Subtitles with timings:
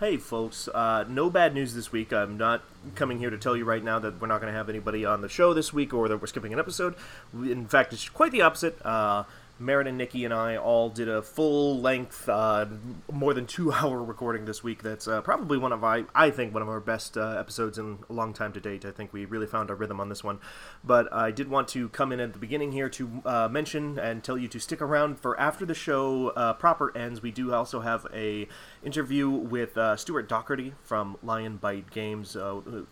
[0.00, 0.66] Hey, folks.
[0.66, 2.12] Uh, no bad news this week.
[2.12, 2.62] I'm not
[2.96, 5.20] coming here to tell you right now that we're not going to have anybody on
[5.20, 6.96] the show this week or that we're skipping an episode.
[7.32, 8.84] In fact, it's quite the opposite.
[8.84, 9.22] Uh,
[9.58, 12.66] Merritt and Nikki and I all did a full length, uh,
[13.12, 14.82] more than two hour recording this week.
[14.82, 17.98] That's uh, probably one of I I think one of our best uh, episodes in
[18.08, 18.84] a long time to date.
[18.84, 20.40] I think we really found our rhythm on this one.
[20.82, 24.24] But I did want to come in at the beginning here to uh, mention and
[24.24, 27.22] tell you to stick around for after the show uh, proper ends.
[27.22, 28.48] We do also have a
[28.82, 32.30] interview with uh, Stuart Docherty from Lion Bite Games,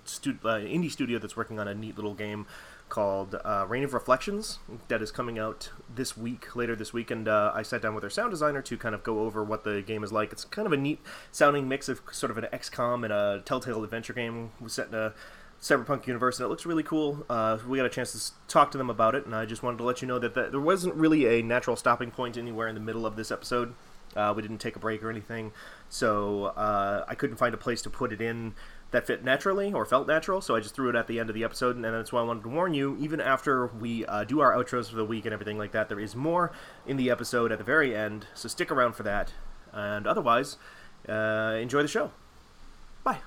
[0.04, 2.47] stu- indie studio that's working on a neat little game
[2.92, 7.26] called uh, Reign of Reflections that is coming out this week, later this week, and
[7.26, 9.80] uh, I sat down with their sound designer to kind of go over what the
[9.80, 10.30] game is like.
[10.30, 13.82] It's kind of a neat sounding mix of sort of an XCOM and a Telltale
[13.82, 15.14] adventure game set in a
[15.58, 17.24] cyberpunk universe, and it looks really cool.
[17.30, 19.78] Uh, we got a chance to talk to them about it, and I just wanted
[19.78, 22.74] to let you know that, that there wasn't really a natural stopping point anywhere in
[22.74, 23.72] the middle of this episode.
[24.14, 25.52] Uh, we didn't take a break or anything,
[25.88, 28.52] so uh, I couldn't find a place to put it in
[28.92, 31.34] that fit naturally or felt natural, so I just threw it at the end of
[31.34, 32.96] the episode, and that's why I wanted to warn you.
[33.00, 36.00] Even after we uh, do our outros for the week and everything like that, there
[36.00, 36.52] is more
[36.86, 39.32] in the episode at the very end, so stick around for that.
[39.72, 40.58] And otherwise,
[41.08, 42.12] uh, enjoy the show.
[43.02, 43.18] Bye.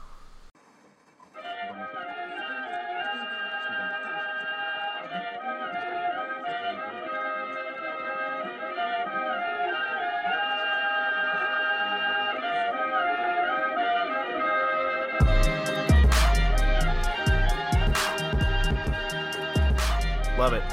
[20.38, 20.64] Love it.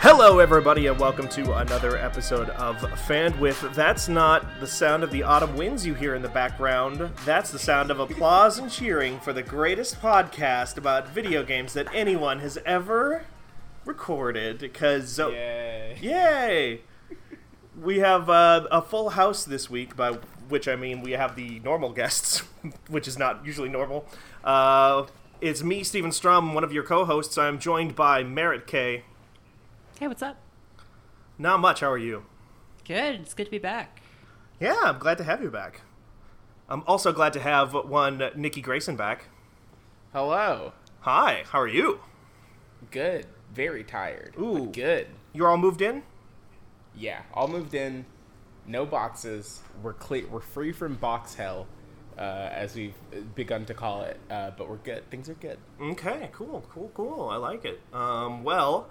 [0.00, 3.72] Hello, everybody, and welcome to another episode of Fandwith.
[3.72, 6.98] That's not the sound of the autumn winds you hear in the background.
[7.24, 11.86] That's the sound of applause and cheering for the greatest podcast about video games that
[11.94, 13.24] anyone has ever
[13.84, 14.58] recorded.
[14.58, 15.98] Because, uh, Yay.
[16.00, 16.80] yay!
[17.80, 20.18] We have uh, a full house this week, by
[20.48, 22.40] which I mean we have the normal guests,
[22.88, 24.04] which is not usually normal.
[24.42, 25.06] Uh,
[25.40, 27.38] it's me, Steven Strom, one of your co-hosts.
[27.38, 29.04] I'm joined by Merritt K.
[29.98, 30.36] Hey, what's up?
[31.38, 31.80] Not much.
[31.80, 32.24] How are you?
[32.84, 33.20] Good.
[33.20, 34.00] It's good to be back.
[34.60, 35.82] Yeah, I'm glad to have you back.
[36.68, 39.26] I'm also glad to have one Nikki Grayson back.
[40.12, 40.72] Hello.
[41.00, 42.00] Hi, how are you?
[42.90, 43.26] Good.
[43.54, 44.34] Very tired.
[44.38, 44.64] Ooh.
[44.64, 45.06] But good.
[45.32, 46.02] You're all moved in?
[46.96, 47.22] Yeah.
[47.32, 48.04] All moved in.
[48.66, 49.62] No boxes.
[49.82, 50.26] We're clear.
[50.26, 51.66] We're free from box hell,
[52.18, 52.94] uh, as we've
[53.34, 54.18] begun to call it.
[54.30, 55.08] Uh, but we're good.
[55.10, 55.58] Things are good.
[55.80, 57.28] Okay, cool, cool, cool.
[57.30, 57.80] I like it.
[57.92, 58.88] Um, well,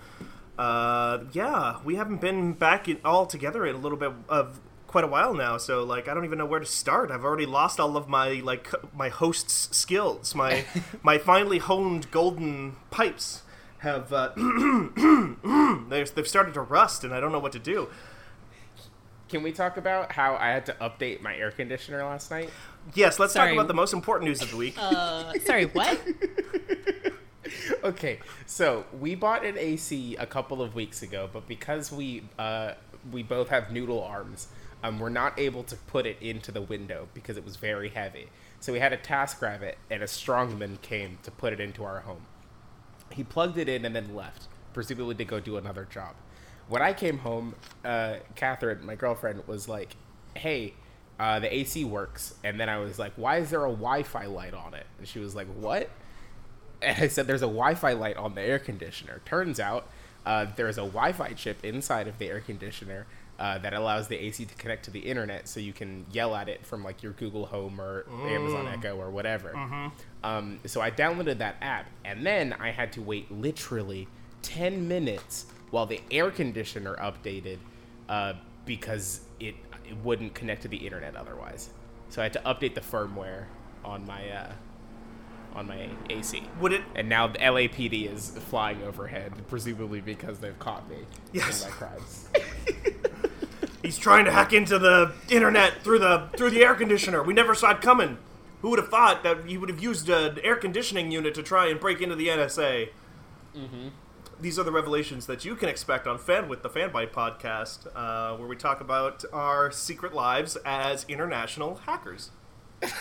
[0.58, 5.04] uh, yeah, we haven't been back in, all together in a little bit of quite
[5.04, 5.58] a while now.
[5.58, 7.12] So, like, I don't even know where to start.
[7.12, 10.34] I've already lost all of my like my host's skills.
[10.34, 10.66] My
[11.04, 13.44] my finely honed golden pipes
[13.80, 14.32] have uh,
[15.90, 17.90] they've they've started to rust, and I don't know what to do.
[19.30, 22.50] Can we talk about how I had to update my air conditioner last night?
[22.94, 24.76] Yes, let's talk about the most important news of the week.
[24.78, 26.00] Uh, sorry, what?
[27.84, 32.74] okay, so we bought an AC a couple of weeks ago, but because we uh,
[33.12, 34.48] we both have noodle arms,
[34.84, 38.28] um, we're not able to put it into the window because it was very heavy.
[38.62, 42.02] So we had a task rabbit, and a strongman came to put it into our
[42.02, 42.26] home.
[43.12, 46.16] He plugged it in and then left, presumably to go do another job.
[46.70, 47.56] When I came home,
[47.86, 49.96] uh, Catherine, my girlfriend, was like,
[50.36, 50.74] "Hey."
[51.20, 54.54] Uh, the AC works, and then I was like, "Why is there a Wi-Fi light
[54.54, 55.90] on it?" And she was like, "What?"
[56.80, 59.88] And I said, "There's a Wi-Fi light on the air conditioner." Turns out,
[60.28, 63.08] uh, there's a Wi-Fi chip inside of the air conditioner
[63.40, 66.50] uh, that allows the AC to connect to the internet, so you can yell at
[66.50, 69.56] it from like your Google Home or Amazon Echo or whatever.
[70.24, 74.08] Um, so I downloaded that app, and then I had to wait literally
[74.44, 77.58] ten minutes while the air conditioner updated
[78.10, 78.34] uh,
[78.66, 79.56] because it
[79.86, 81.70] it wouldn't connect to the internet otherwise.
[82.10, 83.46] So I had to update the firmware
[83.86, 84.52] on my uh,
[85.54, 86.44] on my AC.
[86.60, 86.82] Would it?
[86.96, 90.98] And now the LAPD is flying overhead, presumably because they've caught me
[91.34, 91.64] Yes.
[91.64, 92.30] in my crimes.
[93.82, 97.24] He's trying to hack into the internet through the through the air conditioner.
[97.24, 98.18] We never saw it coming.
[98.62, 101.68] Who would have thought that he would have used an air conditioning unit to try
[101.68, 102.90] and break into the NSA?
[103.56, 103.88] Mm-hmm.
[104.40, 108.38] These are the revelations that you can expect on Fan with the Fanbyte podcast, uh,
[108.38, 112.30] where we talk about our secret lives as international hackers.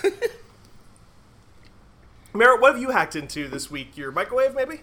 [2.33, 3.97] Merritt, what have you hacked into this week?
[3.99, 4.81] Your microwave, maybe?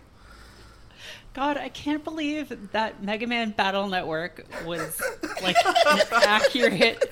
[1.33, 5.01] God, I can't believe that Mega Man Battle Network was
[5.41, 7.03] like an accurate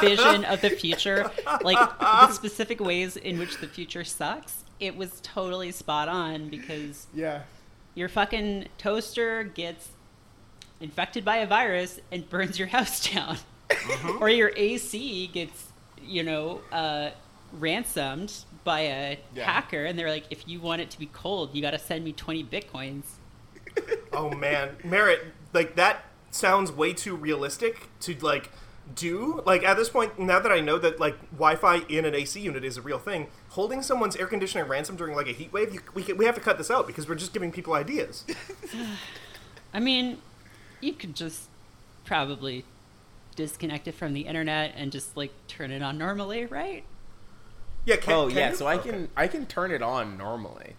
[0.00, 1.30] vision of the future.
[1.62, 4.64] Like the specific ways in which the future sucks.
[4.80, 7.42] It was totally spot on because Yeah.
[7.94, 9.88] Your fucking toaster gets
[10.80, 13.36] infected by a virus and burns your house down.
[14.20, 15.68] or your AC gets,
[16.02, 17.10] you know, uh,
[17.52, 18.32] ransomed
[18.64, 19.44] by a Yeah.
[19.50, 22.04] hacker and they're like, if you want it to be cold, you got to send
[22.04, 23.04] me 20 bitcoins.
[24.12, 28.50] Oh man, Merritt, like that sounds way too realistic to like
[28.94, 29.42] do.
[29.46, 32.64] Like at this point, now that I know that like Wi-Fi in an AC unit
[32.64, 35.80] is a real thing, holding someone's air conditioner ransom during like a heat wave, you,
[35.94, 38.24] we can, we have to cut this out because we're just giving people ideas.
[39.74, 40.18] I mean,
[40.80, 41.48] you could just
[42.04, 42.64] probably
[43.36, 46.84] disconnect it from the internet and just like turn it on normally, right?
[47.84, 47.96] Yeah.
[47.96, 48.56] Can, oh can yeah, you?
[48.56, 48.90] so I Okay.
[48.90, 50.76] can I can turn it on normally,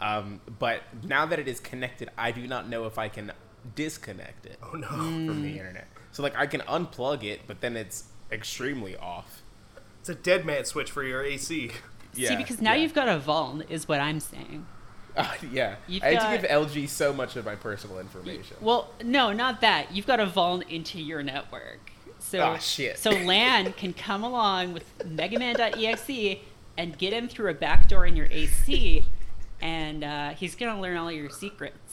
[0.00, 3.32] um, but now that it is connected, I do not know if I can
[3.74, 4.86] disconnect it Oh no.
[4.86, 5.88] from the internet.
[6.18, 9.42] So like I can unplug it, but then it's extremely off.
[10.00, 11.70] It's a dead man switch for your AC.
[12.16, 12.82] Yeah, See, because now yeah.
[12.82, 14.66] you've got a vuln, is what I'm saying.
[15.16, 16.50] Uh, yeah, You've I got- had to give
[16.84, 18.56] LG so much of my personal information.
[18.60, 19.92] Well, no, not that.
[19.92, 21.92] You've got a vuln into your network.
[22.18, 22.98] So, Ah, shit.
[22.98, 26.40] so LAN can come along with Megaman.exe
[26.76, 29.04] and get him through a backdoor in your AC,
[29.60, 31.87] and uh, he's gonna learn all your secrets.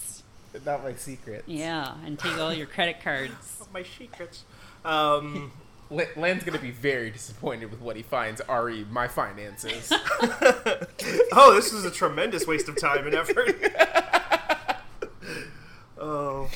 [0.66, 1.44] Not my secret.
[1.48, 3.34] Yeah, and take all your credit cards.
[3.74, 4.46] My secrets.
[4.86, 5.52] Um,
[5.92, 8.40] L- Land's gonna be very disappointed with what he finds.
[8.42, 9.92] Ari, my finances.
[9.92, 13.54] oh, this is a tremendous waste of time and effort.
[15.98, 16.50] oh.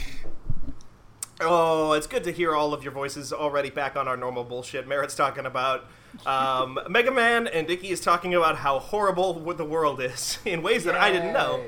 [1.41, 4.87] Oh, it's good to hear all of your voices already back on our normal bullshit.
[4.87, 5.85] Merritt's talking about
[6.25, 10.83] um, Mega Man, and Dicky is talking about how horrible the world is in ways
[10.85, 11.61] that I didn't know.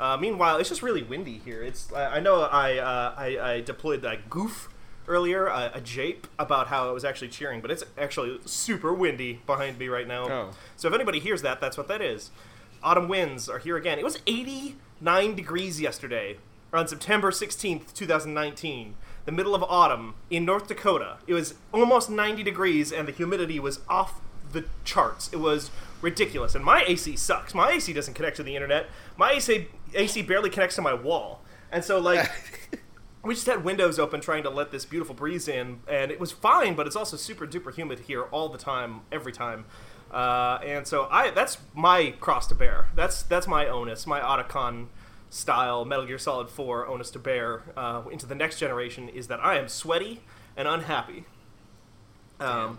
[0.00, 1.62] Uh, meanwhile, it's just really windy here.
[1.62, 4.68] It's I I know I uh, I, I deployed that goof
[5.08, 9.40] earlier, a, a jape about how it was actually cheering, but it's actually super windy
[9.46, 10.28] behind me right now.
[10.28, 10.50] Oh.
[10.76, 12.30] So if anybody hears that, that's what that is.
[12.82, 13.98] Autumn winds are here again.
[13.98, 16.36] It was 89 degrees yesterday
[16.72, 18.94] on September 16th, 2019.
[19.24, 21.18] The middle of autumn in North Dakota.
[21.26, 24.20] It was almost 90 degrees and the humidity was off
[24.52, 25.28] the charts.
[25.32, 26.54] It was ridiculous.
[26.54, 27.54] And my AC sucks.
[27.54, 28.86] My AC doesn't connect to the internet.
[29.18, 31.42] My AC AC barely connects to my wall.
[31.70, 32.30] And so like
[33.22, 36.32] we just had windows open trying to let this beautiful breeze in and it was
[36.32, 39.66] fine but it's also super duper humid here all the time every time
[40.12, 44.86] uh, and so i that's my cross to bear that's that's my onus my otacon
[45.28, 49.40] style metal gear solid 4 onus to bear uh, into the next generation is that
[49.44, 50.22] i am sweaty
[50.56, 51.24] and unhappy
[52.40, 52.78] um,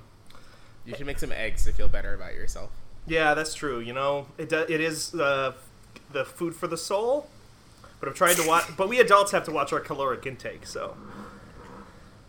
[0.86, 2.72] You should make some eggs to feel better about yourself.
[3.06, 5.54] yeah that's true you know it, do, it is uh,
[6.12, 7.30] the food for the soul
[8.00, 10.96] but i'm trying to watch but we adults have to watch our caloric intake so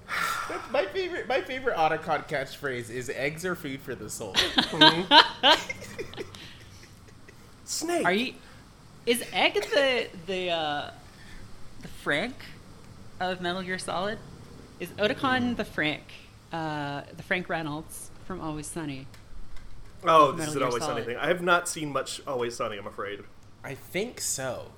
[0.73, 4.35] My favorite, my favorite Otacon catchphrase is "eggs are food for the soul."
[7.65, 8.35] snake Are you?
[9.07, 10.91] Is Egg the the uh,
[11.83, 12.35] the Frank
[13.19, 14.19] of Metal Gear Solid?
[14.79, 16.03] Is Otacon the Frank?
[16.53, 19.07] Uh, the Frank Reynolds from Always Sunny.
[20.05, 21.17] Oh, this Metal is an Gear Always Sunny thing.
[21.17, 23.21] I have not seen much Always Sunny, I'm afraid.
[23.65, 24.73] I think so.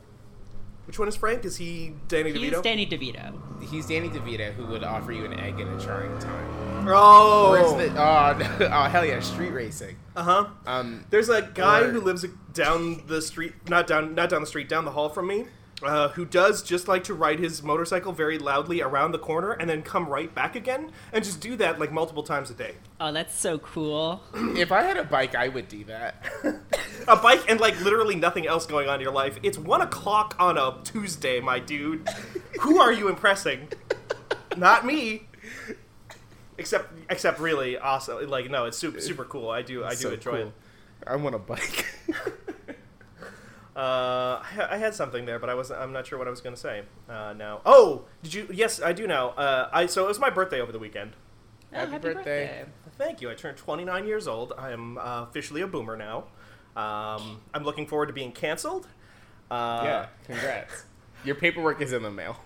[0.86, 1.44] Which one is Frank?
[1.44, 2.36] Is he Danny DeVito?
[2.38, 2.62] He's DeVito?
[2.62, 3.62] Danny DeVito.
[3.70, 6.88] He's Danny DeVito who would offer you an egg in a trying time.
[6.88, 7.50] oh!
[7.50, 9.96] Or is the, oh, no, oh hell yeah, street racing.
[10.16, 10.46] uh huh.
[10.66, 14.46] Um, There's a guy Or- who lives down the street, not down, not down the
[14.48, 15.44] street, down the hall from me,
[15.84, 19.68] uh, who does just like to ride his motorcycle very loudly around the corner and
[19.68, 22.74] then come right back again, and just do that like multiple times a day.
[23.00, 24.22] Oh, that's so cool.
[24.56, 26.24] if I had a bike, I would do that.
[27.08, 29.36] A bike and like literally nothing else going on in your life.
[29.42, 32.08] It's one o'clock on a Tuesday, my dude.
[32.60, 33.68] Who are you impressing?
[34.56, 35.26] Not me.
[36.58, 38.30] Except, except really awesome.
[38.30, 39.50] Like no, it's super, super cool.
[39.50, 40.40] I do, I do So enjoy cool.
[40.40, 40.52] it.
[41.04, 41.86] I want a bike.
[43.74, 46.40] Uh, I, I had something there, but I was I'm not sure what I was
[46.40, 46.82] going to say.
[47.08, 48.48] Uh, now, oh, did you?
[48.52, 49.30] Yes, I do now.
[49.30, 51.12] Uh, I so it was my birthday over the weekend.
[51.72, 52.66] Oh, Happy birthday.
[52.98, 53.30] Thank you.
[53.30, 54.52] I turned 29 years old.
[54.58, 56.24] I am uh, officially a boomer now.
[56.76, 58.86] Um, I'm looking forward to being canceled.
[59.50, 60.84] Uh, yeah, congrats.
[61.24, 62.36] Your paperwork is in the mail.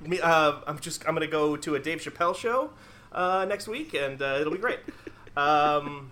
[0.00, 2.70] Me, uh, I'm just I'm gonna go to a Dave Chappelle show
[3.12, 4.80] uh, next week, and uh, it'll be great.
[5.36, 6.10] Um,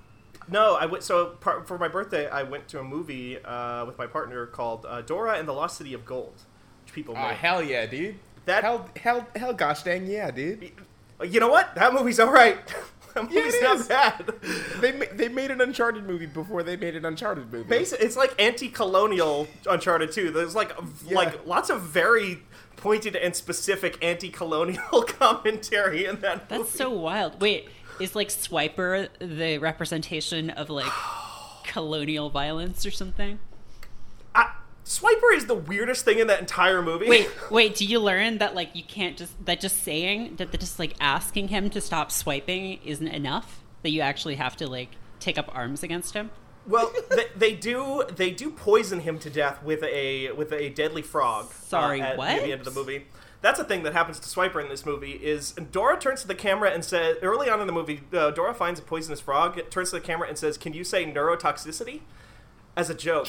[0.48, 2.28] no, I went so par- for my birthday.
[2.28, 5.78] I went to a movie uh, with my partner called uh, Dora and the Lost
[5.78, 6.34] City of Gold,
[6.84, 7.36] which people Oh made.
[7.36, 8.16] hell yeah, dude.
[8.46, 10.70] That- hell hell hell gosh dang yeah, dude.
[11.24, 11.74] you know what?
[11.76, 12.58] That movie's all right.
[13.14, 13.88] That Yeah, movie's it not is.
[13.88, 14.32] bad.
[14.80, 17.68] They ma- they made an Uncharted movie before they made an Uncharted movie.
[17.68, 20.30] Basi- It's like anti-colonial Uncharted 2.
[20.30, 20.72] There's like
[21.06, 21.16] Yeah.
[21.16, 22.42] like lots of very
[22.76, 26.62] pointed and specific anti-colonial commentary in that movie.
[26.62, 27.38] That's so wild.
[27.38, 27.68] Wait,
[28.02, 30.92] is like Swiper the representation of like
[31.64, 33.38] colonial violence or something?
[34.34, 34.52] I,
[34.84, 37.08] Swiper is the weirdest thing in that entire movie.
[37.08, 40.58] Wait, wait, do you learn that like you can't just that just saying that the
[40.58, 43.62] just like asking him to stop swiping isn't enough?
[43.82, 44.90] That you actually have to like
[45.20, 46.30] take up arms against him?
[46.66, 51.02] Well, they, they do they do poison him to death with a with a deadly
[51.02, 51.46] frog.
[51.46, 52.42] uh, Sorry, at what?
[52.42, 53.06] The end of the movie.
[53.42, 55.12] That's a thing that happens to Swiper in this movie.
[55.12, 58.54] Is Dora turns to the camera and says, early on in the movie, uh, Dora
[58.54, 62.00] finds a poisonous frog, turns to the camera and says, "Can you say neurotoxicity?"
[62.76, 63.28] As a joke,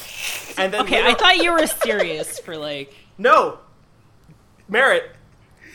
[0.57, 3.57] and then Okay, I thought you were serious for like no,
[4.69, 5.11] Merritt.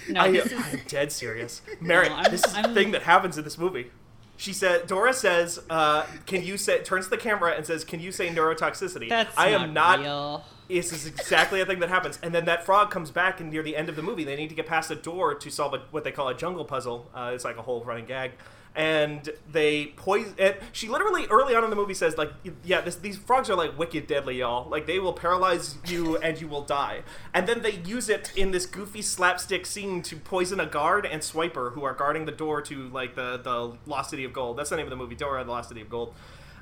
[0.09, 1.61] no, I, this is I'm dead serious.
[1.81, 3.91] Merritt, No, this is the I'm- thing that happens in this movie.
[4.39, 7.99] She said, Dora says, uh, "Can you say?" Turns to the camera and says, "Can
[8.01, 9.99] you say neurotoxicity?" that's I am not.
[9.99, 10.45] real.
[10.69, 13.63] This is exactly a thing that happens, and then that frog comes back, and near
[13.63, 15.79] the end of the movie, they need to get past a door to solve a,
[15.91, 17.11] what they call a jungle puzzle.
[17.15, 18.33] Uh, it's like a whole running gag,
[18.77, 20.35] and they poison.
[20.39, 22.31] And she literally early on in the movie says, "Like,
[22.65, 24.69] yeah, this, these frogs are like wicked deadly, y'all.
[24.69, 27.01] Like, they will paralyze you, and you will die."
[27.33, 31.23] And then they use it in this goofy slapstick scene to poison a guard and
[31.23, 34.59] Swiper, who are guarding the door to like the the Lost City of Gold.
[34.59, 36.15] That's the name of the movie, Dora and the Lost City of Gold.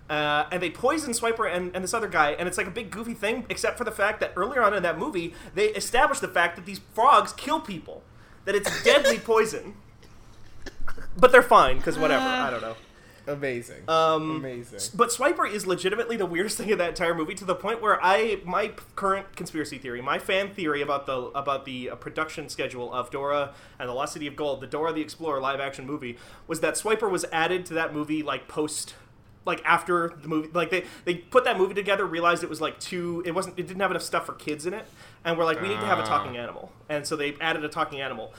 [0.09, 2.91] Uh, and they poison Swiper and, and this other guy, and it's like a big
[2.91, 6.29] goofy thing, except for the fact that earlier on in that movie, they established the
[6.29, 8.03] fact that these frogs kill people,
[8.45, 9.75] that it's deadly poison.
[11.17, 12.77] But they're fine, because whatever, I don't know.
[13.29, 13.89] Amazing.
[13.89, 14.79] Um, Amazing.
[14.95, 17.99] But Swiper is legitimately the weirdest thing in that entire movie to the point where
[18.01, 22.93] I my current conspiracy theory, my fan theory about the about the uh, production schedule
[22.93, 26.19] of Dora and the Lost City of Gold, the Dora the Explorer live action movie,
[26.47, 28.95] was that Swiper was added to that movie like post
[29.47, 32.79] like after the movie like they they put that movie together realized it was like
[32.79, 34.85] too it wasn't it didn't have enough stuff for kids in it
[35.25, 36.43] and we're like we need to have a talking ah.
[36.43, 38.35] animal and so they added a talking animal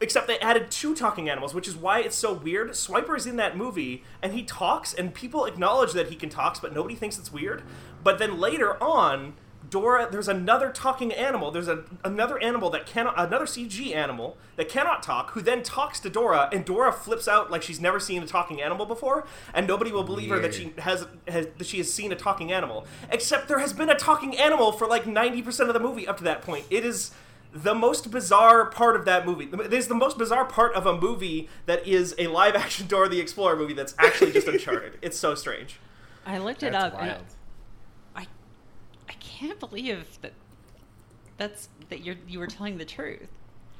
[0.00, 2.70] Except they added two talking animals, which is why it's so weird.
[2.70, 6.60] Swiper is in that movie, and he talks, and people acknowledge that he can talk,
[6.62, 7.62] but nobody thinks it's weird.
[8.04, 9.34] But then later on,
[9.70, 11.50] Dora, there's another talking animal.
[11.50, 16.00] There's a, another animal that cannot, another CG animal that cannot talk, who then talks
[16.00, 19.66] to Dora, and Dora flips out like she's never seen a talking animal before, and
[19.66, 22.86] nobody will believe her that she has, has that she has seen a talking animal.
[23.10, 26.24] Except there has been a talking animal for like 90% of the movie up to
[26.24, 26.66] that point.
[26.70, 27.10] It is
[27.52, 29.48] the most bizarre part of that movie.
[29.52, 33.08] It is the most bizarre part of a movie that is a live action Dora
[33.08, 34.98] the Explorer movie that's actually just Uncharted.
[35.02, 35.78] It's so strange.
[36.26, 37.00] I looked it That's up.
[37.00, 37.24] and wild.
[38.14, 38.26] I
[39.08, 40.32] I can't believe that
[41.36, 43.28] that's that you're you were telling the truth.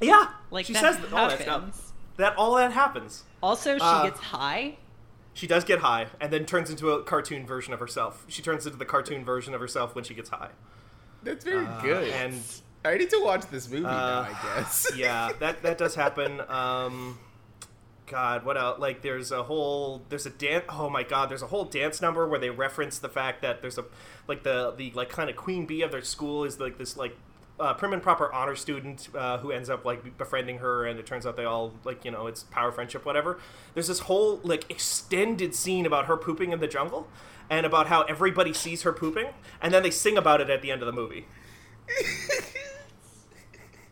[0.00, 1.74] Yeah, Like she that says that, all that happens.
[1.74, 1.92] stuff.
[2.18, 3.24] That all that happens.
[3.42, 4.76] Also, she Uh, gets high.
[5.34, 8.24] She does get high, and then turns into a cartoon version of herself.
[8.28, 10.50] She turns into the cartoon version of herself when she gets high.
[11.22, 12.08] That's very good.
[12.10, 12.42] and-
[12.84, 13.90] I need to watch this movie now.
[13.90, 14.88] Uh, I guess.
[14.96, 16.40] yeah, that that does happen.
[16.48, 17.18] Um,
[18.08, 18.78] God, what else?
[18.78, 20.64] Like, there's a whole there's a dance.
[20.68, 23.78] Oh my God, there's a whole dance number where they reference the fact that there's
[23.78, 23.84] a
[24.26, 27.16] like the the like kind of queen bee of their school is like this like.
[27.60, 31.04] Uh, prim and proper honor student uh, who ends up like befriending her, and it
[31.04, 33.40] turns out they all like you know it's power friendship whatever.
[33.74, 37.08] There's this whole like extended scene about her pooping in the jungle,
[37.50, 40.70] and about how everybody sees her pooping, and then they sing about it at the
[40.70, 41.26] end of the movie.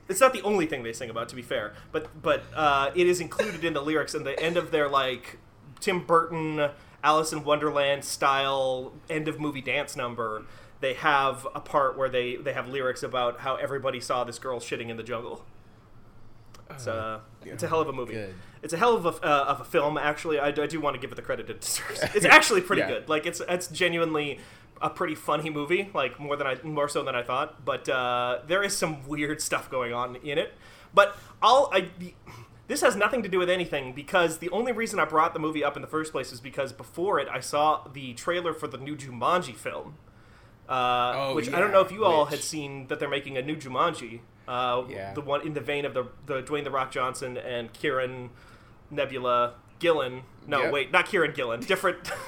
[0.08, 3.06] It's not the only thing they sing about, to be fair, but but uh, it
[3.06, 5.38] is included in the lyrics and the end of their like
[5.80, 6.70] Tim Burton,
[7.02, 10.44] Alice in Wonderland style end of movie dance number.
[10.80, 14.60] They have a part where they they have lyrics about how everybody saw this girl
[14.60, 15.44] shitting in the jungle.
[16.70, 18.14] It's a it's a hell of a movie.
[18.14, 18.34] good.
[18.62, 19.96] It's a hell of a uh, of a film.
[19.96, 22.02] Actually, I, do- I do want to give it the credit it deserves.
[22.14, 22.88] It's actually pretty Yeah.
[22.88, 23.08] good.
[23.08, 24.40] Like it's it's genuinely
[24.82, 25.90] a pretty funny movie.
[25.94, 27.64] Like more than I more so than I thought.
[27.64, 30.52] But uh, there is some weird stuff going on in it.
[30.94, 31.88] But I'll I.
[32.68, 35.62] This has nothing to do with anything because the only reason I brought the movie
[35.62, 38.76] up in the first place is because before it I saw the trailer for the
[38.78, 39.96] new Jumanji film.
[40.68, 43.36] Uh, Oh, which I don't know if you all which- had seen that they're making
[43.38, 44.18] a new Jumanji.
[44.48, 45.12] Uh, Yeah.
[45.14, 48.30] The one in the vein of the the Dwayne the Rock Johnson and Kieron
[48.90, 50.22] Nebula Gillen.
[50.48, 50.72] No, Yep.
[50.72, 51.60] wait, not Kieron Gillen.
[51.60, 52.10] Different.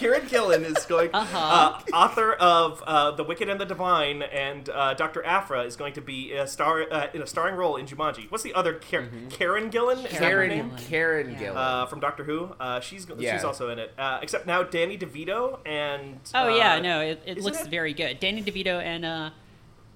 [0.00, 1.10] Kieron Gillen is going.
[1.12, 1.38] Uh-huh.
[1.38, 5.22] uh author of uh, The Wicked and the Divine, and uh, Dr.
[5.24, 8.30] Aphra is going to be a star uh, in a starring role in Jumanji.
[8.30, 9.98] What's the other Kar- Karen Gillen?
[9.98, 10.70] Is that her Karen name?
[10.70, 10.88] Gillan.
[10.88, 11.38] Karen Yeah.
[11.40, 11.56] Gillan.
[11.56, 12.54] Uh, from Doctor Who.
[12.58, 13.92] Uh, she's she's also in it.
[13.98, 16.18] Uh, except now Danny DeVito and.
[16.34, 17.68] Oh uh, yeah, no, it, it isn't looks it?
[17.70, 18.18] very good.
[18.20, 19.30] Danny DeVito and uh,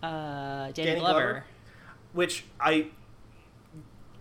[0.02, 1.20] uh, Danny, Danny Glover.
[1.20, 1.44] Glover?
[2.12, 2.88] which I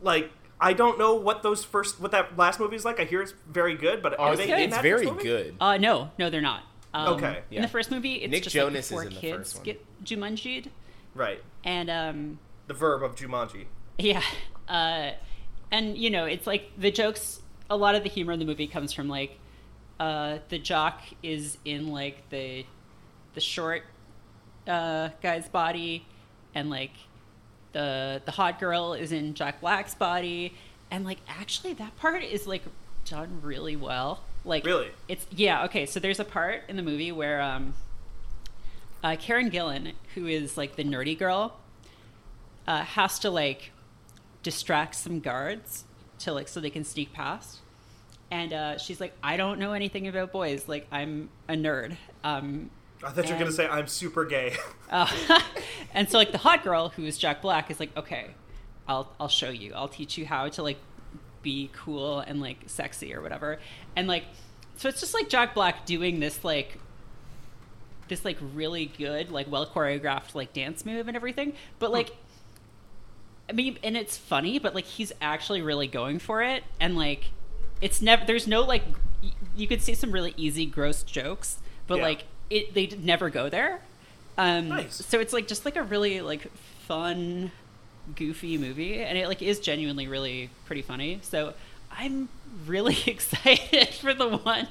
[0.01, 0.31] like.
[0.63, 2.99] I don't know what those first what that last movie is like.
[2.99, 5.11] I hear it's very good, but Oh, are it's, they in it's that very first
[5.17, 5.23] movie?
[5.23, 5.55] good.
[5.59, 6.63] Uh, no, no, they're not.
[6.93, 9.19] Um, Okay, In the first movie, it's Nick just Jonas like is four in the
[9.19, 9.63] kids first one.
[9.65, 10.69] get Jumanji'd,
[11.15, 11.43] Right.
[11.63, 13.65] and um, The verb of Jumanji.
[13.97, 14.21] yeah,
[14.69, 15.11] uh,
[15.71, 17.41] and you know, it's like the jokes.
[17.69, 19.37] A lot of the humor in the movie comes from like
[19.99, 22.65] uh, the jock is in like the
[23.33, 23.83] the short
[24.67, 26.05] uh, guy's body,
[26.55, 26.91] and like
[27.73, 30.53] the the hot girl is in Jack Black's body,
[30.89, 32.63] and like actually that part is like
[33.05, 34.21] done really well.
[34.45, 34.91] Like Really?
[35.07, 35.85] it's yeah okay.
[35.85, 37.73] So there's a part in the movie where um,
[39.03, 41.57] uh, Karen Gillan, who is like the nerdy girl,
[42.67, 43.71] uh, has to like
[44.41, 45.83] distract some guards
[46.19, 47.59] to like so they can sneak past.
[48.31, 50.67] And uh, she's like, I don't know anything about boys.
[50.67, 51.97] Like I'm a nerd.
[52.23, 52.69] Um,
[53.05, 54.55] I thought you were gonna say I'm super gay.
[54.89, 55.09] uh,
[55.93, 58.31] and so like the hot girl who is Jack Black is like, okay,
[58.87, 59.73] I'll I'll show you.
[59.75, 60.77] I'll teach you how to like
[61.41, 63.59] be cool and like sexy or whatever.
[63.95, 64.23] And like
[64.77, 66.77] so it's just like Jack Black doing this like
[68.07, 71.53] this like really good like well choreographed like dance move and everything.
[71.79, 72.11] But like
[73.49, 77.31] I mean and it's funny, but like he's actually really going for it and like
[77.81, 78.83] it's never there's no like
[79.21, 81.57] y- you could see some really easy gross jokes,
[81.87, 82.03] but Yeah.
[82.03, 83.81] like it they never go there.
[84.37, 85.05] Um Nice.
[85.05, 86.51] so it's like just like a really like
[86.87, 87.51] fun
[88.15, 91.19] goofy movie and it like is genuinely really pretty funny.
[91.21, 91.53] So
[91.91, 92.29] I'm
[92.65, 94.67] really excited for the one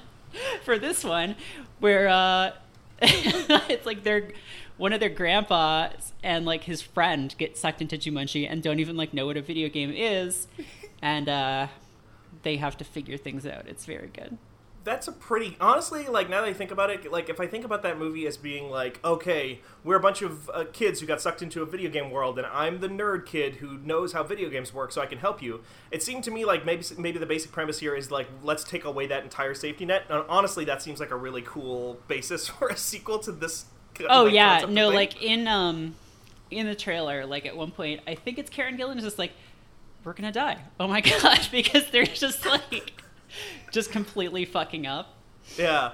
[0.65, 1.37] for this one
[1.81, 2.53] where uh
[3.03, 4.31] it's like their
[4.77, 8.97] one of their grandpas and like his friend get sucked into Jumanji and don't even
[8.97, 10.47] like know what a video game is
[11.01, 11.67] and uh
[12.45, 13.67] they have to figure things out.
[13.69, 14.37] It's very good.
[14.85, 17.65] That's a pretty honestly like now that I think about it, like if I think
[17.65, 21.21] about that movie as being like, okay, we're a bunch of uh, kids who got
[21.21, 24.49] sucked into a video game world, and I'm the nerd kid who knows how video
[24.49, 25.61] games work, so I can help you.
[25.91, 28.85] It seemed to me like maybe maybe the basic premise here is like let's take
[28.85, 30.05] away that entire safety net.
[30.09, 33.67] And honestly, that seems like a really cool basis for a sequel to this.
[34.09, 34.97] Oh like, yeah, no, thing.
[34.97, 35.95] like in um
[36.51, 39.33] in the trailer, like at one point, I think it's Karen Gillan is just like,
[40.05, 43.02] "We're gonna die." Oh my god, because they're just like,
[43.73, 45.17] just completely fucking up.
[45.59, 45.93] Yeah.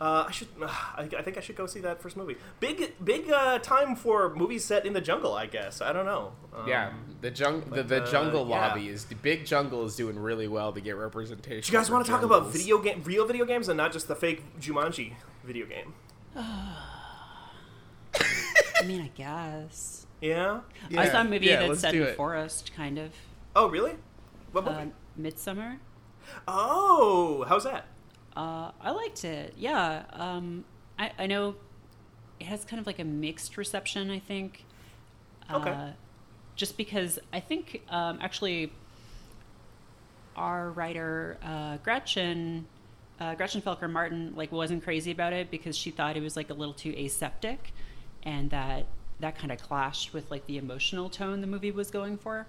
[0.00, 0.48] Uh, I should.
[0.60, 2.36] Uh, I, I think I should go see that first movie.
[2.58, 5.34] Big, big uh, time for movies set in the jungle.
[5.34, 5.82] I guess.
[5.82, 6.32] I don't know.
[6.54, 8.68] Um, Yeah, the jungle, the, the uh, jungle yeah.
[8.68, 11.60] lobby is the big jungle is doing really well to get representation.
[11.60, 14.08] Do you guys want to talk about video game, real video games, and not just
[14.08, 15.12] the fake Jumanji
[15.44, 15.92] video game?
[16.36, 16.76] I
[18.86, 20.06] mean, I guess.
[20.22, 20.60] Yeah.
[20.96, 22.16] I saw a movie yeah, that's set in it.
[22.16, 23.12] forest, kind of.
[23.54, 23.96] Oh, really?
[24.52, 24.76] What movie?
[24.76, 24.86] Uh,
[25.20, 25.76] Midsommar.
[26.48, 27.86] Oh, how's that?
[28.36, 29.54] Uh, I liked it.
[29.56, 30.04] Yeah.
[30.12, 30.64] Um,
[30.98, 31.56] I, I know
[32.38, 34.64] it has kind of like a mixed reception, I think.
[35.50, 35.70] Okay.
[35.70, 35.90] Uh,
[36.56, 38.72] just because I think um, actually
[40.36, 42.66] our writer uh, Gretchen
[43.20, 46.50] uh, Gretchen Felker Martin like wasn't crazy about it because she thought it was like
[46.50, 47.72] a little too aseptic,
[48.22, 48.86] and that
[49.20, 52.46] that kind of clashed with like the emotional tone the movie was going for,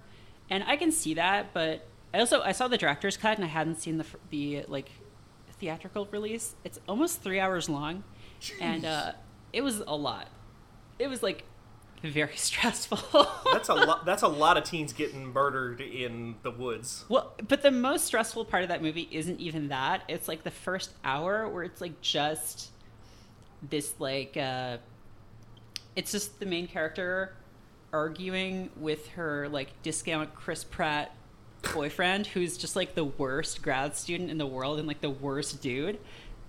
[0.48, 1.52] and I can see that.
[1.52, 4.90] But I also I saw the director's cut and I hadn't seen the the like
[5.58, 6.54] theatrical release.
[6.64, 8.04] It's almost three hours long,
[8.60, 9.12] and uh,
[9.52, 10.28] it was a lot.
[10.98, 11.44] It was like
[12.02, 13.28] very stressful.
[13.52, 14.04] That's a lot.
[14.04, 17.04] That's a lot of teens getting murdered in the woods.
[17.08, 20.02] Well, but the most stressful part of that movie isn't even that.
[20.08, 22.70] It's like the first hour where it's like just
[23.70, 24.78] this like uh
[25.94, 27.36] it's just the main character
[27.92, 31.14] arguing with her like discount Chris Pratt
[31.74, 35.62] boyfriend who's just like the worst grad student in the world and like the worst
[35.62, 35.98] dude.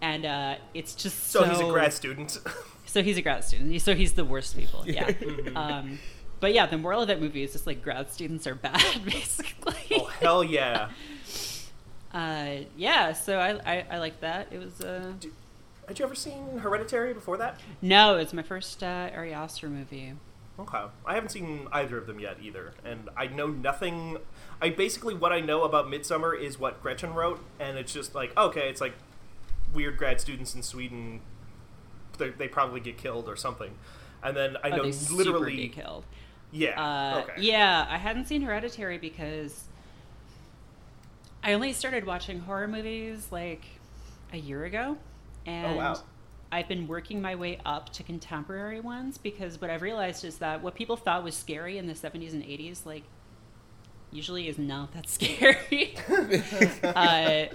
[0.01, 2.37] And uh it's just So, so, he's a grad student.
[2.85, 3.81] so he's a grad student.
[3.81, 4.83] So he's the worst people.
[4.85, 5.11] Yeah.
[5.55, 5.99] um,
[6.39, 9.75] but yeah, the moral of that movie is just like grad students are bad, basically.
[9.93, 10.89] oh hell yeah!
[12.13, 13.13] Uh, yeah.
[13.13, 14.47] So I, I I like that.
[14.51, 15.13] It was uh
[15.87, 17.59] Had you ever seen Hereditary before that?
[17.81, 20.13] no, it's my first uh, Ari Aster movie.
[20.59, 20.83] Okay.
[21.05, 24.17] I haven't seen either of them yet either, and I know nothing.
[24.61, 28.35] I basically what I know about Midsommar is what Gretchen wrote, and it's just like
[28.37, 28.93] okay, it's like
[29.73, 31.21] weird grad students in Sweden.
[32.19, 33.73] They, they probably get killed or something,
[34.21, 36.05] and then I Oh, know literally, get killed.
[36.51, 39.69] yeah, Uh, okay, Yeah, I hadn't seen Hereditary because
[41.43, 43.63] I only started watching horror movies like
[44.31, 44.97] a year ago,
[45.45, 46.03] and Oh, wow.
[46.53, 50.61] I've been working my way up to contemporary ones because what I've realized is that
[50.61, 53.01] what people thought was scary in the 70s and 80s, like,
[54.11, 55.95] usually is not that scary.
[56.83, 57.45] uh,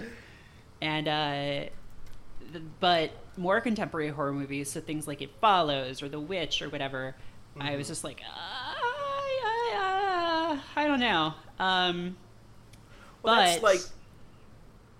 [0.81, 1.69] and uh,
[2.51, 6.67] the, but more contemporary horror movies, so things like It Follows or The Witch or
[6.67, 7.15] whatever,
[7.57, 11.33] I was just like, ah, I, I, I don't know.
[11.57, 12.17] Um,
[13.23, 13.79] Well, but that's like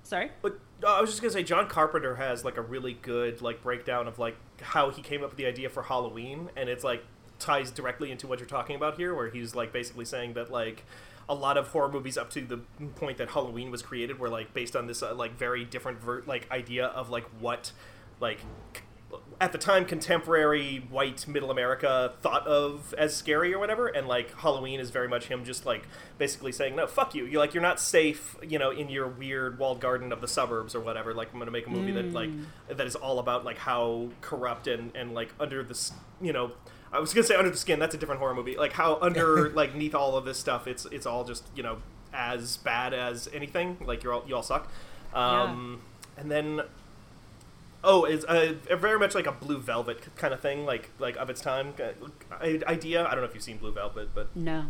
[0.04, 0.32] sorry.
[0.42, 4.08] But I was just gonna say, John Carpenter has like a really good like breakdown
[4.08, 7.04] of like how he came up with the idea for Halloween, and it's like
[7.38, 10.84] ties directly into what you're talking about here, where he's like basically saying that like
[11.28, 12.58] a lot of horror movies up to the
[12.96, 16.24] point that Halloween was created were like based on this uh, like very different ver-
[16.26, 17.72] like idea of like what
[18.20, 18.40] like
[19.42, 24.34] at the time contemporary white middle america thought of as scary or whatever and like
[24.40, 27.26] halloween is very much him just like basically saying no fuck you.
[27.26, 30.76] You're like you're not safe you know in your weird walled garden of the suburbs
[30.76, 31.14] or whatever.
[31.14, 32.30] Like i'm gonna make a movie that like
[32.68, 36.52] that is all about like how corrupt and and like under the s- you know
[36.92, 38.58] i was gonna say under the skin that's a different horror movie.
[38.58, 41.78] Like how under like neath all of this stuff it's it's all just you know
[42.14, 43.78] as bad as anything.
[43.86, 44.70] Like you're all you all suck.
[45.14, 45.82] Um
[46.18, 46.62] and then
[47.84, 51.30] Oh, it's uh, very much like a Blue Velvet kind of thing, like like of
[51.30, 51.74] its time
[52.42, 53.06] idea.
[53.06, 54.66] I don't know if you've seen Blue Velvet, but No.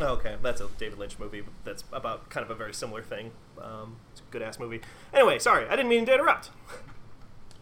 [0.00, 3.32] oh, okay, that's a David Lynch movie that's about kind of a very similar thing.
[3.60, 4.80] Um, it's a good ass movie.
[5.12, 6.50] Anyway, sorry, I didn't mean to interrupt.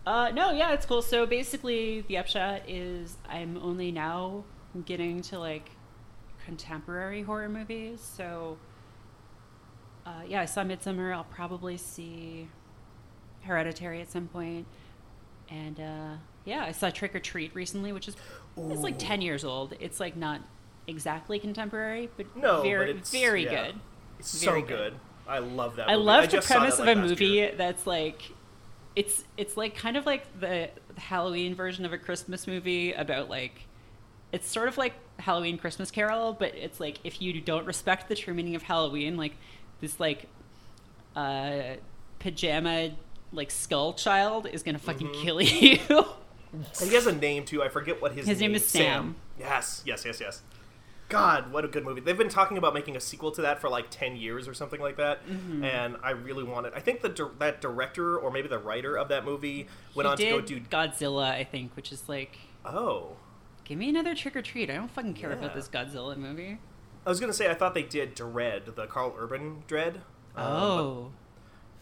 [0.05, 1.01] Uh, no, yeah, it's cool.
[1.01, 4.43] So basically, the upshot is I'm only now
[4.85, 5.71] getting to like
[6.45, 8.01] contemporary horror movies.
[8.01, 8.59] So,
[10.05, 11.15] uh, yeah, I saw Midsommar.
[11.15, 12.49] I'll probably see
[13.43, 14.67] Hereditary at some point.
[15.53, 18.17] And uh, yeah, I saw Trick 'r Treat recently, which is
[18.57, 19.75] it's like ten years old.
[19.81, 20.41] It's like not
[20.87, 23.67] exactly contemporary, but No, very but very yeah.
[23.67, 23.75] good.
[24.19, 24.77] It's Very so good.
[24.79, 24.95] good.
[25.29, 25.89] I love that.
[25.89, 26.05] I movie.
[26.05, 27.53] love the premise that, of a movie year.
[27.57, 28.23] that's like
[28.97, 33.29] it's it's like kind of like the, the Halloween version of a Christmas movie about
[33.29, 33.63] like
[34.33, 38.15] it's sort of like Halloween Christmas Carol, but it's like if you don't respect the
[38.15, 39.37] true meaning of Halloween, like
[39.81, 40.27] this like
[41.15, 41.75] uh
[42.19, 42.91] pajama
[43.33, 45.23] like skull child is gonna fucking Mm-hmm.
[45.23, 45.79] kill you.
[46.55, 47.63] And he has a name too.
[47.63, 49.15] I forget what his His name is Sam.
[49.39, 50.43] Yes, yes, yes, yes.
[51.09, 52.03] God, what a good movie!
[52.03, 54.79] They've been talking about making a sequel to that for like ten years or something
[54.81, 55.65] like that, Mm-hmm.
[55.65, 56.75] and I really want it.
[56.77, 60.11] I think the dir- that director or maybe the writer of that movie went he
[60.11, 60.61] on to go do.
[60.61, 63.17] Godzilla, I think, which is like Oh,
[63.65, 64.69] give me another trick or treat.
[64.71, 65.37] I don't fucking care Yeah.
[65.37, 66.59] about this Godzilla movie.
[67.07, 69.97] I was gonna say I thought they did Dredd, the Karl Urban Dredd.
[70.37, 71.11] um, Oh.
[71.13, 71.22] but,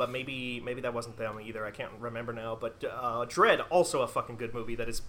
[0.01, 1.67] but maybe maybe that wasn't them either.
[1.67, 2.57] I can't remember now.
[2.59, 4.75] But uh, Dredd, also a fucking good movie.
[4.75, 5.03] That is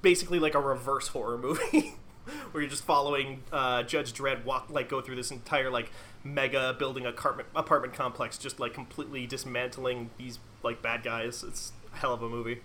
[0.00, 1.96] basically like a reverse horror movie.
[2.52, 5.90] Where you're just following uh, Judge Dredd walk like go through this entire like
[6.24, 11.44] mega building apartment apartment complex, just like completely dismantling these like bad guys.
[11.46, 12.62] It's a hell of a movie.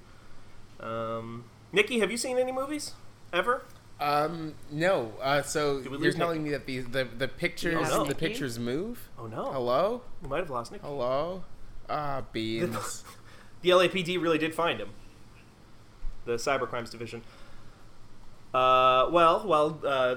[0.80, 2.94] Um, Nikki, have you seen any movies
[3.34, 3.64] ever?
[4.00, 5.14] Um, no.
[5.20, 8.06] Uh, so you're lose telling me that the the, the pictures Oh, no.
[8.06, 9.10] the pictures move?
[9.18, 9.52] Oh no!
[9.52, 10.86] Hello, We might have lost Nikki.
[10.86, 11.44] hello.
[11.90, 13.04] Ah, beans.
[13.64, 14.90] The LAPD really did find him.
[16.26, 17.24] The cybercrimes division.
[18.54, 20.16] Uh, well, well, uh,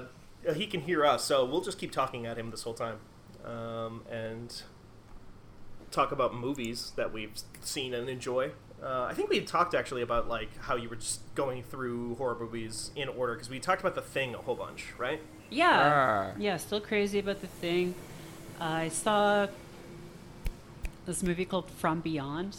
[0.53, 2.99] he can hear us, so we'll just keep talking at him this whole time,
[3.43, 4.61] um, and
[5.89, 8.51] talk about movies that we've seen and enjoy.
[8.81, 12.15] Uh, I think we had talked actually about like how you were just going through
[12.15, 15.21] horror movies in order because we talked about the thing a whole bunch, right?
[15.49, 16.31] Yeah.
[16.33, 16.37] Ah.
[16.39, 17.93] Yeah, still crazy about the thing.
[18.59, 19.47] I saw
[21.05, 22.57] this movie called From Beyond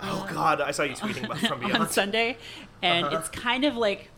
[0.00, 1.90] Oh God, I saw you tweeting about From on Beyond.
[1.90, 2.36] Sunday,
[2.82, 3.18] and Uh-huh.
[3.18, 4.10] it's kind of like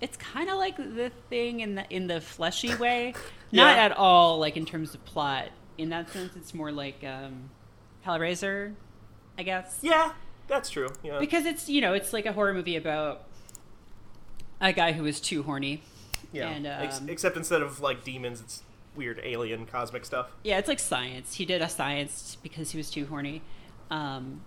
[0.00, 3.14] it's kind of like the thing in the in the fleshy way,
[3.52, 3.84] not Yeah.
[3.84, 5.48] at all like in terms of plot.
[5.78, 7.50] In that sense, it's more like um,
[8.04, 8.74] Hellraiser,
[9.38, 9.78] I guess.
[9.82, 10.12] Yeah,
[10.48, 10.88] that's true.
[11.04, 11.18] Yeah.
[11.20, 13.22] because it's you know it's like a horror movie about
[14.60, 15.82] a guy who is too horny.
[16.32, 16.48] yeah.
[16.48, 18.62] and, Ex- um, except instead of like demons, it's
[18.96, 20.28] weird alien cosmic stuff.
[20.42, 21.34] Yeah, it's like science.
[21.34, 23.42] He did a science because he was too horny.
[23.90, 24.42] Um,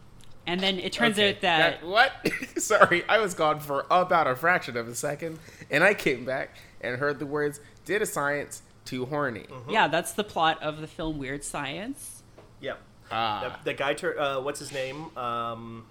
[0.48, 2.12] and then it turns Okay, out that, what?
[2.58, 6.58] Sorry, I was gone for about a fraction of a second, and I came back
[6.82, 10.88] and heard the words "did a science too horny." yeah, that's the plot of the
[10.88, 12.24] film Weird Science.
[12.60, 12.74] Yeah.
[13.12, 15.16] Ah, The, the guy, tur- uh, what's his name?
[15.18, 15.86] Um,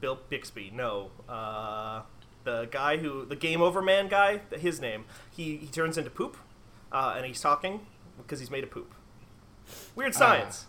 [0.00, 0.70] Bill Bixby.
[0.74, 1.10] No.
[1.28, 2.02] Uh,
[2.44, 5.04] the guy who, the Game Over Man guy, his name.
[5.30, 6.36] He, he turns into poop,
[6.94, 7.80] uh, and he's talking
[8.16, 8.94] because he's made of poop.
[9.94, 10.66] Weird science.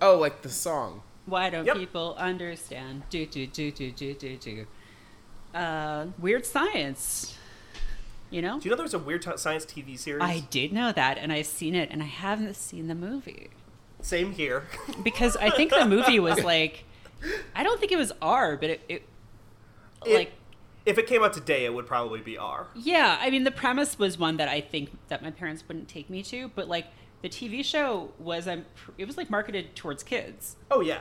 [0.00, 1.02] oh, like the song.
[1.26, 1.76] Why don't Yep.
[1.76, 3.02] people understand?
[3.10, 4.66] Do do do do do do do.
[5.54, 7.36] Uh, Weird Science.
[8.30, 10.22] You know, Do you know there's a Weird Ti- Science TV series?
[10.22, 13.50] I did know that, and I've seen it, and I haven't seen the movie
[14.00, 14.64] Same here.
[15.02, 16.84] because I think the movie was like,
[17.56, 19.02] I don't think it was R, but it, it
[20.06, 20.32] It- like
[20.86, 22.68] if it came out today, it would probably be R.
[22.74, 26.08] Yeah, I mean the premise was one that I think that my parents wouldn't take
[26.08, 26.86] me to, but like
[27.22, 28.64] the TV show was um,
[28.96, 30.56] it was like marketed towards kids.
[30.70, 31.00] Oh yeah.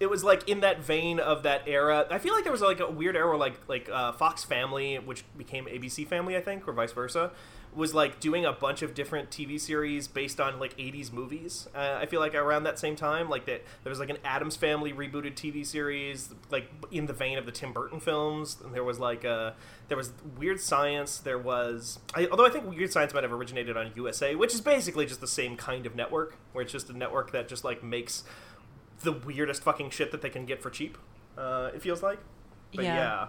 [0.00, 2.06] It was like in that vein of that era.
[2.10, 5.24] I feel like there was like a weird era, like like uh, Fox Family, which
[5.36, 7.30] became ABC Family, I think, or vice versa,
[7.74, 11.68] was like doing a bunch of different TV series based on like 80s movies.
[11.74, 14.56] Uh, I feel like around that same time, like that there was like an Addams
[14.56, 18.58] Family rebooted TV series, like in the vein of the Tim Burton films.
[18.64, 19.54] And there was like a
[19.88, 21.18] there was Weird Science.
[21.18, 24.60] There was I, although I think Weird Science might have originated on USA, which is
[24.60, 27.82] basically just the same kind of network, where it's just a network that just like
[27.82, 28.24] makes
[29.02, 30.96] the weirdest fucking shit that they can get for cheap.
[31.36, 32.20] Uh, it feels like,
[32.74, 32.94] but Yeah.
[32.94, 33.26] yeah.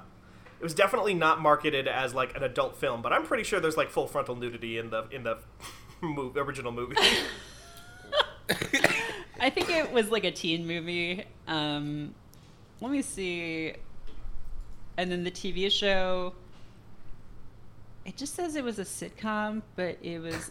[0.65, 3.77] It was definitely not marketed as like an adult film, but I'm pretty sure there's
[3.77, 5.37] like full frontal nudity in the in the
[6.01, 6.95] move, original movie.
[9.39, 11.23] I think it was like a teen movie.
[11.47, 12.15] Um,
[12.81, 13.73] let me see.
[14.97, 16.33] And then the TV show.
[18.03, 20.49] It just says it was a sitcom, but it was.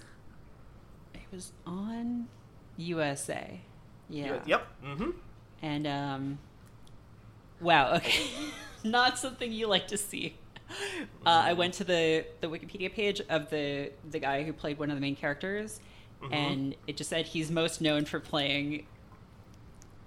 [1.13, 2.29] It was on
[2.77, 3.61] USA.
[4.09, 4.39] Yeah.
[4.47, 4.67] Yep.
[4.85, 5.11] Mm-hmm.
[5.61, 6.39] And um.
[7.61, 7.95] Wow.
[7.95, 8.27] Okay.
[8.85, 10.37] Not something you like to see.
[11.25, 14.91] Uh, I went to the the Wikipedia page of the the guy who played one
[14.91, 15.81] of the main characters,
[16.31, 18.87] and it just said he's most known for playing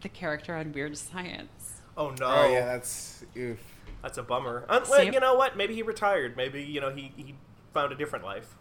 [0.01, 1.81] the character on Weird Science.
[1.95, 2.27] Oh no.
[2.27, 3.59] Oh yeah, that's oof.
[4.01, 4.65] That's a bummer.
[4.69, 5.57] Uh, well, you know what?
[5.57, 6.37] Maybe he retired.
[6.37, 7.35] Maybe you know he he
[7.73, 8.55] found a different life.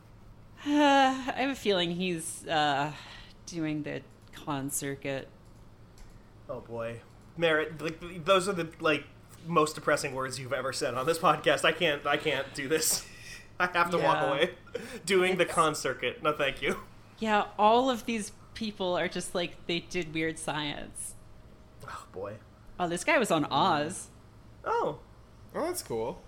[0.66, 2.92] Uh, I have a feeling he's uh,
[3.44, 5.29] doing the con circuit.
[6.49, 7.01] Oh boy,
[7.37, 7.81] Merritt.
[7.81, 9.05] Like those are the like
[9.46, 11.64] most depressing words you've ever said on this podcast.
[11.64, 12.07] I can't.
[12.07, 13.07] I can't do this.
[13.61, 14.51] I have to walk away.
[15.07, 16.22] Doing the con circuit.
[16.22, 16.81] No, thank you.
[17.18, 21.14] Yeah, all of these people are just like they did Weird Science.
[21.88, 22.35] Oh boy.
[22.79, 24.09] Oh, this guy was on Oz.
[24.64, 24.99] Oh,
[25.55, 26.20] Oh, that's cool.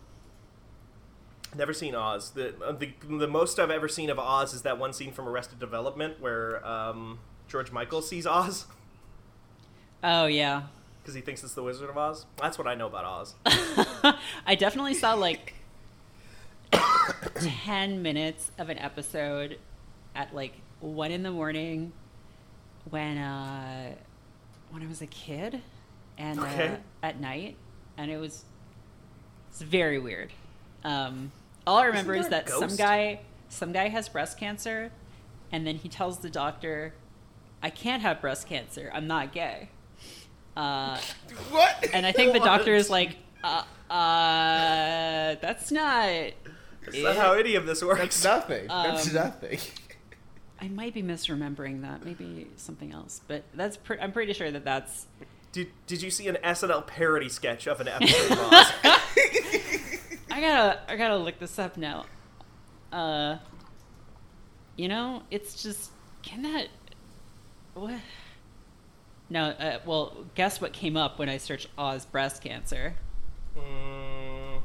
[1.55, 2.31] never seen Oz.
[2.31, 5.29] The, uh, the the most I've ever seen of Oz is that one scene from
[5.29, 7.19] Arrested Development where um,
[7.49, 8.65] George Michael sees Oz
[10.03, 10.63] Oh yeah,
[11.09, 12.27] because he thinks it's the Wizard of Oz.
[12.37, 13.35] That's what I know about Oz.
[14.47, 15.55] I definitely saw like
[17.65, 19.59] 10 minutes of an episode
[20.15, 21.93] at like 1 in the morning
[22.91, 23.95] when uh
[24.71, 25.63] when I was a kid
[26.19, 26.69] and Okay.
[26.69, 27.57] uh, at night
[27.97, 28.45] and it was
[29.49, 30.31] it's very weird.
[30.85, 31.33] Um
[31.67, 34.93] all I remember is that some guy some guy has breast cancer
[35.51, 36.93] and then he tells the doctor
[37.63, 38.91] I can't have breast cancer.
[38.93, 39.71] I'm not gay.
[40.59, 40.99] Uh
[41.51, 41.89] What?
[41.95, 46.33] and I think the doctor is like, uh, uh that's not.
[46.85, 48.01] That's not how any of this works.
[48.01, 48.67] That's nothing.
[48.69, 49.59] That's Um, nothing.
[50.61, 52.05] I might be misremembering that.
[52.05, 53.77] Maybe something else, but that's.
[53.77, 55.07] Pre- I'm pretty sure that that's.
[55.53, 58.73] Did, did you see an SNL parody sketch of an episode of Oz?
[60.31, 60.81] I gotta.
[60.89, 62.07] I gotta look this up now.
[62.93, 63.37] Uh.
[64.77, 65.91] You know, it's just.
[66.23, 66.67] Can that.
[67.75, 67.95] What?
[69.31, 69.45] No.
[69.51, 72.95] Uh, well, guess what came up when I searched Oz breast cancer.
[73.57, 74.63] mm,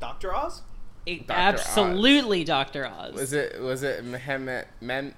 [0.00, 0.34] Dr.
[0.34, 0.62] Oz?
[1.06, 1.38] It, Dr.
[1.38, 1.60] Oz.
[1.60, 3.14] absolutely, Doctor Oz.
[3.14, 5.14] Was it was it Mehmet Mem?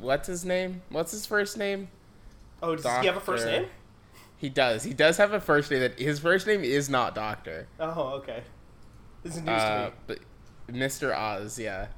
[0.00, 0.82] What's his name?
[0.90, 1.88] What's his first name?
[2.62, 3.66] Oh, does he have a first name?
[4.36, 4.82] He does.
[4.84, 5.80] He does have a first name.
[5.80, 7.66] That his first name is not Doctor.
[7.78, 8.42] Oh, okay.
[9.22, 9.96] This is news Uh, to me.
[10.06, 10.18] but
[10.74, 11.16] Mr.
[11.16, 11.88] Oz, yeah.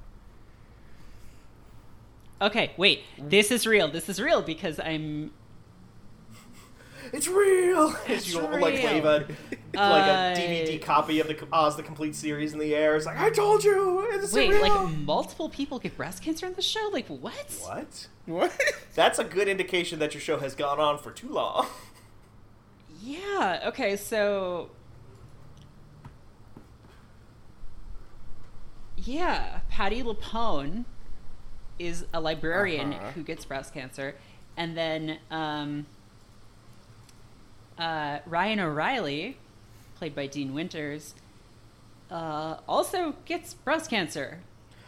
[2.41, 3.05] Okay, wait.
[3.19, 3.89] This is real.
[3.89, 5.31] This is real because I'm
[7.13, 7.95] It's real!
[8.09, 8.85] It's you like real.
[8.85, 9.19] wave a,
[9.75, 12.95] like Uh, a DVD copy of the Oz the Complete series in the air.
[12.97, 14.07] It's like, I told you!
[14.13, 14.61] It's Wait, real!
[14.63, 16.89] like multiple people get breast cancer in the show?
[16.93, 17.57] Like what?
[17.63, 18.07] What?
[18.27, 18.61] What?
[18.95, 21.67] That's a good indication that your show has gone on for too long.
[23.03, 23.63] Yeah.
[23.67, 23.97] Okay.
[23.97, 24.71] So.
[28.97, 30.85] Yeah, Patti LuPone
[31.79, 33.11] is a librarian Uh-huh.
[33.13, 34.15] who gets breast cancer,
[34.57, 35.87] and then um,
[37.83, 39.37] uh, Ryan O'Reilly,
[39.97, 41.15] played by Dean Winters,
[42.11, 44.41] uh, also gets breast cancer.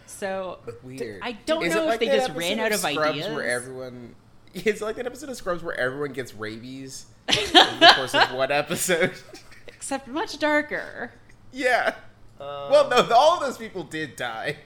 [0.07, 1.21] So Weird.
[1.23, 3.35] I don't Is know if like they just ran out of Scrubs ideas.
[3.35, 4.15] Where everyone,
[4.55, 8.53] it's like that episode of Scrubs where everyone gets rabies in the course of one
[8.53, 9.13] episode.
[9.67, 11.13] except much darker.
[11.53, 11.95] yeah.
[12.41, 14.57] Um, Well, no, all of those people did die.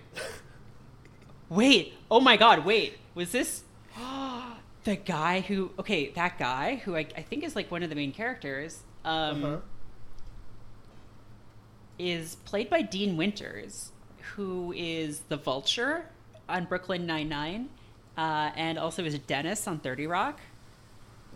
[1.48, 2.98] Wait, oh my god, wait.
[3.14, 3.62] Was this
[4.84, 7.96] the guy who okay, that guy who I, I think is like one of the
[7.96, 9.56] main characters, um Uh-huh.
[11.98, 13.92] is played by Dean Winters,
[14.34, 16.06] who is the vulture
[16.48, 17.68] on Brooklyn Nine Nine,
[18.16, 20.40] uh, and also is Dennis on Thirty Rock.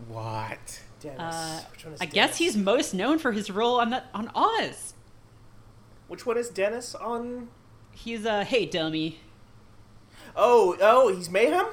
[0.07, 0.81] What?
[1.01, 1.19] Dennis.
[1.35, 4.31] Uh, Which one is I guess he's most known for his role on that on
[4.33, 4.93] Oz.
[6.07, 7.49] Which one is Dennis on?
[7.91, 9.19] He's a hey dummy.
[10.35, 11.65] Oh, oh, he's Mayhem?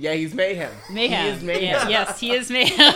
[0.00, 0.72] Yeah, he's mayhem.
[0.90, 1.24] Mayhem.
[1.26, 1.62] He is mayhem.
[1.62, 2.94] Yeah, yes, he is mayhem.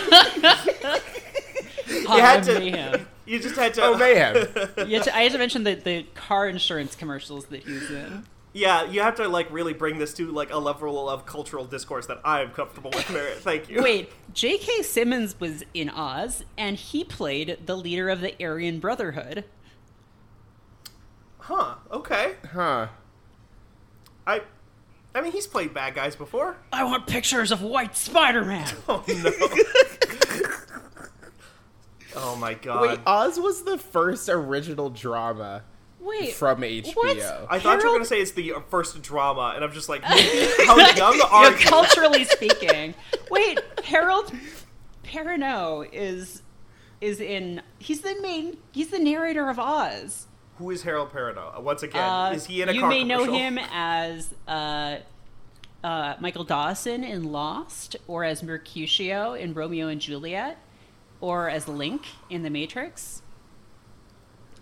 [1.86, 2.58] You had to.
[2.58, 3.06] mayhem.
[3.26, 3.82] You just had to.
[3.82, 4.36] Oh, mayhem.
[4.88, 8.24] You had to- I had to mention the, the car insurance commercials that he's in.
[8.54, 12.06] Yeah, you have to like really bring this to like a level of cultural discourse
[12.06, 13.10] that I'm comfortable with.
[13.10, 13.82] Merritt, thank you.
[13.82, 14.82] Wait, J.K.
[14.82, 19.44] Simmons was in Oz, and he played the leader of the Aryan Brotherhood.
[21.38, 21.74] Huh?
[21.90, 22.36] Okay.
[22.52, 22.86] Huh.
[24.26, 24.40] I,
[25.14, 26.56] I mean, he's played bad guys before.
[26.72, 28.66] I want pictures of White Spider-Man.
[28.88, 29.30] Oh no.
[32.16, 32.82] oh my god.
[32.82, 35.62] Wait, Oz was the first original drama
[36.00, 36.94] Wait, from HBO.
[36.96, 37.18] what?
[37.18, 39.88] I thought you were Harold- gonna say it's the uh, first drama, and I'm just
[39.88, 41.56] like, how young are you?
[41.58, 42.94] culturally speaking.
[43.30, 44.32] Wait, Harold
[45.04, 46.42] Perrineau is
[47.00, 47.62] is in.
[47.78, 48.58] He's the main.
[48.72, 50.26] He's the narrator of Oz.
[50.58, 51.60] Who is Harold Perrineau?
[51.62, 53.34] Once again, Uh, is he in a you may know commercial?
[53.38, 54.98] him as uh,
[55.82, 60.58] uh, Michael Dawson in Lost, or as Mercutio in Romeo and Juliet,
[61.20, 63.22] or as Link in The Matrix.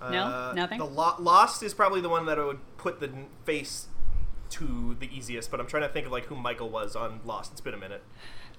[0.00, 0.78] No, Uh, nothing.
[0.78, 3.11] The Lo- Lost is probably the one that I would put the
[3.44, 3.87] face
[4.50, 7.52] to the easiest, but I'm trying to think of like who Michael was on Lost.
[7.52, 8.02] It's been a minute.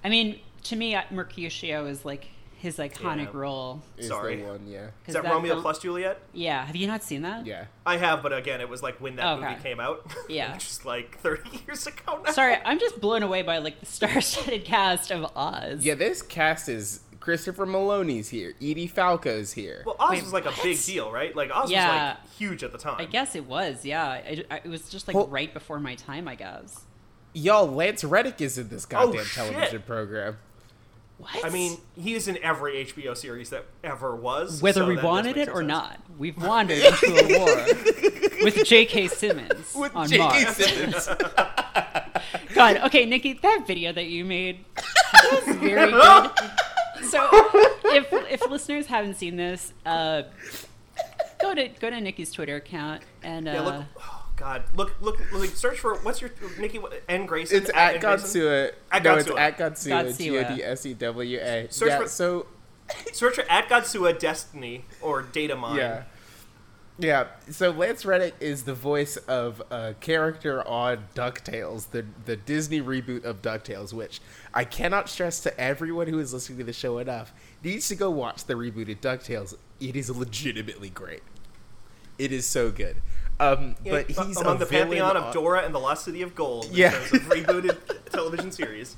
[0.02, 2.28] I mean, to me, uh, Mercutio is like
[2.64, 3.30] his iconic Yeah.
[3.38, 3.82] role.
[3.98, 4.36] is Sorry.
[4.36, 4.86] the one, yeah.
[5.04, 6.18] 'Cause Is that, Romeo film- plus Juliet?
[6.32, 7.44] Yeah, have you not seen that?
[7.46, 7.66] Yeah.
[7.84, 9.50] I have, but again, it was like when that oh, Okay.
[9.50, 10.10] movie came out.
[10.28, 10.54] Yeah.
[10.54, 12.32] which is like 30 years ago now.
[12.32, 15.84] Sorry, I'm just blown away by like the star-studded cast of Oz.
[15.84, 18.54] Yeah, this cast is Christopher Meloni's here.
[18.62, 19.82] Edie Falco's here.
[19.84, 20.86] Well, Oz Wait, was like a big what?
[20.86, 21.36] deal, right?
[21.36, 21.86] Like Oz Yeah.
[21.86, 22.96] was like huge at the time.
[22.98, 23.84] I guess it was.
[23.84, 26.26] Yeah, I, I- it was just like Well- right before my time.
[26.28, 26.80] I guess.
[27.34, 29.34] Y'all, Lance Reddick is in this oh, goddamn Oh, shit.
[29.52, 30.38] television program.
[31.32, 31.44] What?
[31.44, 34.60] I mean, he is in every HBO series that ever was.
[34.60, 35.68] whether so we wanted it or sense.
[35.68, 37.56] not, we've wandered into a war
[38.44, 39.08] with J.K.
[39.08, 40.18] Simmons With on J.K.
[40.44, 40.56] Mars.
[40.56, 41.06] Simmons.
[42.54, 44.64] God, okay, Nikki, that video that you made
[45.32, 46.30] was very good.
[47.10, 47.28] So,
[47.84, 50.22] if if listeners haven't seen this, uh,
[51.40, 53.84] go to go to Nikki's Twitter account and uh, Yeah, look.
[54.36, 55.46] God, look, look, look.
[55.50, 57.58] Search for what's your Nikki and N Grayson.
[57.58, 58.40] It's at N Grayson?
[58.40, 58.72] Godsewa.
[58.90, 59.38] At no, it's Godsewa.
[59.38, 60.18] at Godsewa.
[60.18, 60.50] G Godsewa.
[60.52, 61.66] O D S E W A.
[61.70, 62.46] Search Yeah, for- so
[63.12, 65.76] Search for at Godsewa Destiny or Data Mine.
[65.76, 66.02] Yeah.
[66.96, 72.80] Yeah, so Lance Reddick is the voice of a character on DuckTales, the the Disney
[72.80, 74.20] reboot of DuckTales, which
[74.52, 77.32] I cannot stress to everyone who is listening to the show enough
[77.64, 79.56] needs to go watch the rebooted DuckTales.
[79.80, 81.22] It is legitimately great.
[82.16, 82.98] It is so good.
[83.40, 86.68] Um, but he's among a the pantheon of Dora and the Lost City of Gold.
[86.70, 86.92] Yeah.
[86.92, 87.76] rebooted
[88.10, 88.96] television series.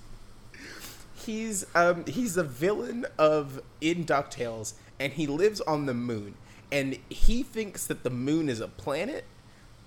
[1.15, 6.35] he's um he's a villain of in DuckTales and he lives on the moon
[6.71, 9.25] and he thinks that the moon is a planet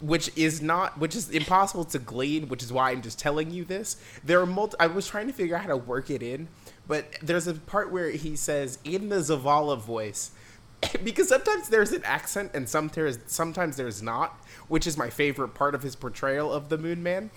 [0.01, 3.63] which is not which is impossible to glean which is why I'm just telling you
[3.65, 6.47] this there are multi- I was trying to figure out how to work it in
[6.87, 10.31] but there's a part where he says in the Zavala voice
[11.03, 15.75] because sometimes there's an accent and sometimes sometimes there's not, which is my favorite part
[15.75, 17.31] of his portrayal of the Moon Man.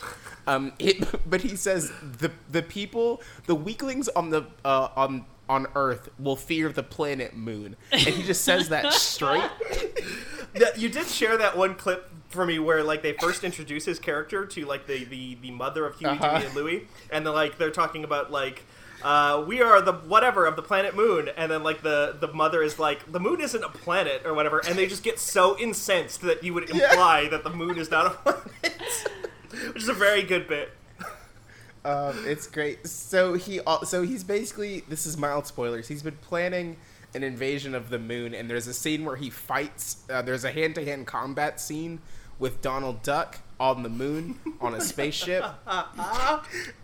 [0.46, 5.66] Um, it, but he says the the people, the weaklings on the uh, on on
[5.74, 9.42] Earth will fear the planet Moon, and he just says that straight.
[10.76, 14.44] You did share that one clip for me where like they first introduce his character
[14.44, 16.38] to like the the, the mother of Huey, Uh-huh.
[16.38, 18.64] Dewey, and Louie, and they're like they're talking about like.
[19.04, 22.62] Uh, we are the whatever of the planet Moon, and then like the the mother
[22.62, 26.20] is like the Moon isn't a planet or whatever, and they just get so incensed
[26.22, 29.08] that you would imply that the Moon is not a planet,
[29.72, 30.72] which is a very good bit.
[31.84, 32.86] Um, it's great.
[32.86, 35.88] So he so he's basically this is mild spoilers.
[35.88, 36.76] He's been planning
[37.14, 40.04] an invasion of the moon, and there's a scene where he fights.
[40.08, 42.00] Uh, there's a hand to hand combat scene
[42.38, 45.44] with Donald Duck on the moon on a spaceship.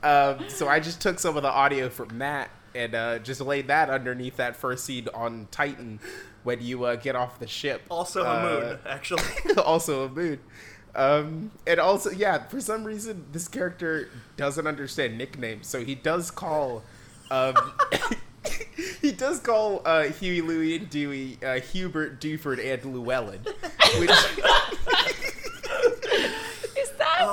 [0.03, 3.67] um, so I just took some of the audio from that and uh, just laid
[3.67, 5.99] that underneath that first scene on Titan
[6.45, 7.83] when you uh, get off the ship.
[7.91, 9.23] Also a Uh, moon, actually.
[9.59, 10.38] also a moon.
[10.95, 16.31] Um, and also, yeah, for some reason, this character doesn't understand nicknames, so he does
[16.31, 16.83] call,
[17.31, 17.55] um,
[19.03, 23.41] he does call uh, Huey, Louie, and Dewey uh, Hubert, Dewford, and Llewellyn,
[23.99, 24.11] which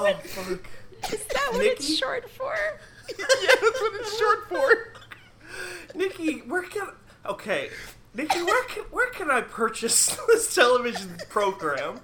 [0.05, 1.13] oh what fuck!
[1.13, 1.69] is that what Nikki?
[1.71, 2.53] it's short for?
[3.09, 3.15] yeah,
[3.61, 4.93] that's what it's short for.
[5.95, 6.87] Nikki, where can
[7.25, 7.69] okay?
[8.13, 11.99] Nikki, where can where can I purchase this television program?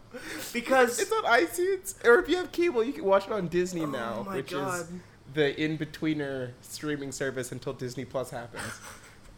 [0.54, 3.86] Because It's on iTunes, or if you have cable, you can watch it on Disney
[3.86, 4.82] now, Oh my which God.
[4.82, 4.88] is
[5.34, 8.64] the in-betweener streaming service until Disney Plus happens.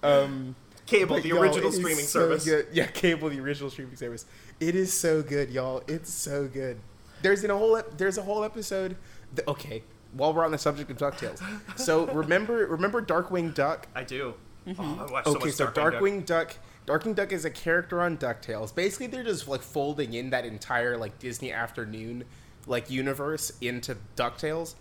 [0.01, 0.55] Um,
[0.88, 2.45] cable, the original streaming so service.
[2.45, 2.67] good.
[2.73, 4.25] Yeah, cable, the original streaming service.
[4.59, 5.83] It is so good, y'all.
[5.88, 6.79] It's so good.
[7.24, 8.95] There's in a whole ep- there's a whole episode.
[9.36, 11.41] th- okay, while we're on the subject of Ducktales,
[11.76, 13.88] so remember remember Darkwing Duck.
[13.95, 14.36] I do.
[14.67, 14.82] Mm-hmm.
[14.82, 15.93] Oh, I watched so Okay, so Darkwing Duck.
[15.93, 16.55] Darkwing Duck.
[16.86, 18.76] Darkwing Duck is a character on DuckTales.
[18.76, 22.26] Basically, they're just like folding in that entire like Disney afternoon
[22.67, 24.76] like universe into Ducktales.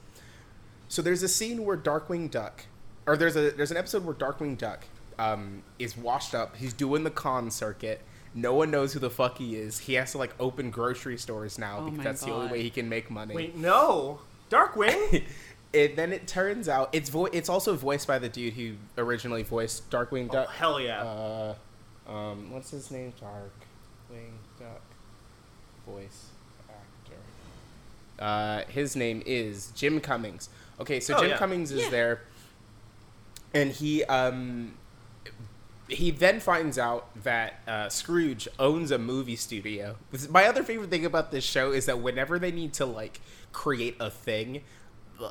[0.89, 2.67] So there's a scene where Darkwing Duck,
[3.07, 4.85] or there's a there's an episode where Darkwing Duck
[5.19, 6.57] um, is washed up.
[6.57, 8.03] He's doing the con circuit.
[8.35, 9.79] No one knows who the fuck he is.
[9.79, 12.71] He has to like open grocery stores now Oh because that's the only way he
[12.71, 13.35] can make money.
[13.35, 14.21] Wait, no,
[14.51, 15.25] Darkwing.
[15.75, 19.43] It, then it turns out it's vo- it's also voiced by the dude who originally
[19.43, 20.51] voiced Darkwing oh, Duck.
[20.51, 21.03] hell yeah.
[21.03, 21.55] Uh,
[22.07, 23.15] um, what's his name?
[23.19, 24.83] Darkwing Duck
[25.87, 26.27] voice
[26.69, 27.17] actor.
[28.19, 30.51] Uh, his name is Jim Cummings.
[30.79, 31.39] Okay, so Oh, Jim yeah.
[31.39, 31.89] Cummings is Yeah.
[31.89, 32.21] there,
[33.55, 34.75] and he um
[35.95, 39.97] he then finds out that uh, Scrooge owns a movie studio.
[40.31, 43.21] My other favorite thing about this show is that whenever they need to like
[43.53, 44.63] create a thing,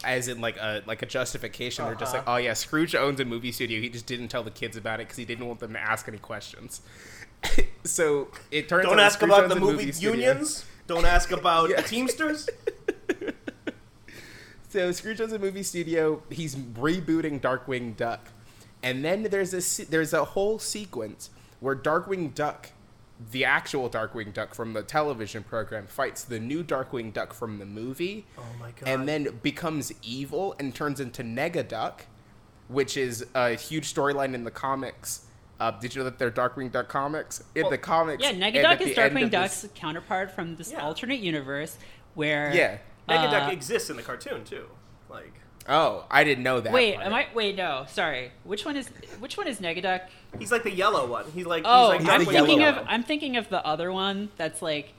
[0.04, 2.34] as in like a like a justification, they're just like, Uh-huh.
[2.36, 3.80] "Oh yeah, Scrooge owns a movie studio.
[3.82, 6.08] He just didn't tell the kids about it because he didn't want them to ask
[6.08, 6.82] any questions."
[7.84, 10.66] so it turns Don't out ask about owns the a movie unions.
[10.88, 11.82] Don't ask about Yeah.
[11.82, 12.50] Teamsters.
[14.70, 16.24] So Scrooge has a movie studio.
[16.30, 18.30] He's rebooting Darkwing Duck,
[18.84, 21.30] and then there's a there's a whole sequence
[21.60, 22.72] where Darkwing Duck,
[23.32, 27.66] the actual Darkwing Duck from the television program, fights the new Darkwing Duck from the
[27.66, 28.88] movie, Oh my god.
[28.90, 32.02] and then becomes evil and turns into Negaduck,
[32.68, 35.26] which is a huge storyline in the comics.
[35.60, 37.44] Uh, did you know that they're Darkwing Duck comics?
[37.54, 40.56] In the comics, Yeah, and Negaduck is the end Darkwing of this- Duck's counterpart from
[40.56, 40.82] this Yeah.
[40.84, 41.78] alternate universe
[42.16, 42.52] where.
[42.54, 42.78] Yeah.
[43.08, 44.68] Negaduck uh, exists in the cartoon too.
[45.10, 45.34] Like,
[45.70, 46.74] Oh, I didn't know that.
[46.74, 47.06] Wait, part.
[47.08, 47.28] am I?
[47.36, 48.32] Wait, no, sorry.
[48.44, 48.88] Which one is?
[49.20, 50.02] Which one is Negaduck?
[50.40, 51.26] he's like the yellow one.
[51.34, 52.78] He's like, Oh, he's like I'm the yellow thinking Duck.
[52.82, 52.86] of.
[52.90, 54.30] I'm thinking of the other one.
[54.38, 54.94] That's like,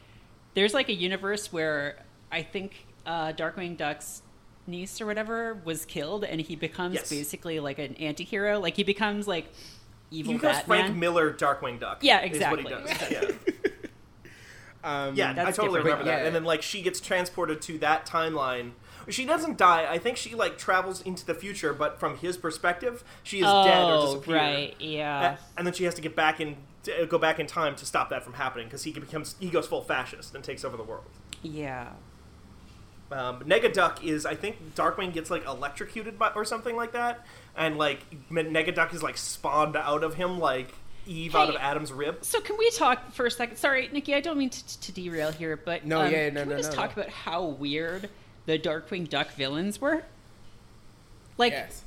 [0.54, 1.96] there's like a universe where
[2.30, 4.22] I think uh, Darkwing Duck's
[4.66, 7.10] niece or whatever was killed, and he becomes Yes.
[7.10, 8.60] basically like an anti-hero.
[8.60, 9.46] Like he becomes like
[10.12, 10.78] evil He becomes Batman.
[10.84, 11.98] Frank Miller, Darkwing Duck.
[12.02, 13.08] Yeah, is what he exactly.
[13.08, 13.10] does.
[13.10, 13.30] Yeah.
[14.84, 15.84] Um, Yeah, I totally different.
[15.84, 16.20] remember But that.
[16.22, 16.26] yeah.
[16.26, 18.72] And then like she gets transported to that timeline.
[19.08, 19.86] She doesn't die.
[19.90, 23.84] I think she like travels into the future, but from his perspective, she is dead
[23.84, 24.36] or Oh, disappeared.
[24.36, 25.32] right, yeah.
[25.34, 26.56] A- And then she has to get back in,
[27.08, 29.82] go back in time to stop that from happening because he becomes he goes full
[29.82, 31.04] fascist and takes over the world.
[31.42, 31.88] Yeah.
[33.10, 37.76] Um, Negaduck is, I think, Darkwing gets like electrocuted by, or something like that, and
[37.76, 38.00] like
[38.30, 40.68] Me- Negaduck is like spawned out of him like
[41.06, 42.24] Eve out of Adam's rib.
[42.24, 43.56] So can we talk for a second?
[43.58, 46.48] Sorry, Nikki, I don't mean to, to derail here, but No, um, yeah, no, can
[46.48, 47.02] we no, just no, talk no.
[47.02, 48.08] about how weird
[48.46, 50.02] the Darkwing Duck villains were?
[51.38, 51.82] Like, Yes.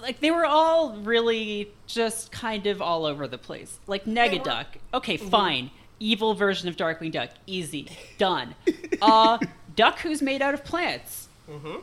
[0.00, 3.78] like they were all really just kind of all over the place.
[3.86, 5.28] Like Negaduck, okay, Mm-hmm.
[5.28, 5.70] fine,
[6.00, 7.88] evil version of Darkwing Duck, easy,
[8.18, 8.54] done.
[9.02, 9.36] Uh,
[9.74, 11.26] Duck who's made out of plants.
[11.50, 11.76] Mm-hmm.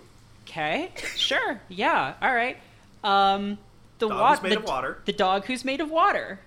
[0.47, 2.57] Okay, sure, yeah, all right.
[3.03, 3.57] Um,
[3.99, 5.01] the Dog wa- who's made the, of water.
[5.05, 6.39] The dog who's made of water.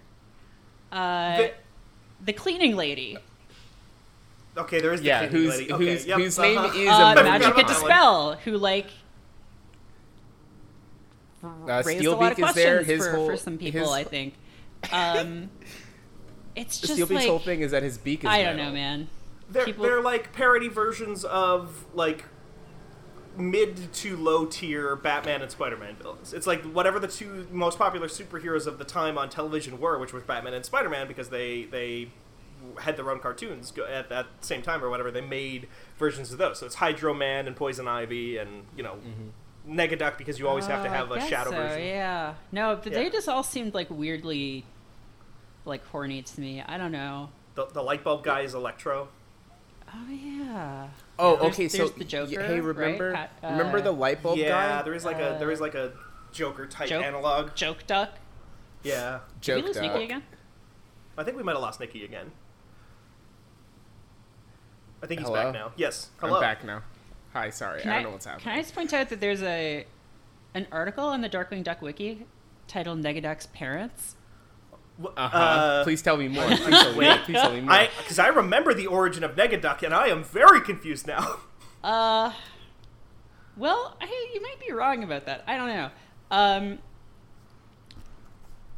[0.90, 1.52] Uh, The-
[2.24, 3.18] the cleaning lady.
[4.56, 5.72] Okay, there is the Yeah, cleaning whose- lady.
[5.72, 6.78] Okay, whose- yep, whose name uh-huh.
[6.78, 7.66] is Uh, a Magic about at.
[7.68, 8.86] Dispel, who like
[11.44, 12.82] Uh, raised a lot of questions there.
[12.82, 13.80] His for, whole, for some people.
[13.80, 14.34] his, I think.
[14.92, 15.50] Um,
[16.54, 18.30] it's just Steelbeak's like whole thing is that his beak is.
[18.30, 18.70] I don't metal.
[18.70, 19.08] know, man.
[19.50, 22.24] They're, people- they're like parody versions of like
[23.36, 26.32] mid to low tier Batman and Spider Man villains.
[26.32, 30.12] It's like whatever the two most popular superheroes of the time on television were, which
[30.12, 32.08] was Batman and Spider Man, because they they
[32.80, 35.10] had their own cartoons go- at that same time or whatever.
[35.10, 35.68] They made
[35.98, 36.58] versions of those.
[36.58, 38.98] So it's Hydro Man and Poison Ivy and you know
[39.68, 41.86] Negaduck because you always have to Uh, have I a guess shadow so, version.
[41.86, 42.34] Yeah.
[42.50, 42.98] No, but Yeah.
[42.98, 44.64] they just all seemed like weirdly,
[45.64, 46.62] like horny to me.
[46.66, 47.30] I don't know.
[47.54, 49.08] The, the light bulb guy is Electro.
[49.94, 50.88] Oh yeah.
[51.18, 51.68] Oh, There's- okay.
[51.68, 52.62] So there's the y- Joker, hey, right?
[52.62, 54.48] remember Pat- uh, remember the light bulb yeah,
[54.78, 54.82] guy?
[54.82, 55.92] there is like a there is like a
[56.32, 57.54] Joker type Joke- analog.
[57.54, 58.10] Joke Duck.
[58.82, 59.92] Yeah, Joke Did we Joke lose duck.
[59.92, 60.22] Nikki again?
[61.18, 62.32] I think we might have lost Nikki again.
[65.02, 65.42] I think he's Hello?
[65.42, 65.72] back now.
[65.76, 66.10] Yes.
[66.18, 66.36] Hello.
[66.36, 66.82] I'm back now.
[67.32, 68.44] Hi, sorry, Can I I, don't know what's happening.
[68.44, 69.86] Can I just point out that there's a
[70.54, 72.26] an article on the Darkwing Duck wiki
[72.68, 74.16] titled Negaduck's parents?
[75.02, 75.36] Uh-huh.
[75.36, 76.44] uh, please tell me more.
[76.44, 77.16] Please tell me more.
[77.24, 77.72] Please tell me more.
[77.72, 81.40] I because I remember the origin of Negaduck, and I am very confused now.
[81.84, 82.32] Uh,
[83.56, 85.42] well, I, you might be wrong about that.
[85.48, 85.90] I don't know.
[86.30, 86.78] Um,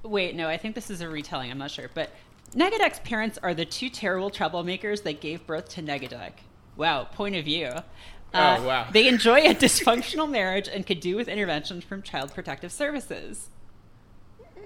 [0.03, 1.51] wait, no, I think this is a retelling.
[1.51, 2.09] I'm not sure, but
[2.55, 6.33] Negaduck's parents are the two terrible troublemakers that gave birth to Negaduck.
[6.77, 7.67] Wow, point of view.
[7.67, 8.89] Uh, Oh, wow.
[8.93, 13.49] They enjoy a dysfunctional marriage and could do with intervention from Child Protective Services.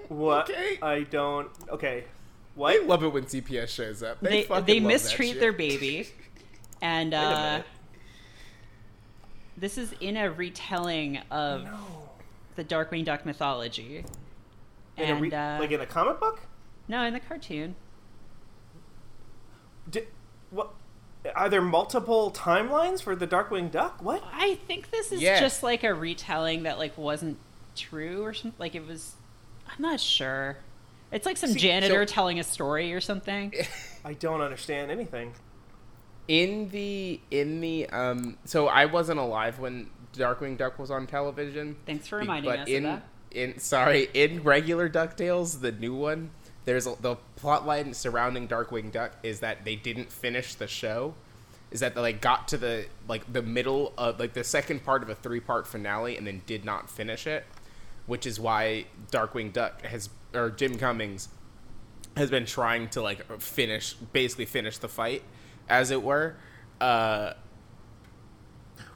[0.07, 0.49] what?
[0.49, 0.79] Okay.
[0.81, 1.49] I don't.
[1.69, 2.03] Okay.
[2.05, 2.07] I
[2.55, 2.83] What?
[2.85, 4.19] love it when CPS shows up.
[4.21, 6.07] They They they mistreat their baby,
[6.81, 7.61] and uh,
[9.57, 11.77] this is in a retelling of No.
[12.55, 14.03] the Darkwing Duck mythology.
[14.97, 16.41] In a And re- uh, like in a comic book?
[16.89, 17.75] No, in the cartoon.
[19.89, 20.07] Did,
[20.51, 20.71] what?
[21.35, 24.01] Are there multiple timelines for the Darkwing Duck?
[24.03, 24.23] What?
[24.31, 25.39] I think this is Yeah.
[25.39, 27.37] just like a retelling that like wasn't
[27.75, 28.57] true or something.
[28.59, 29.13] Like it was.
[29.67, 30.57] I'm not sure.
[31.11, 33.53] It's like some See, janitor so- telling a story or something.
[34.05, 35.33] I don't understand anything.
[36.27, 41.75] in the in the um so I wasn't alive when Darkwing Duck was on television.
[41.85, 43.03] Thanks for Be- reminding but us in, of that.
[43.31, 46.29] In sorry, in regular DuckTales, the new one,
[46.69, 51.15] there's a, the plot line surrounding Darkwing Duck is that they didn't finish the show.
[51.71, 55.01] Is that they like got to the like the middle of like the second part
[55.01, 57.45] of a three part finale and then did not finish it,
[58.05, 61.29] which is why Darkwing Duck has or Jim Cummings
[62.15, 65.23] has been trying to like finish basically finish the fight
[65.67, 66.35] as it were
[66.81, 67.33] uh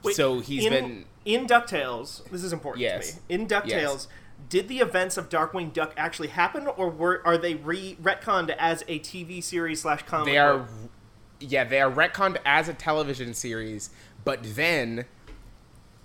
[0.04, 2.28] Wait, so he's in, been in Ducktales.
[2.30, 3.10] This is important Yes.
[3.10, 3.22] to me.
[3.30, 4.08] In Ducktales, Yes.
[4.54, 8.82] Did the events of Darkwing Duck actually happen, or were are they re retconned as
[8.86, 10.26] a TV series slash comic?
[10.26, 10.68] they are book?
[11.40, 13.90] yeah they are retconned as a television series
[14.24, 15.06] but then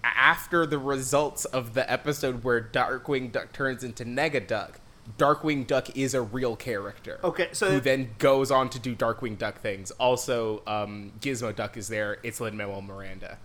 [0.03, 4.79] after the results of the episode where darkwing duck turns into Nega Duck,
[5.19, 9.37] darkwing duck is a real character Okay, so- who then goes on to do darkwing
[9.37, 13.37] duck things also um, gizmo duck is there it's lin manuel miranda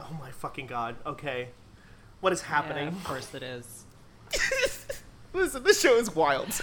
[0.00, 0.96] Oh my fucking god.
[1.06, 1.50] Okay,
[2.20, 2.88] what is happening?
[2.88, 3.83] Yeah, of course it is.
[5.32, 6.60] listen this show is wild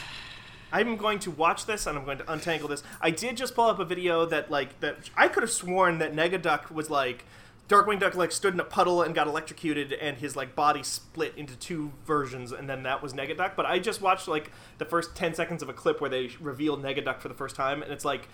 [0.72, 2.84] I'm going to watch this and I'm going to untangle this.
[3.02, 6.14] I did just pull up a video that like that I could have sworn that
[6.14, 7.26] Negaduck was like
[7.68, 11.34] Darkwing Duck like stood in a puddle and got electrocuted and his like body split
[11.38, 13.56] into two versions and then that was Negaduck.
[13.56, 16.82] But I just watched like the first ten seconds of a clip where they revealed
[16.82, 18.30] Negaduck for the first time and it's like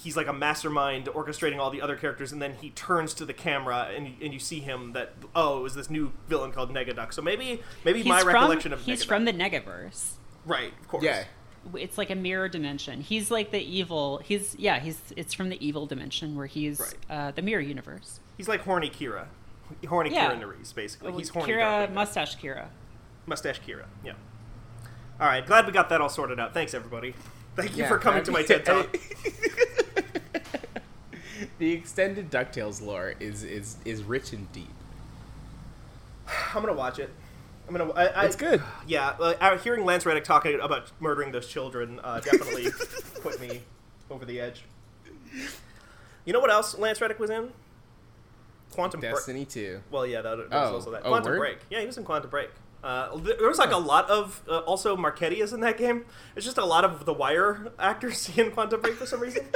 [0.00, 3.32] he's like a mastermind orchestrating all the other characters and then he turns to the
[3.34, 6.72] camera and you, and you see him that oh it was this new villain called
[6.72, 7.12] Negaduck.
[7.12, 9.08] So maybe maybe He's my from, recollection of he's Negaduck.
[9.08, 10.12] from the Negaverse.
[10.46, 11.24] right of course yeah
[11.74, 13.02] It's like a mirror dimension.
[13.02, 14.18] He's like the evil.
[14.24, 14.80] He's yeah.
[14.80, 16.94] He's it's from the evil dimension where he's Right.
[17.10, 18.18] uh, the mirror universe.
[18.36, 19.26] He's like horny Kira.
[19.88, 20.32] Horny Yeah.
[20.32, 21.12] Kira Nerys, basically.
[21.12, 21.52] He's horny.
[21.52, 22.66] Kira mustache Kira.
[23.26, 23.84] Mustache Kira.
[24.04, 24.14] Yeah.
[25.20, 25.46] All right.
[25.46, 26.52] Glad we got that all sorted out.
[26.52, 27.14] Thanks, everybody.
[27.54, 28.96] Thank you Yeah, for coming to my TED Talk.
[31.58, 34.68] the extended ducktales lore is is is rich and deep
[36.54, 37.10] I'm gonna watch it.
[37.68, 37.90] I'm gonna.
[37.92, 39.10] I, I, it's good Yeah.
[39.20, 42.68] Uh, uh, hearing Lance Reddick talking about murdering those children uh, definitely
[43.22, 43.62] put me
[44.10, 44.64] over the edge.
[46.24, 47.50] You know what else Lance Reddick was in?
[48.72, 49.12] Quantum Break.
[49.14, 50.74] destiny 2 Well, yeah, that, that was Oh.
[50.74, 51.02] also that.
[51.04, 51.38] Oh, Quantum word?
[51.38, 51.58] Break.
[51.70, 52.50] Yeah, he was in Quantum Break.
[52.82, 56.04] Uh, there was like a lot of uh, also Marchetti is in that game.
[56.34, 59.46] It's just a lot of the Wire actors in Quantum Break for some reason.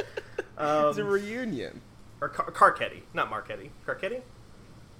[0.57, 1.81] Um, it's a reunion
[2.21, 3.71] or Car- Carcetti, not Marchetti.
[3.85, 4.21] Carcetti.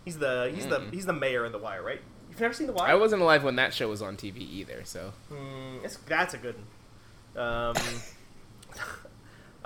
[0.03, 2.01] He's the he's the he's the mayor in the Wire, right?
[2.29, 2.89] You've never seen the Wire?
[2.89, 6.37] I wasn't alive when that show was on TV either, so Mm, it's, that's a
[6.37, 6.55] good
[7.35, 7.45] one.
[7.45, 7.75] Um,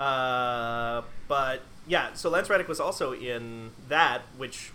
[0.00, 4.70] uh, but yeah, so Lance Reddick was also in that, which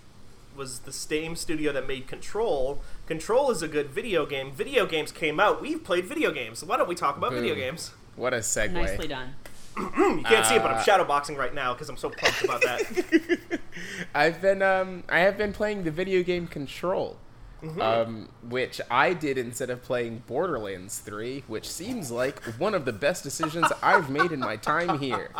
[0.55, 2.81] was the same studio that made Control.
[3.07, 4.51] Control is a good video game.
[4.51, 5.61] Video games came out.
[5.61, 6.63] We've played video games.
[6.63, 7.91] Why don't we talk about video games?
[8.15, 8.73] what a segue.
[8.73, 9.35] Nicely done.
[9.77, 12.61] You can't see it, but I'm Uh, shadowboxing right now because I'm so pumped about
[12.61, 13.59] that.
[14.15, 17.17] I've been um I have been playing the video game Control.
[17.63, 17.81] Mm-hmm.
[17.81, 22.93] Um, which I did instead of playing Borderlands 3, which seems like one of the
[22.93, 25.31] best decisions I've made in my time here.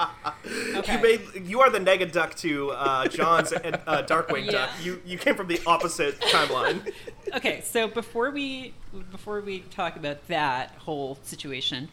[0.76, 0.96] Okay.
[0.96, 3.60] You made you are the Negaduck to uh, John's uh,
[4.08, 4.52] Darkwing Yeah.
[4.52, 4.70] Duck.
[4.82, 6.92] You you came from the opposite timeline.
[7.36, 8.74] okay, so before we
[9.12, 11.90] before we talk about that whole situation,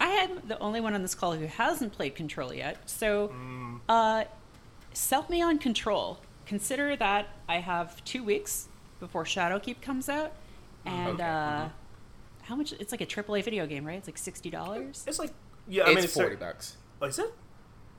[0.00, 2.78] I am the only one on this call who hasn't played Control yet.
[2.88, 3.80] So, Mm.
[3.88, 4.24] uh,
[4.92, 6.18] sell me on Control.
[6.46, 8.68] Consider that I have two weeks
[9.04, 10.32] before Shadowkeep comes out,
[10.86, 11.22] and Okay.
[11.22, 11.68] uh,
[12.42, 12.72] how much?
[12.72, 13.98] It's like a AAA video game, right?
[13.98, 15.04] It's like sixty dollars.
[15.06, 15.32] It's like
[15.68, 16.76] yeah, I mean it's it's 40 bucks.
[17.00, 17.32] Oh, is it?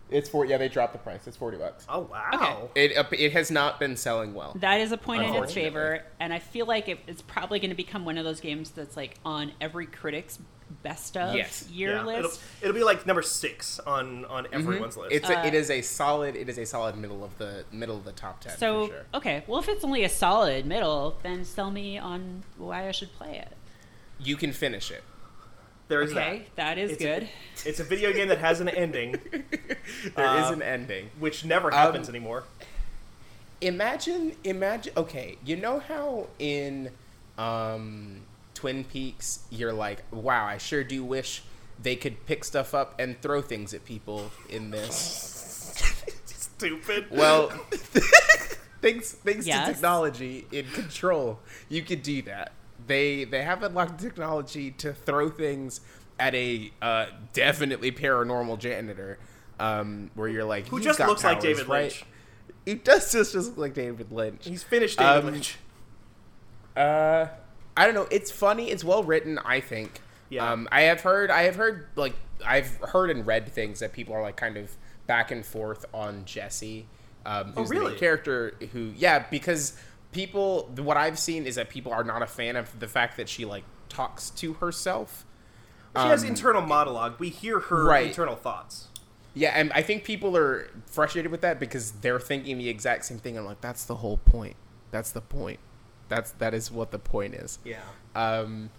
[0.09, 1.25] It's for yeah, they dropped the price.
[1.27, 1.85] It's 40 bucks.
[1.89, 2.69] Oh wow.
[2.71, 2.85] Okay.
[2.85, 4.55] It uh, it has not been selling well.
[4.59, 7.71] That is a point in its favor, and I feel like it, it's probably going
[7.71, 10.37] to become one of those games that's like on every critic's
[10.83, 11.67] best of Yes.
[11.69, 12.19] year Yeah, list.
[12.19, 12.31] It'll,
[12.69, 15.13] it'll be like number six on on everyone's list.
[15.13, 15.25] Mm-hmm.
[15.25, 17.95] It's a, Uh, it is a solid it is a solid middle of the middle
[17.97, 19.05] of the top 10 So for sure.
[19.15, 23.13] okay, well if it's only a solid middle, then sell me on why I should
[23.13, 23.49] play it.
[24.19, 25.03] You can finish it.
[25.87, 27.23] there is Okay, that is It's good.
[27.23, 27.65] that.
[27.67, 29.11] It's a video game that has an ending,
[30.15, 31.09] There is Uh, an ending.
[31.19, 32.43] which never happens Um, anymore.
[33.61, 34.93] Imagine, imagine.
[34.97, 36.89] Okay, you know how in
[37.37, 38.21] um,
[38.55, 41.43] Twin Peaks you're like, wow, I sure do wish
[41.81, 45.31] they could pick stuff up and throw things at people in this.
[46.25, 47.07] Stupid.
[47.11, 47.49] Well,
[48.81, 49.67] thanks thanks Yes.
[49.67, 51.39] to technology in Control,
[51.69, 52.53] you could do that.
[52.87, 55.81] They they have unlocked technology to throw things
[56.19, 59.19] at a uh, definitely paranormal janitor.
[59.59, 62.05] um, where you're like, Who just got looks like David right?" Lynch.
[62.65, 64.45] He does just, just look like David Lynch.
[64.45, 65.57] He's finished David Um, Lynch.
[66.75, 67.27] Uh,
[67.77, 68.07] I don't know.
[68.11, 68.69] It's funny.
[68.71, 69.39] It's well written.
[69.39, 70.01] I think.
[70.29, 70.51] Yeah.
[70.51, 71.29] Um, I have heard.
[71.29, 72.15] I have heard like
[72.45, 74.75] I've heard and read things that people are like kind of
[75.07, 76.87] back and forth on Jesse,
[77.25, 77.91] um, who's the Oh, really?
[77.91, 78.55] main character.
[78.73, 79.77] Who, yeah, because
[80.11, 80.69] people.
[80.77, 83.45] What I've seen is that people are not a fan of the fact that she
[83.45, 85.25] like talks to herself.
[85.95, 87.19] She has um, internal monologue.
[87.19, 88.07] We hear her right.
[88.07, 88.89] internal thoughts.
[89.33, 93.17] Yeah, and I think people are frustrated with that because they're thinking the exact same
[93.17, 93.37] thing.
[93.37, 94.55] I'm like, that's the whole point.
[94.91, 95.59] That's the point.
[96.09, 97.59] That's that is what the point is.
[97.63, 97.79] Yeah.
[98.15, 98.69] Um,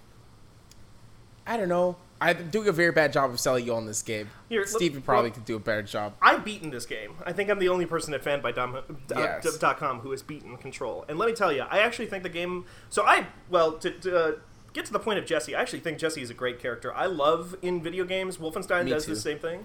[1.46, 1.96] I don't know.
[2.20, 4.30] I'm doing a very bad job of selling you on this game.
[4.48, 6.14] Here, Steven probably well- could do a better job.
[6.22, 7.14] I've beaten this game.
[7.26, 8.78] I think I'm the only person at fanbyte.com
[9.10, 9.58] Yes.
[9.58, 11.04] dot com who has beaten Control.
[11.08, 12.64] And let me tell you, I actually think the game.
[12.88, 13.90] So I well to.
[13.90, 14.32] to uh,
[14.72, 15.54] Get to the point of Jesse.
[15.56, 16.92] I actually think Jesse is a great character.
[16.94, 18.36] I love in video games.
[18.36, 19.14] Wolfenstein Me does too.
[19.14, 19.64] the same thing.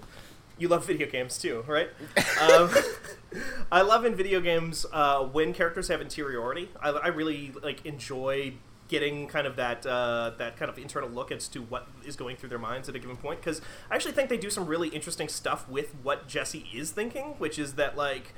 [0.62, 1.90] You love video games too, right?
[2.40, 2.70] um,
[3.72, 6.70] I love in video games uh, when characters have interiority.
[6.80, 8.54] I, I really like enjoy
[8.88, 12.36] getting kind of that uh, that kind of internal look as to what is going
[12.36, 13.40] through their minds at a given point.
[13.40, 13.60] Because
[13.90, 17.58] I actually think they do some really interesting stuff with what Jesse is thinking, which
[17.58, 18.36] is that like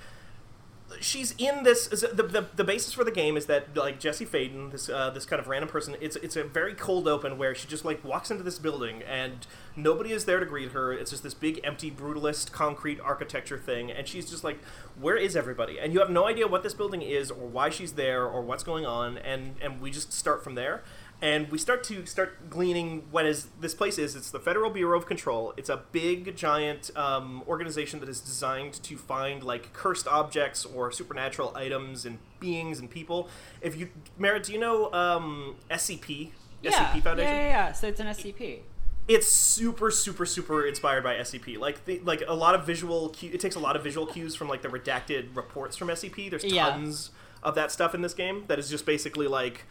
[0.99, 4.71] she's in this the, the, the basis for the game is that like Jesse Faden
[4.71, 7.67] this uh, this kind of random person it's it's a very cold open where she
[7.67, 10.93] just like walks into this building and nobody is there to greet her.
[10.93, 14.59] It's just this big empty brutalist concrete architecture thing and she's just like
[14.99, 15.79] where is everybody?
[15.79, 18.63] And you have no idea what this building is or why she's there or what's
[18.63, 20.83] going on and and we just start from there
[21.23, 24.97] and we start to start gleaning what is this place is it's the federal bureau
[24.97, 25.53] of control.
[25.57, 30.91] It's a big giant um, organization that is designed to find like cursed objects or
[30.91, 33.29] supernatural items and beings and people.
[33.61, 37.33] If you Merritt, do you know um, scp Yeah, scp yeah, foundation?
[37.35, 37.71] yeah, yeah.
[37.71, 38.59] So it's an SCP.
[39.07, 43.29] it's super super super inspired by scp like the, like a lot of visual cue,
[43.33, 46.43] it takes a lot of visual cues from like the redacted reports from scp there's
[46.45, 46.69] Yeah.
[46.69, 47.11] tons
[47.43, 49.65] of that stuff in this game that is just basically like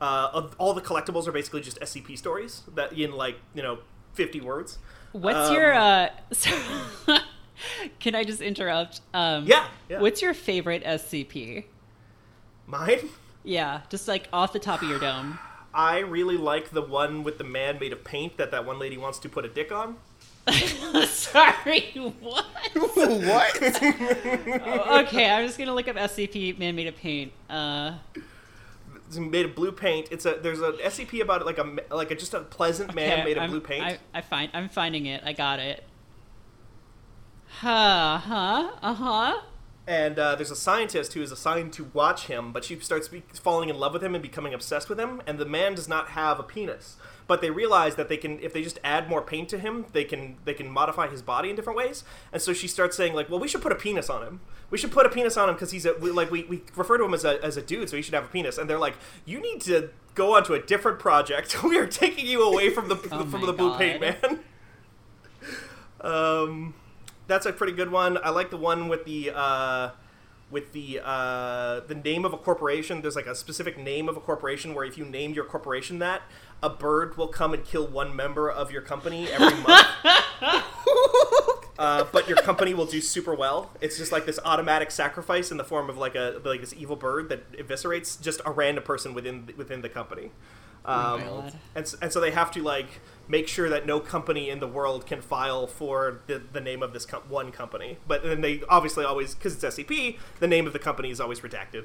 [0.00, 3.78] uh, of- all the collectibles are basically just scp stories that in like you know
[4.14, 4.78] 50 words
[5.12, 6.50] What's Um, your uh so,
[7.98, 9.00] Can I just interrupt?
[9.14, 10.00] Um Yeah, yeah.
[10.00, 11.64] What's your favorite SCP?
[12.66, 13.08] mine
[13.44, 15.38] Yeah, just like off the top of your dome.
[15.74, 18.96] i really like the one with the man made of paint that that one lady
[18.98, 19.96] wants to put a dick on
[21.06, 21.80] Sorry,
[22.20, 22.46] what?
[22.74, 23.62] what?
[25.04, 27.32] okay, I'm just gonna look up SCP Man Made of Paint.
[27.50, 27.92] Uh,
[29.08, 32.10] it's made of blue paint it's a there's an scp about it like a like
[32.10, 35.06] a just a pleasant man made of I'm, blue paint I, I find I'm finding
[35.06, 35.22] it.
[35.24, 35.82] I got it.
[37.46, 38.18] Huh?
[38.18, 38.70] Huh?
[38.82, 39.40] Uh huh.
[39.86, 43.24] and uh, there's a scientist who is assigned to watch him, but she starts be-
[43.32, 45.22] falling in love with him and becoming obsessed with him.
[45.26, 46.96] And the man does not have a penis,
[47.28, 50.02] but they realize that they can, if they just add more paint to him, they
[50.02, 52.02] can they can modify his body in different ways.
[52.32, 54.40] And so she starts saying like, well, we should put a penis on him.
[54.70, 56.96] We should put a penis on him because he's a we, like we, we refer
[56.98, 58.56] to him as a as a dude, so he should have a penis.
[58.56, 58.94] And they're like,
[59.26, 61.62] you need to go on to a different project.
[61.62, 64.40] we are taking you away from the Oh from the blue paint man.
[66.00, 66.74] um,
[67.26, 68.18] that's a pretty good one.
[68.24, 69.90] I like the one with the uh,
[70.50, 73.02] with the uh, the name of a corporation.
[73.02, 76.22] There's like a specific name of a corporation where if you name your corporation that,
[76.62, 79.86] a bird will come and kill one member of your company every month.
[81.78, 83.70] Uh, but your company will do super well.
[83.80, 86.96] It's just like this automatic sacrifice in the form of like a like this evil
[86.96, 90.32] bird that eviscerates just a random person within within the company.
[90.84, 91.52] Um, God.
[91.76, 95.06] and, and so they have to like make sure that no company in the world
[95.06, 97.98] can file for the, the name of this com- one company.
[98.06, 101.40] But then they obviously always because it's SCP, the name of the company is always
[101.40, 101.84] redacted.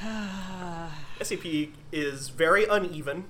[1.20, 3.24] SCP is very uneven.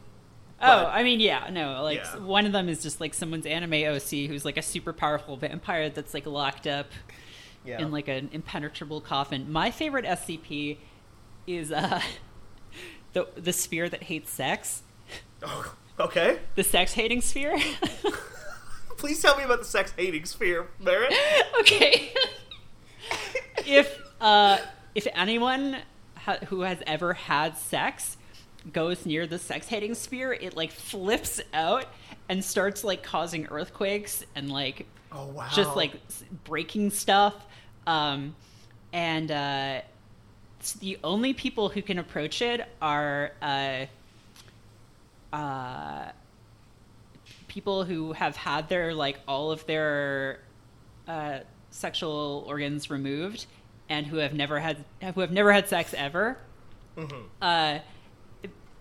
[0.61, 2.19] Oh, I mean, yeah, no, like Yeah.
[2.19, 5.89] one of them is just like someone's anime OC who's like a super powerful vampire
[5.89, 6.91] that's like locked up
[7.65, 7.81] Yeah.
[7.81, 9.51] in like an impenetrable coffin.
[9.51, 10.79] My favorite SCP
[11.47, 12.01] is uh
[13.13, 14.83] the the sphere that hates sex,
[15.43, 16.39] Oh, okay.
[16.55, 17.59] the sex hating sphere.
[18.99, 21.13] Please tell me about the sex hating sphere, Barrett.
[21.61, 22.13] okay.
[23.67, 24.59] if uh
[24.95, 25.77] if anyone
[26.17, 28.17] ha- who has ever had sex
[28.73, 31.87] goes near the sex hating sphere, it like flips out
[32.29, 35.49] and starts like causing earthquakes and like Oh wow.
[35.55, 35.93] just like
[36.45, 37.35] breaking stuff.
[37.87, 38.35] Um,
[38.93, 39.81] and uh,
[40.81, 43.87] the only people who can approach it are uh,
[45.33, 46.11] uh,
[47.49, 50.41] people who have had their like all of their
[51.07, 53.47] uh, sexual organs removed
[53.89, 56.39] and who have never had who have never had sex ever.
[57.41, 57.79] Uh,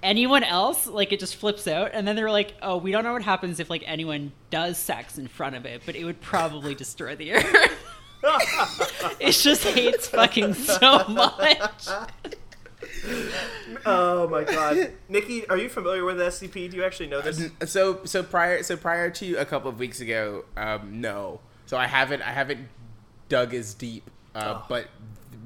[0.02, 3.14] anyone else, like it just flips out, and then they're like, "Oh, we don't know
[3.14, 6.76] what happens if like anyone does sex in front of it, but it would probably
[6.76, 7.74] destroy the Earth."
[9.20, 11.88] it just hates fucking so much.
[13.86, 16.70] Oh my god, Nikki, are you familiar with SCP?
[16.72, 17.50] Do you actually know this?
[17.66, 21.40] So so prior so prior to a couple of weeks ago, um, no.
[21.66, 22.68] So I haven't I haven't
[23.30, 24.66] dug as deep, uh, Oh.
[24.70, 24.88] but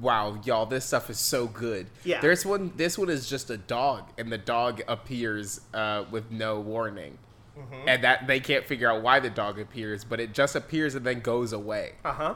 [0.00, 1.86] wow, y'all, this stuff is so good.
[2.04, 2.20] Yeah.
[2.20, 2.72] There's one.
[2.76, 7.18] This one is just a dog, and the dog appears uh, with no warning,
[7.58, 7.88] Mm-hmm.
[7.88, 11.04] and that they can't figure out why the dog appears, but it just appears and
[11.04, 11.92] then goes away.
[12.04, 12.34] Uh huh.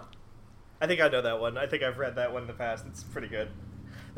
[0.81, 1.57] I think I know that one.
[1.57, 2.85] I think I've read that one in the past.
[2.87, 3.49] It's pretty good.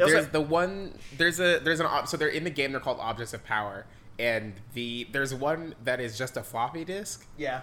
[0.06, 0.94] There's the one.
[1.16, 2.72] There's a there's an so they're in the game.
[2.72, 3.86] They're called objects of power,
[4.18, 7.62] and the there's one that is just a floppy disk, yeah.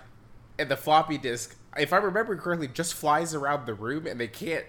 [0.60, 4.28] and the floppy disk, if I remember correctly, just flies around the room, and they
[4.28, 4.66] can't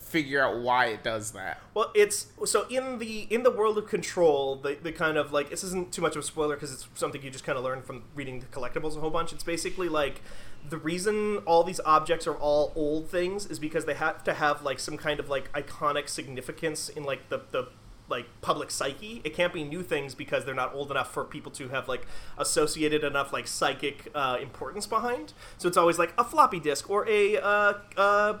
[0.00, 1.60] figure out why it does that.
[1.74, 5.50] Well, it's so in the in the world of control, the the kind of like
[5.50, 7.82] this isn't too much of a spoiler because it's something you just kind of learn
[7.82, 9.32] from reading the collectibles a whole bunch.
[9.32, 10.20] It's basically like
[10.68, 14.62] the reason all these objects are all old things is because they have to have
[14.62, 17.68] like some kind of like iconic significance in like the the
[18.08, 19.20] like public psyche.
[19.24, 22.06] It can't be new things because they're not old enough for people to have like
[22.36, 25.32] associated enough like psychic uh, importance behind.
[25.58, 28.38] So it's always like a floppy disk or a uh, uh,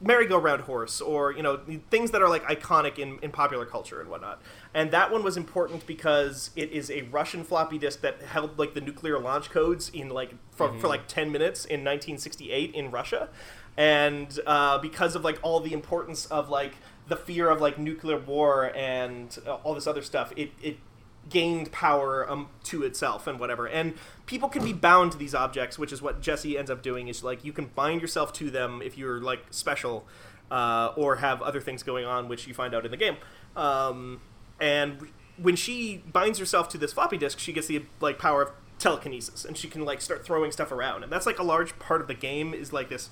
[0.00, 4.08] merry-go-round horse or you know things that are like iconic in, in popular culture and
[4.08, 4.40] whatnot.
[4.72, 8.74] And that one was important because it is a russian floppy disk that held like
[8.74, 13.28] the nuclear launch codes in like for, for like 10 minutes in 1968 in russia.
[13.76, 16.74] And uh, because of like all the importance of like
[17.06, 20.78] the fear of like nuclear war and uh, all this other stuff it, it
[21.28, 23.66] gained power um, to itself and whatever.
[23.66, 23.94] And
[24.26, 27.08] people can be bound to these objects, which is what Jesse ends up doing.
[27.08, 30.06] Is like you can bind yourself to them if you're like special
[30.50, 33.16] uh, or have other things going on, which you find out in the game.
[33.56, 34.20] Um,
[34.60, 38.50] and when she binds herself to this floppy disk, she gets the like power of
[38.78, 41.02] telekinesis, and she can like start throwing stuff around.
[41.02, 43.10] And that's like a large part of the game is like this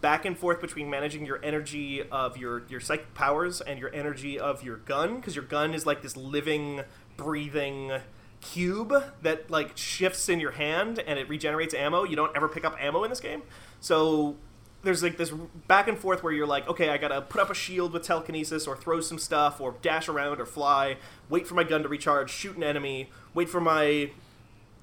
[0.00, 4.38] back and forth between managing your energy of your your psychic powers and your energy
[4.38, 6.82] of your gun because your gun is like this living
[7.22, 7.92] breathing
[8.40, 8.92] cube
[9.22, 12.04] that like shifts in your hand and it regenerates ammo.
[12.04, 13.42] You don't ever pick up ammo in this game.
[13.80, 14.36] So
[14.82, 15.30] there's like this
[15.68, 18.66] back and forth where you're like okay i gotta put up a shield with telekinesis
[18.66, 20.96] or throw some stuff or dash around or fly
[21.28, 24.10] wait for my gun to recharge shoot an enemy wait for my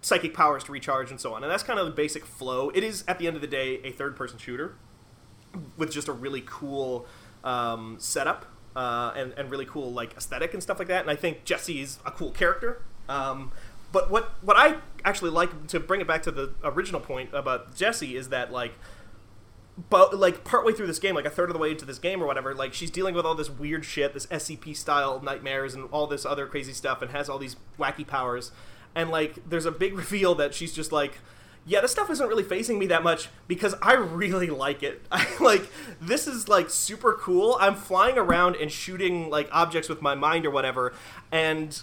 [0.01, 1.43] psychic powers to recharge and so on.
[1.43, 2.69] And that's kind of the basic flow.
[2.69, 4.75] It is at the end of the day a third person shooter
[5.77, 7.05] with just a really cool
[7.43, 8.45] um, setup
[8.77, 11.01] uh, and, and really cool like aesthetic and stuff like that.
[11.01, 12.83] And I think Jesse's a cool character.
[13.09, 13.51] Um,
[13.91, 17.75] but what what I actually like to bring it back to the original point about
[17.75, 18.73] Jesse is that like
[19.89, 22.21] but like partway through this game, like a third of the way into this game
[22.21, 25.87] or whatever, like she's dealing with all this weird shit, this SCP style nightmares and
[25.91, 28.51] all this other crazy stuff, and has all these wacky powers.
[28.95, 31.19] And like, there's a big reveal that she's just like,
[31.67, 35.05] yeah, this stuff isn't really facing me that much because I really like it.
[35.11, 35.69] I like
[36.01, 37.57] this is like super cool.
[37.59, 40.93] I'm flying around and shooting like objects with my mind or whatever,
[41.31, 41.79] and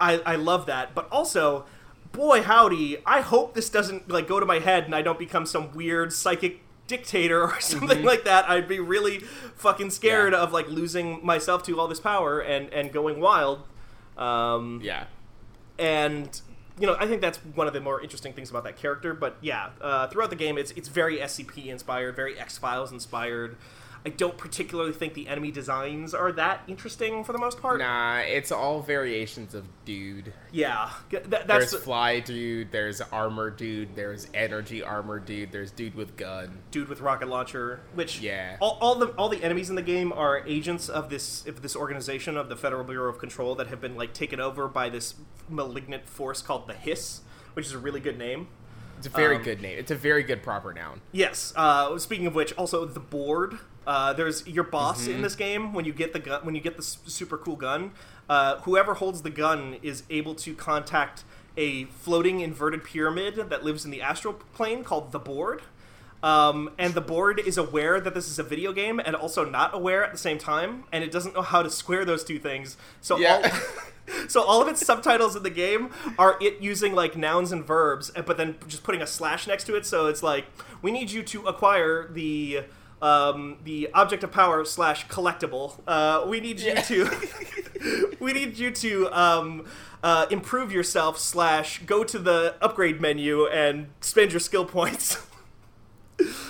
[0.00, 0.94] I I love that.
[0.94, 1.66] But also,
[2.12, 5.44] boy howdy, I hope this doesn't like go to my head and I don't become
[5.46, 8.48] some weird psychic dictator or something like that.
[8.48, 9.18] I'd be really
[9.56, 10.40] fucking scared Yeah.
[10.40, 13.64] of like losing myself to all this power and and going wild.
[14.16, 15.04] Um, Yeah.
[15.78, 16.40] and
[16.78, 19.14] you know, I think that's one of the more interesting things about that character.
[19.14, 23.56] But yeah, uh, throughout the game, it's it's very SCP inspired, very X Files inspired.
[24.06, 27.80] I don't particularly think the enemy designs are that interesting for the most part.
[27.80, 30.32] Nah, it's all variations of dude.
[30.52, 35.72] Yeah, that, that's There's the- fly dude, there's armor dude, there's energy armor dude, there's
[35.72, 36.62] dude with gun.
[36.70, 37.80] dude with rocket launcher.
[37.94, 38.58] Which Yeah.
[38.60, 41.74] all, all the all the enemies in the game are agents of this of this
[41.74, 45.16] organization of the Federal Bureau of Control that have been like taken over by this
[45.48, 47.22] malignant force called the Hiss,
[47.54, 48.46] which is a really good name.
[48.98, 49.76] It's a very Um, good name.
[49.78, 51.00] It's a very good proper noun.
[51.10, 51.52] Yes.
[51.56, 53.58] Uh, speaking of which, also the board.
[53.86, 55.12] Uh, there's your boss Mm-hmm.
[55.16, 56.44] in this game when you get the gun.
[56.44, 57.92] When you get the super cool gun,
[58.28, 61.22] uh, whoever holds the gun is able to contact
[61.56, 65.62] a floating inverted pyramid that lives in the astral plane called the board.
[66.22, 69.72] Um, and the board is aware that this is a video game and also not
[69.74, 72.76] aware at the same time, and it doesn't know how to square those two things.
[73.00, 73.50] So Yeah.
[74.08, 77.64] all, so all of its subtitles in the game are it using like nouns and
[77.64, 79.86] verbs, but then just putting a slash next to it.
[79.86, 80.46] So it's like
[80.82, 82.64] we need you to acquire the
[83.02, 85.78] um, the object of power slash collectible.
[85.86, 87.10] Uh, we need you to
[88.20, 89.64] we need you to um,
[90.02, 95.18] uh, improve yourself slash go to the upgrade menu and spend your skill points.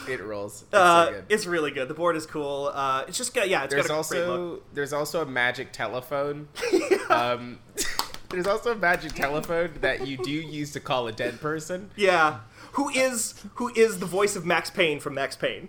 [0.08, 0.62] It rolls.
[0.62, 1.24] It's Uh, so good.
[1.28, 1.88] it's really good.
[1.88, 2.70] The board is cool.
[2.72, 3.64] Uh, it's just got yeah.
[3.64, 4.28] It's There's got a great look.
[4.38, 6.46] also there's also a magic telephone.
[7.10, 7.58] um,
[8.28, 11.90] There's also a magic telephone that you do use to call a dead person.
[11.96, 12.40] Yeah,
[12.72, 15.68] who is who is the voice of Max Payne from Max Payne?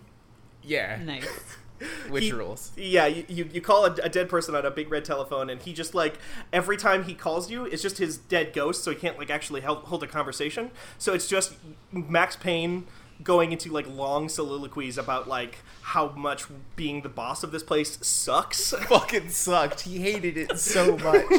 [0.67, 1.27] Yeah, Nice.
[2.09, 2.71] which He- rules?
[2.75, 5.61] Yeah, you, you, you call a, a dead person on a big red telephone, and
[5.61, 6.17] he just like
[6.51, 9.61] every time he calls you, it's just his dead ghost, so he can't like actually
[9.61, 10.71] help, hold a conversation.
[10.97, 11.53] So it's just
[11.91, 12.85] Max Payne
[13.23, 16.45] going into like long soliloquies about like how much
[16.75, 18.71] being the boss of this place sucks.
[18.87, 19.81] Fucking sucked.
[19.81, 21.25] He hated it so much.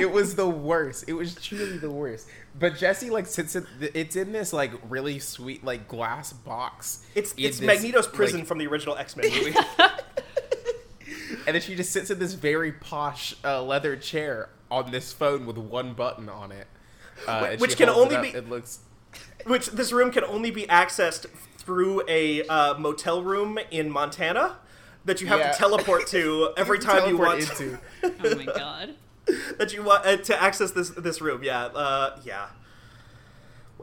[0.00, 1.04] it was the worst.
[1.08, 2.26] It was truly the worst.
[2.58, 3.66] But Jesse like sits in.
[3.80, 7.04] It's in this like really sweet like glass box.
[7.14, 9.54] It's it's this, Magneto's prison like- from the original X Men movie.
[11.46, 15.46] and then she just sits in this very posh uh, leather chair on this phone
[15.46, 16.66] with one button on it.
[17.26, 18.80] Uh, and Which can only it be- It looks.
[19.46, 21.26] Which this room can only be accessed
[21.58, 24.56] through a uh, motel room in Montana
[25.04, 25.52] that you have Yeah.
[25.52, 27.78] to teleport to every time you want into.
[28.02, 28.94] Oh my god.
[29.58, 31.42] that you want uh, to access this this room.
[31.42, 32.48] Yeah, uh, yeah.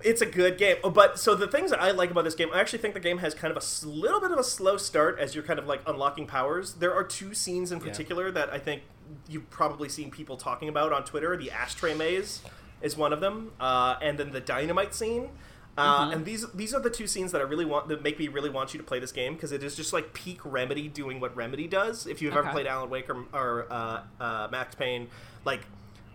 [0.03, 2.49] It's a good game, Oh, but so the things that I like about this game,
[2.51, 5.19] I actually think the game has kind of a little bit of a slow start
[5.19, 6.73] as you're kind of like unlocking powers.
[6.73, 8.81] There are two scenes in particular that I think
[9.29, 11.37] you've probably seen people talking about on Twitter.
[11.37, 12.41] The ashtray maze
[12.81, 15.29] is one of them, uh, and then the dynamite scene.
[15.77, 18.27] Uh, And these these are the two scenes that I really want that make me
[18.27, 21.19] really want you to play this game because it is just like peak Remedy doing
[21.19, 22.07] what Remedy does.
[22.07, 25.07] If you've ever played Alan Wake or, or uh, uh, Max Payne,
[25.45, 25.61] like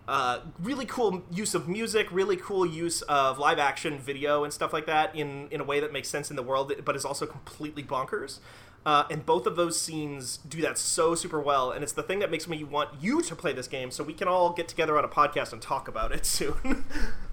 [0.07, 4.73] uh, really cool use of music, really cool use of live action video and stuff
[4.73, 7.25] like that in in a way that makes sense in the world, but is also
[7.25, 8.39] completely bonkers.
[8.85, 12.19] Uh, and both of those scenes do that so super well, and it's the thing
[12.19, 14.97] that makes me want you to play this game so we can all get together
[14.97, 16.55] on a podcast and talk about it soon.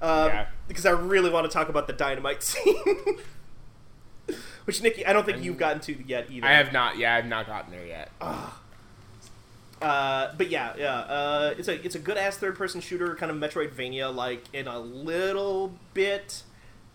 [0.03, 0.47] um, Yeah.
[0.69, 3.21] Because I really want to talk about the dynamite scene,
[4.65, 6.47] which Nikki, I don't think you've gotten to yet either.
[6.47, 6.99] I have not.
[6.99, 8.11] Yeah, I have not gotten there yet.
[9.81, 13.31] Uh, but yeah, yeah, uh, it's a it's a good ass third person shooter, kind
[13.31, 16.43] of Metroidvania like in a little bit.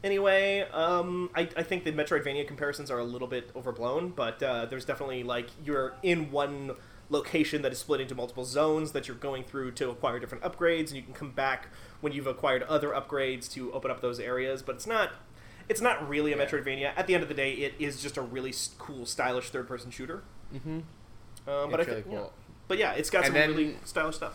[0.04, 4.66] Anyway, um, I, I think the Metroidvania comparisons are a little bit overblown, but uh,
[4.66, 6.72] there's definitely like you're in one
[7.12, 10.88] location that is split into multiple zones that you're going through to acquire different upgrades,
[10.88, 11.68] and you can come back
[12.00, 14.64] when you've acquired other upgrades to open up those areas.
[14.64, 15.12] But it's not
[15.70, 16.94] it's not really a Metroidvania.
[16.96, 19.92] At the end of the day, it is just a really cool, stylish third person
[19.92, 20.24] shooter.
[20.54, 20.80] Mm-hmm.
[21.48, 22.34] Um, but I think, really cool.
[22.72, 24.32] But yeah, it's got And some then- really stylish stuff.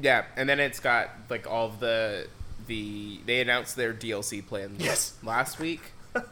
[0.00, 2.26] Yeah, and then it's got like all of the
[2.66, 5.12] the they announced their DLC plans Yes.
[5.22, 5.82] last week,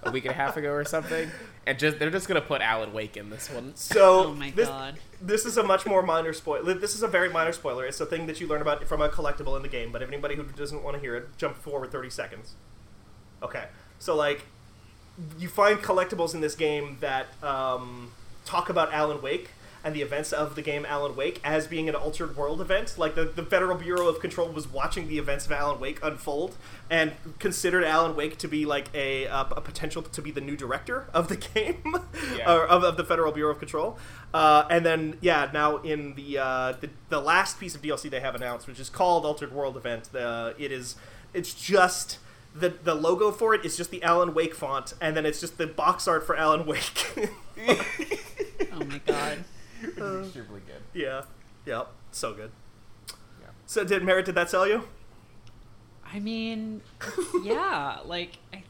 [0.02, 1.30] a week and a half ago or something,
[1.66, 3.72] and just they're just gonna put Alan Wake in this one.
[3.76, 4.96] So Oh my this, God.
[5.20, 6.72] this is a much more minor spoiler.
[6.72, 7.84] This is a very minor spoiler.
[7.84, 9.92] It's a thing that you learn about from a collectible in the game.
[9.92, 12.54] But if anybody who doesn't want to hear it, jump forward thirty seconds.
[13.42, 13.64] Okay,
[13.98, 14.46] so like,
[15.38, 18.12] you find collectibles in this game that um,
[18.46, 19.50] talk about Alan Wake
[19.82, 22.96] and the events of the game Alan Wake as being an altered world event.
[22.98, 26.56] Like the, the Federal Bureau of Control was watching the events of Alan Wake unfold
[26.90, 30.56] and considered Alan Wake to be like a, uh, a potential to be the new
[30.56, 31.94] director of the game
[32.36, 32.52] Yeah.
[32.52, 33.98] or of, of the Federal Bureau of Control.
[34.34, 38.20] Uh, and then yeah, now in the, uh, the the last piece of DLC they
[38.20, 40.96] have announced, which is called Altered World Event, the it is
[41.34, 42.18] it's just.
[42.52, 45.56] The, the logo for it is just the Alan Wake font, and then it's just
[45.56, 47.06] the box art for Alan Wake.
[48.72, 49.44] Oh my god.
[50.00, 50.82] Uh, extremely good.
[50.94, 51.22] Yeah.
[51.66, 51.88] Yep.
[52.12, 52.50] So good.
[53.40, 53.46] Yeah.
[53.66, 54.84] So did Merritt did that sell you?
[56.12, 56.80] I mean,
[57.44, 58.64] yeah, like I,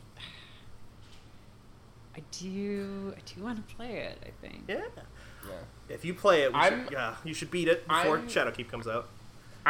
[2.16, 4.18] I do, I do want to play it.
[4.24, 4.64] I think.
[4.68, 4.82] Yeah.
[5.46, 5.52] Yeah.
[5.88, 8.86] If you play it, we should, yeah, you should beat it before I'm- Shadowkeep comes
[8.86, 9.08] out.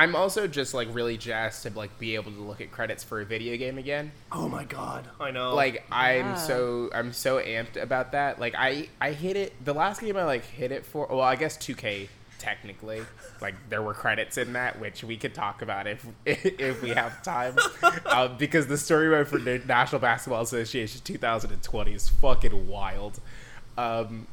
[0.01, 3.21] I'm also just like really jazzed to like be able to look at credits for
[3.21, 4.13] a video game again.
[4.33, 5.07] Oh my god.
[5.21, 5.55] I know.
[5.55, 6.35] Like I'm Yeah.
[6.37, 8.41] so I'm so amped about that.
[8.41, 11.07] Like I I hit it the last game I like hit it for.
[11.07, 13.03] Well, I guess 2K technically.
[13.43, 17.23] Like there were credits in that, which we could talk about if if we have
[17.23, 17.57] time,
[18.07, 23.21] uh, because the story mode for the National Basketball Association 2020 is fucking wild.
[23.77, 24.27] Um,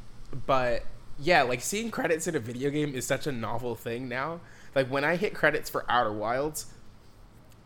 [0.46, 0.86] but
[1.20, 4.40] yeah, like seeing credits in a video game is such a novel thing now.
[4.78, 6.68] Like when I hit credits for Outer Wilds,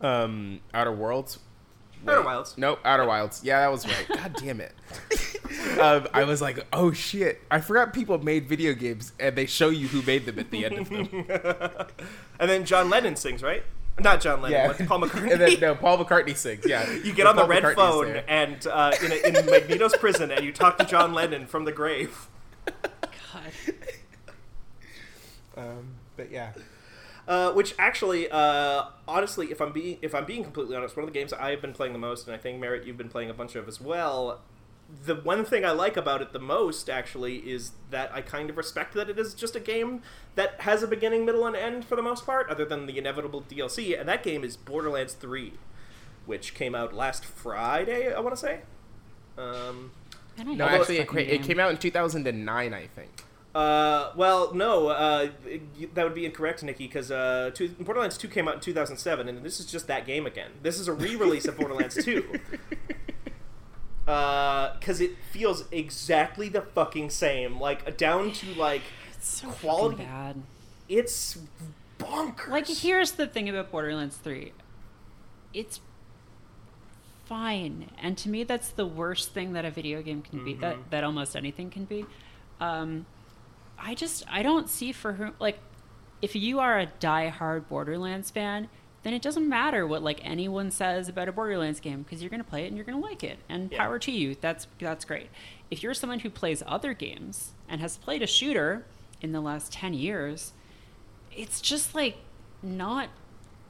[0.00, 1.40] um, Outer Worlds.
[2.08, 2.56] Outer Wilds.
[2.56, 3.44] No, Outer Wilds.
[3.44, 4.08] Yeah, that was right.
[4.08, 4.72] God damn it.
[5.78, 7.42] um, I was like, oh shit!
[7.50, 10.64] I forgot people made video games, and they show you who made them at the
[10.64, 11.26] end of them.
[12.40, 13.62] and then John Lennon sings, right?
[14.00, 15.32] Not John Lennon, Yeah, but Paul McCartney.
[15.32, 16.64] and then no, Paul McCartney sings.
[16.64, 18.24] Yeah, you get on the red McCartney's phone there.
[18.26, 21.72] and uh, in, a, in Magneto's prison, and you talk to John Lennon from the
[21.72, 22.26] grave.
[22.64, 23.52] God.
[25.54, 26.52] Um, but yeah,
[27.28, 31.12] Uh, which actually, uh, honestly, if I'm being if I'm being completely honest, one of
[31.12, 33.30] the games I have been playing the most, and I think Merritt you've been playing
[33.30, 34.40] a bunch of as well.
[35.06, 38.56] the one thing I like about it the most, actually, is that I kind of
[38.56, 40.02] respect that it is just a game
[40.34, 43.42] that has a beginning, middle, and end for the most part, other than the inevitable
[43.42, 43.98] DLC.
[43.98, 45.54] And that game is Borderlands 3,
[46.26, 48.60] which came out last Friday, I want to say.
[49.38, 49.92] Um,
[50.38, 53.24] I No, actually, it, it came out in 2009, I think.
[53.54, 55.28] Uh, well, no, uh,
[55.94, 59.42] that would be incorrect, Nikki, because uh, two, Borderlands 2 came out in 2007, and
[59.44, 60.50] this is just that game again.
[60.62, 62.38] This is a re release of Borderlands 2.
[64.04, 67.60] Because it feels exactly the fucking same.
[67.60, 68.82] Like, down to, like,
[69.14, 70.42] It's so quality- bad.
[70.88, 71.38] it's
[72.00, 72.48] bonkers.
[72.48, 74.52] Like, here's the thing about Borderlands 3
[75.54, 75.80] it's
[77.26, 77.90] fine.
[78.00, 81.04] And to me, that's the worst thing that a video game can be, that, that
[81.04, 82.04] almost anything can be.
[82.60, 83.06] Um,
[83.82, 85.58] I just, I don't see for whom, like,
[86.20, 88.68] if you are a die-hard Borderlands fan,
[89.02, 92.44] then it doesn't matter what like anyone says about a Borderlands game because you're gonna
[92.44, 93.40] play it and you're gonna like it.
[93.48, 93.78] And Yeah.
[93.78, 94.36] power to you.
[94.40, 95.28] That's that's great.
[95.72, 98.86] If you're someone who plays other games and has played a shooter
[99.20, 100.52] in the last ten years,
[101.36, 102.18] it's just like
[102.62, 103.08] not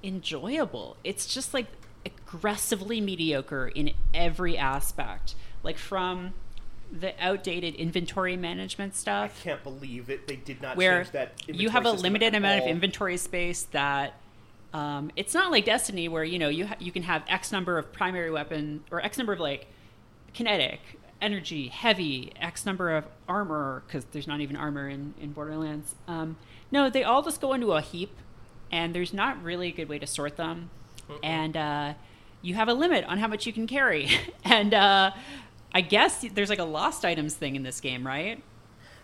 [0.02, 0.96] enjoyable.
[1.04, 1.66] It's just like
[2.04, 5.34] aggressively mediocre in every aspect.
[5.62, 6.34] Like from
[6.92, 9.40] the outdated inventory management stuff.
[9.40, 10.26] I can't believe it.
[10.26, 11.32] They did not where change that.
[11.40, 11.62] Inventory.
[11.62, 14.14] You have a limited amount of inventory space that
[14.74, 17.78] um, it's not like Destiny where you know you ha- you can have X number
[17.78, 19.66] of primary weapon or X number of like
[20.34, 20.80] kinetic
[21.20, 25.94] energy, heavy, X number of armor because there's not even armor in in Borderlands.
[26.06, 26.36] Um,
[26.70, 28.14] no, they all just go into a heap,
[28.70, 30.70] and there's not really a good way to sort them,
[31.22, 31.94] and uh,
[32.42, 34.10] you have a limit on how much you can carry,
[34.44, 35.12] and uh,
[35.74, 38.42] I guess there's like a lost items thing in this game, right?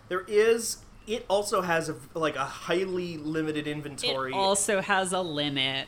[0.07, 0.77] There is.
[1.07, 5.87] It also has a like a highly limited inventory, It also has a limit.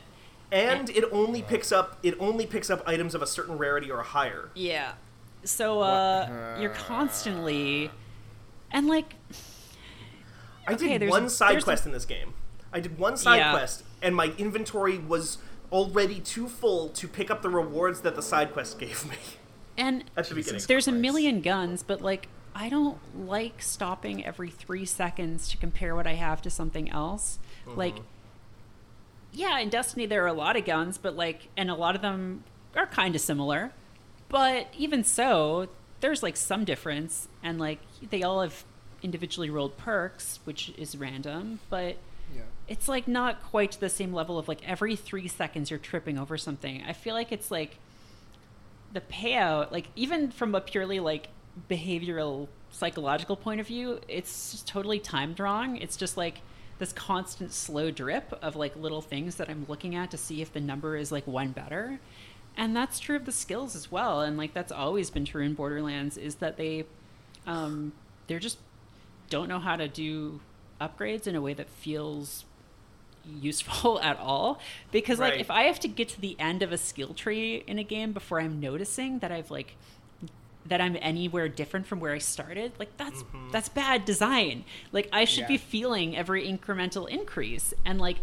[0.50, 4.02] and it only picks up it only picks up items of a certain rarity or
[4.02, 4.50] higher.
[4.54, 4.94] Yeah.
[5.44, 7.90] So uh, you're constantly,
[8.70, 9.14] and like,
[10.66, 12.34] I Okay, did one side there's a- quest in this game.
[12.72, 13.52] I did one side Yeah.
[13.52, 15.38] quest, and my inventory was
[15.70, 19.16] already too full to pick up the rewards that the side quest gave me.
[19.76, 20.60] and At the beginning.
[20.68, 25.94] there's a million guns, but like, I don't like stopping every three seconds to compare
[25.94, 27.38] what I have to something else.
[27.66, 27.76] Uh-huh.
[27.76, 27.96] Like,
[29.32, 32.02] yeah, in Destiny there are a lot of guns, but like, and a lot of
[32.02, 32.44] them
[32.76, 33.72] are kind of similar.
[34.28, 35.68] But even so,
[36.00, 37.78] there's like some difference, and like
[38.10, 38.64] they all have
[39.02, 41.96] individually rolled perks, which is random, but
[42.34, 42.42] Yeah.
[42.68, 46.18] it's like not quite to the same level of like every three seconds you're tripping
[46.18, 46.82] over something.
[46.86, 47.78] I feel like it's like
[48.92, 51.28] the payout, like even from a purely like
[51.70, 55.76] behavioral psychological point of view, it's just totally time drawing.
[55.76, 56.40] It's just like
[56.78, 60.52] this constant slow drip of like little things that I'm looking at to see if
[60.52, 62.00] the number is like one better.
[62.56, 64.20] And that's true of the skills as well.
[64.20, 66.84] And like that's always been true in Borderlands is that they
[67.46, 67.92] um
[68.26, 68.58] they're just
[69.30, 70.40] don't know how to do
[70.80, 72.44] upgrades in a way that feels
[73.40, 74.60] useful at all.
[74.90, 77.78] Because like if i have to get to the end of a skill tree in
[77.78, 79.76] a game before i'm noticing that i've like
[80.66, 83.50] that i'm anywhere different from where i started like that's mm-hmm.
[83.50, 84.64] that's bad design.
[84.92, 87.74] Like i should be feeling every incremental increase.
[87.84, 88.18] And like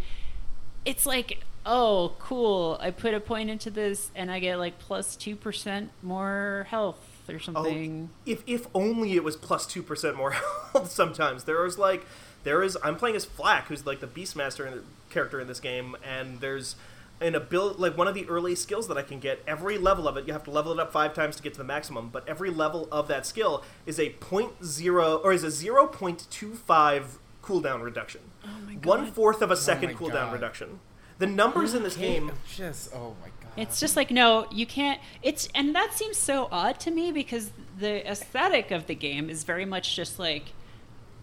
[0.85, 2.77] it's like oh cool.
[2.81, 7.35] I put a point into this and i get like plus 2% more health or
[7.35, 8.09] Oh, something.
[8.25, 10.31] if if only it was plus plus two percent more
[10.71, 10.91] health.
[10.91, 11.43] Sometimes.
[11.43, 12.05] There was like
[12.43, 12.77] there is.
[12.83, 16.39] I'm playing as Flack, who's like the Beastmaster in the, character in this game, and
[16.39, 16.75] there's
[17.21, 19.41] an ability like one of the early skills that I can get.
[19.45, 21.57] Every level of it, you have to level it up five times to get to
[21.57, 22.09] the maximum.
[22.09, 26.27] But every level of that skill is a point zero or is a zero point
[26.29, 28.21] two five cooldown reduction.
[28.45, 29.09] Oh my God.
[29.09, 30.33] fourth of a oh second my cooldown God.
[30.33, 30.79] reduction.
[31.17, 32.31] The numbers in this game.
[32.55, 33.51] Just oh my god.
[33.57, 35.01] It's just like no, you can't.
[35.21, 39.43] It's and that seems so odd to me because the aesthetic of the game is
[39.43, 40.53] very much just like,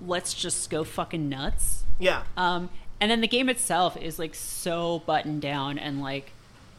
[0.05, 1.85] let's just go fucking nuts.
[1.99, 2.23] Yeah.
[2.37, 2.71] Um,
[3.01, 6.33] and then the game itself is like so buttoned down and like,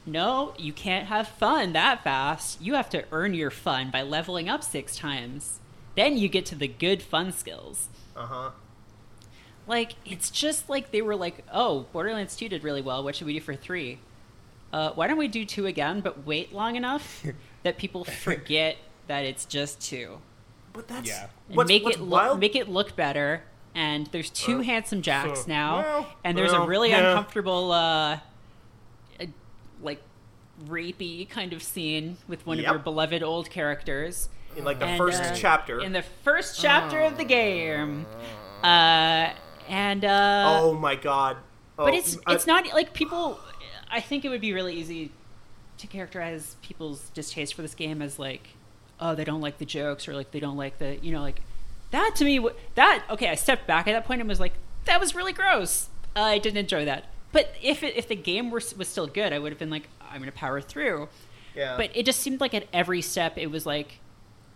[0.05, 2.61] no, you can't have fun that fast.
[2.61, 5.59] You have to earn your fun by leveling up six times.
[5.95, 7.88] Then you get to the good fun skills.
[8.15, 8.49] Uh huh.
[9.68, 13.03] Like it's just like they were like, oh, Borderlands Two did really well.
[13.03, 13.99] What should we do for three?
[14.72, 17.26] Uh, why don't we do two again, but wait long enough
[17.63, 20.20] that people forget that it's just two,
[20.78, 21.28] But that's Yeah.
[21.50, 22.40] and what's, make what's it look wild.
[22.40, 23.44] make it look better.
[23.76, 27.10] And there's two Uh, handsome jacks uh, now, well, and there's a really yeah.
[27.10, 28.20] uncomfortable, uh,
[29.20, 29.26] uh,
[29.82, 30.02] like
[30.68, 32.66] rapey kind of scene with one Yep.
[32.68, 34.30] of your beloved old characters.
[34.56, 35.80] in like the And, first uh, chapter.
[35.82, 38.08] In the first chapter of the game,
[38.64, 39.30] uh,
[39.70, 41.38] and uh, oh my god.
[41.78, 43.40] Oh, but it's I- it's not like people.
[43.92, 45.12] I think it would be really easy
[45.78, 48.50] to characterize people's distaste for this game as like
[49.00, 51.41] oh they don't like the jokes or like they don't like the you know like
[51.91, 52.45] that to me
[52.76, 54.54] that okay I stepped back at that point and was like
[54.86, 55.89] that was really gross.
[56.16, 57.06] I didn't enjoy that.
[57.32, 59.88] But if it, if the game were, was still good, I would have been like
[60.02, 61.10] I'm gonna power through.
[61.56, 61.78] Yeah.
[61.78, 64.00] But it just seemed like at every step it was like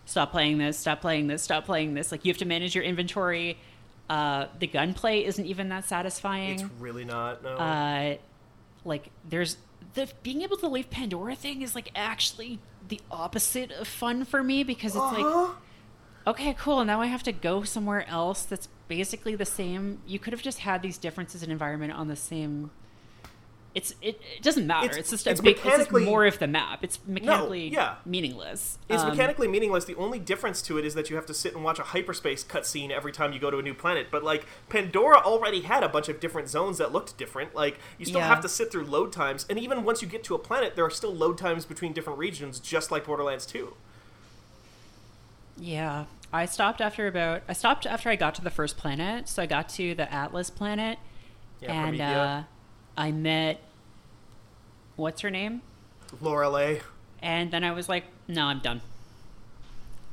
[0.04, 2.10] stop playing this, stop playing this, stop playing this.
[2.10, 3.58] Like you have to manage your inventory.
[4.10, 7.42] Uh, the gunplay isn't even that satisfying it's really not.
[7.42, 7.50] No.
[7.50, 8.16] uh,
[8.84, 9.56] like there's
[9.94, 12.58] the being able to leave Pandora thing is like actually
[12.88, 15.42] the opposite of fun for me because it's Uh-huh.
[15.46, 15.56] like
[16.26, 16.84] okay, cool.
[16.84, 20.00] Now I have to go somewhere else that's basically the same.
[20.06, 22.70] You could have just had these differences in environment on the same.
[23.74, 24.84] It's it, it doesn't matter.
[24.86, 25.54] It's- It's, just it's a big.
[25.56, 26.84] It's just mechanically- more of the map.
[26.84, 27.94] It's mechanically yeah.
[28.04, 28.78] meaningless.
[28.88, 29.86] It's Um, mechanically meaningless.
[29.86, 32.44] The only difference to it is that you have to sit and watch a hyperspace
[32.44, 34.08] cutscene every time you go to a new planet.
[34.10, 37.54] But like Pandora already had a bunch of different zones that looked different.
[37.54, 38.28] Like you still Yeah.
[38.28, 40.84] have to sit through load times, and even once you get to a planet, there
[40.84, 43.74] are still load times between different regions, just like Borderlands 2.
[45.56, 47.42] Yeah, I stopped after about.
[47.48, 49.28] I stopped after I got to the first planet.
[49.28, 50.98] So I got to the Atlas planet,
[51.60, 52.42] Yeah, and uh,
[52.96, 53.60] I met
[54.96, 55.62] what's her name,
[56.20, 56.80] Lorelei,
[57.20, 58.80] and then I was like, no, I'm done.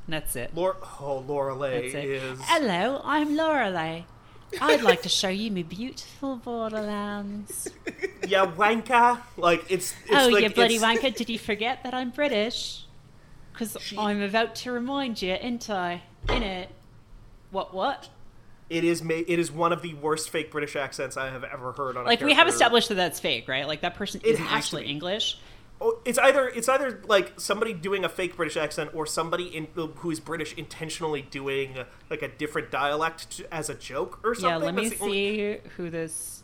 [0.07, 0.55] And that's it.
[0.55, 4.01] Lor oh Lorelei is Hello, I'm Lorelei.
[4.59, 7.67] I'd like to show you my beautiful Borderlands.
[8.27, 9.21] yeah wanka.
[9.37, 11.15] Like it's, it's oh, like, you bloody it's- wanker!
[11.15, 12.85] Did you forget that I'm British?
[13.53, 16.01] Because I'm about to remind you, ain't I?
[16.29, 16.69] In it.
[17.51, 17.73] What?
[17.73, 18.09] What?
[18.69, 21.71] It is ma- it is one of the worst fake British accents I have ever
[21.71, 22.03] heard on.
[22.05, 23.67] a like we have established that that's fake, right?
[23.67, 24.85] Like that person It isn't actually.
[24.85, 25.39] English.
[25.81, 29.67] Oh, it's either it's either like somebody doing a fake British accent or somebody in,
[29.75, 31.77] who is British intentionally doing
[32.09, 34.49] like a different dialect to, as a joke or something.
[34.49, 36.43] Yeah, let me That's only- see who this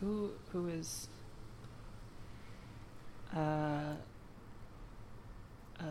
[0.00, 1.08] who who is
[3.34, 3.38] uh
[5.80, 5.84] uh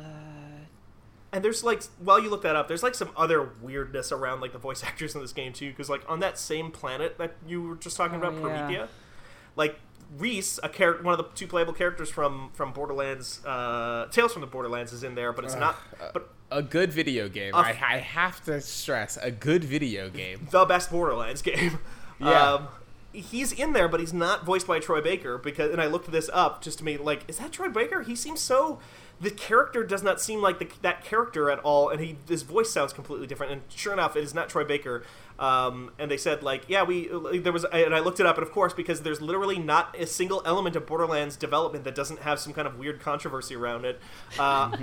[1.36, 4.54] And there's like while you look that up, there's like some other weirdness around like
[4.54, 7.62] the voice actors in this game too, because like on that same planet that you
[7.62, 8.40] were just talking Oh, about, yeah.
[8.42, 8.88] Promethea,
[9.58, 9.80] like
[10.18, 14.42] Rhys, a character, one of the two playable characters from from Borderlands, uh, Tales from
[14.42, 15.78] the Borderlands, is in there, but it's not.
[16.14, 17.54] But A good video game.
[17.54, 20.48] A I, f- I have to stress a good video game.
[20.52, 21.80] the best Borderlands game.
[22.20, 22.54] Yeah.
[22.54, 22.68] Um,
[23.12, 25.72] he's in there, but he's not voiced by Troy Baker because.
[25.72, 28.04] And I looked this up just to me like, is that Troy Baker?
[28.04, 28.80] He seems so.
[29.22, 32.70] The character does not seem like the, that character at all, and he his voice
[32.70, 33.54] sounds completely different.
[33.54, 35.04] And sure enough, it is not Troy Baker.
[35.38, 37.08] Um, and they said like, yeah, we
[37.40, 40.06] there was, and I looked it up, and of course, because there's literally not a
[40.06, 44.00] single element of Borderlands development that doesn't have some kind of weird controversy around it.
[44.38, 44.76] Uh,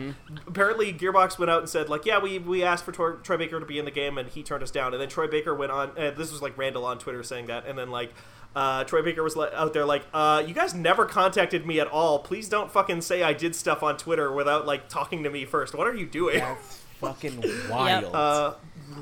[0.46, 3.60] Apparently, Gearbox went out and said like, yeah, we we asked for Troy, Troy Baker
[3.60, 4.92] to be in the game, and he turned us down.
[4.92, 5.90] And then Troy Baker went on.
[5.90, 8.12] Uh, this was like Randall on Twitter saying that, and then like.
[8.54, 11.86] Uh, Troy Baker was like, out there like, uh, you guys never contacted me at
[11.88, 12.18] all.
[12.18, 15.74] Please don't fucking say I did stuff on Twitter without like talking to me first.
[15.74, 16.38] What are you doing?
[16.38, 18.14] That's fucking wild.
[18.14, 18.54] Uh,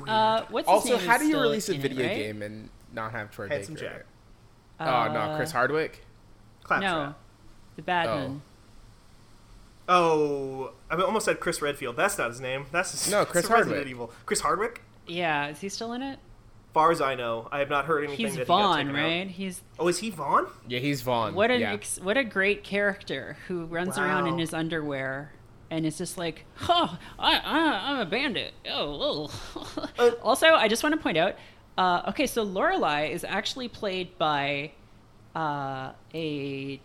[0.07, 2.15] uh what's also, name how is do you release a in it, video right?
[2.15, 3.87] game and not have Troy Handsome Baker?
[3.87, 3.99] Jack.
[3.99, 4.05] it?
[4.79, 6.05] Oh no, Uh, Chris Hardwick.
[6.63, 6.91] Claptrap.
[7.09, 7.15] No.
[7.75, 8.15] The bad Oh.
[8.15, 8.41] one.
[9.89, 11.97] Oh, I almost said Chris Redfield.
[11.97, 12.65] That's not his name.
[12.71, 13.87] That's No, Chris Resident Hardwick.
[13.87, 14.11] Evil.
[14.25, 14.81] Chris Hardwick.
[15.07, 16.19] Yeah, is he still in it?
[16.73, 18.25] Far as I know, I have not heard anything.
[18.25, 18.95] He's that he got Vaughn, out.
[18.95, 19.27] right?
[19.27, 20.47] He's Oh, is he Vaughn?
[20.67, 21.33] Yeah, he's Vaughn.
[21.35, 21.73] what an yeah.
[21.73, 25.33] ex- what a great character who runs around in his underwear
[25.69, 29.91] and is just like, "Oh, I, I I'm a bandit." Oh, oh.
[29.99, 31.35] Uh, also, I just want to point out,
[31.77, 34.71] uh, okay, so Lorelei is actually played by
[35.35, 36.79] uh, a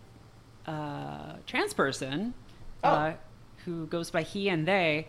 [0.66, 2.34] uh, trans person
[2.82, 3.12] uh,
[3.64, 5.06] who goes by he and they,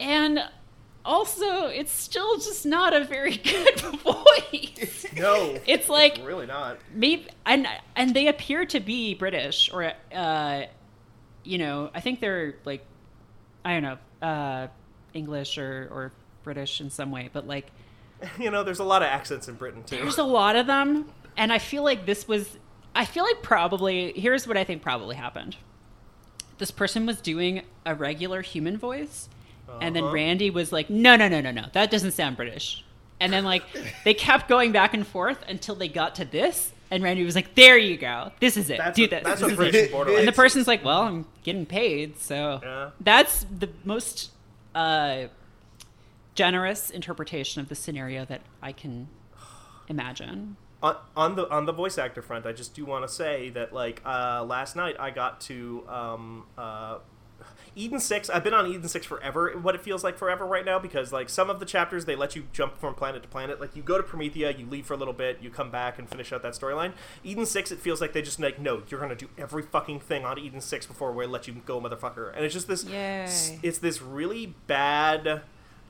[0.00, 0.40] and
[1.06, 5.06] also it's still just not a very good voice.
[5.16, 6.78] No, It's like really not.
[6.92, 10.62] maybe and and they appear to be British or uh,
[11.42, 12.84] you know I think they're like
[13.64, 14.66] I don't know uh,
[15.14, 16.12] English or or
[16.42, 17.70] British in some way, but like
[18.38, 19.96] You know, there's a lot of accents in Britain too.
[19.96, 22.58] there's a lot of them, and I feel like this was
[22.94, 25.56] I feel like probably here's what I think probably happened.
[26.58, 29.28] This person was doing a regular human voice,
[29.80, 30.12] and then Uh-huh.
[30.12, 32.82] Randy was like, "No, no, no, no, no, that doesn't sound British."
[33.20, 33.62] And then like
[34.04, 37.54] they kept going back and forth until they got to this, and Randy was like,
[37.54, 38.78] "There you go, this is it.
[38.78, 39.22] That's Do what- this.
[39.24, 42.60] That's this is British it." and And the person's like, "Well, I'm getting paid, so
[42.62, 42.90] Yeah.
[43.00, 44.30] that's the most
[44.74, 45.28] uh,
[46.34, 49.08] generous interpretation of the scenario that I can
[49.88, 53.48] imagine." on, on the on the voice actor front, I just do want to say
[53.50, 56.98] that like uh, last night I got to um, uh,
[57.76, 58.30] Eden Six.
[58.30, 59.52] I've been on Eden Six forever.
[59.60, 62.34] What it feels like forever right now because like some of the chapters they let
[62.34, 63.60] you jump from planet to planet.
[63.60, 66.08] Like you go to Promethea, you leave for a little bit, you come back and
[66.08, 66.94] finish out that storyline.
[67.22, 70.24] Eden Six, it feels like they just like no, you're gonna do every fucking thing
[70.24, 72.34] on Eden Six before we let you go, motherfucker.
[72.34, 72.82] And it's just this.
[72.84, 73.28] Yay.
[73.62, 75.42] It's this really bad.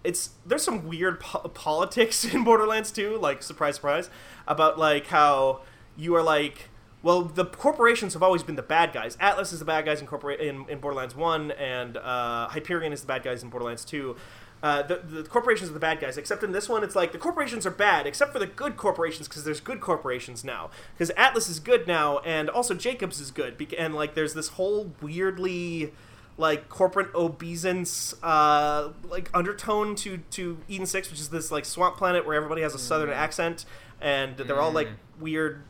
[0.02, 4.10] It's there's some weird po- politics in Borderlands 2, like surprise, surprise,
[4.48, 5.60] about like how
[5.96, 6.68] you are like
[7.02, 9.16] well, the corporations have always been the bad guys.
[9.20, 13.02] Atlas is the bad guys in, corpora- in, in Borderlands 1, and uh, Hyperion is
[13.02, 14.16] the bad guys in Borderlands 2.
[14.62, 17.18] Uh, the, the corporations are the bad guys, except in this one, it's like the
[17.18, 20.70] corporations are bad, except for the good corporations, because there's good corporations now.
[20.94, 23.54] Because Atlas is good now, and also Jacobs is good.
[23.78, 25.92] And, like, there's this whole weirdly
[26.38, 31.96] like corporate obeisance uh, like undertone to to Eden Six, which is this like swamp
[31.96, 33.64] planet where everybody has a southern accent
[34.00, 35.62] and they're all like weird.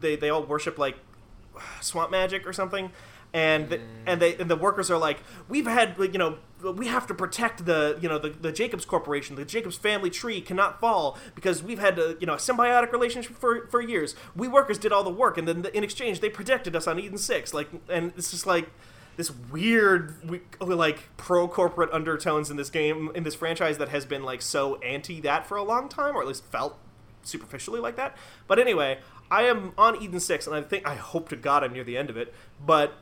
[0.00, 0.96] They they all worship like
[1.80, 2.90] swamp magic or something.
[3.32, 3.82] And the, mm.
[4.06, 5.18] and they and the workers are like
[5.48, 9.34] we've had you know we have to protect the you know the, the Jacobs Corporation.
[9.34, 13.36] The Jacobs family tree cannot fall because we've had a, you know a symbiotic relationship
[13.36, 14.14] for, for years.
[14.36, 17.18] We workers did all the work and then in exchange they protected us on Eden
[17.18, 17.52] Six.
[17.52, 18.70] Like and it's just like
[19.16, 20.14] this weird
[20.60, 24.76] like pro corporate undertones in this game in this franchise that has been like so
[24.76, 26.78] anti that for a long time or at least felt
[27.24, 28.16] superficially like that.
[28.46, 28.98] But anyway
[29.30, 31.96] i am on eden 6 and i think i hope to god i'm near the
[31.96, 32.32] end of it
[32.64, 32.94] but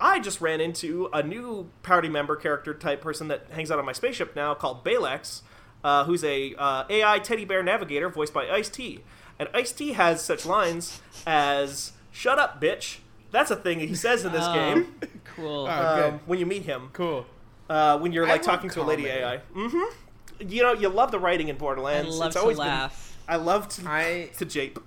[0.00, 3.84] i just ran into a new party member character type person that hangs out on
[3.84, 5.42] my spaceship now called balex
[5.82, 9.02] uh, who's a uh, ai teddy bear navigator voiced by ice-t
[9.38, 12.98] and ice-t has such lines as shut up bitch
[13.30, 14.94] that's a thing he says in this Oh, game
[15.36, 15.66] Cool.
[15.66, 16.20] Oh, um, good.
[16.26, 16.90] when you meet him.
[16.92, 17.26] Cool.
[17.68, 19.06] Uh, when you're like love talking to a lady.
[19.06, 19.40] AI.
[19.52, 20.48] Mm-hmm.
[20.48, 22.16] You know, you love the writing in I Borderlands.
[22.16, 23.16] love it's to always laugh.
[23.26, 24.78] Been, I love to I- to jape.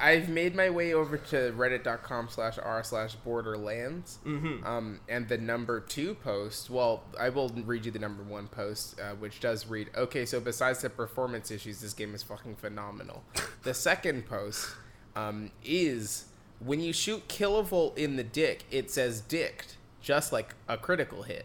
[0.00, 4.18] I've made my way over to reddit.com slash r slash borderlands.
[4.24, 4.66] Mm-hmm.
[4.66, 8.98] Um, and the number two post, well, I will read you the number one post,
[8.98, 13.22] uh, which does read, okay, so besides the performance issues, this game is fucking phenomenal.
[13.62, 14.70] the second post
[15.14, 16.26] um, is
[16.60, 21.44] when you shoot Killavolt in the dick, it says dicked, just like a critical hit.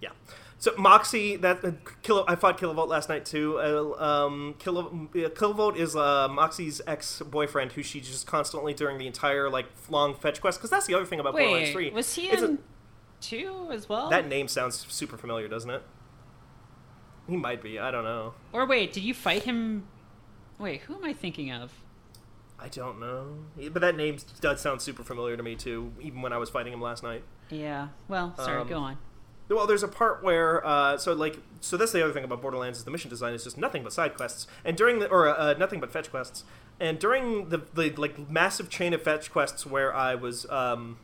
[0.00, 0.10] Yeah.
[0.60, 1.70] So Moxie, that uh,
[2.02, 3.58] Kilo, I fought Killavolt last night too.
[3.60, 9.06] Uh, um, Kilo, uh, Killavolt is uh, Moxie's ex-boyfriend, who she just constantly during the
[9.06, 10.58] entire like long fetch quest.
[10.58, 11.90] Because that's the other thing about Borderlands Three.
[11.90, 12.58] was he It's a- in
[13.20, 14.10] two as well?
[14.10, 15.82] that name sounds super familiar, doesn't it?
[17.28, 17.78] He might be.
[17.78, 18.34] I don't know.
[18.52, 19.86] Or wait, did you fight him?
[20.58, 21.72] Wait, who am I thinking of?
[22.58, 23.44] I don't know.
[23.70, 25.92] But that name does sound super familiar to me too.
[26.00, 27.22] Even when I was fighting him last night.
[27.50, 27.88] Yeah.
[28.08, 28.62] Well, sorry.
[28.62, 28.98] Um, go on.
[29.48, 32.78] Well, there's a part where, uh, so like, so that's the other thing about Borderlands
[32.78, 35.54] is the mission design is just nothing but side quests, and during the, or uh,
[35.54, 36.44] nothing but fetch quests,
[36.78, 40.98] and during the, the like massive chain of fetch quests where I was um,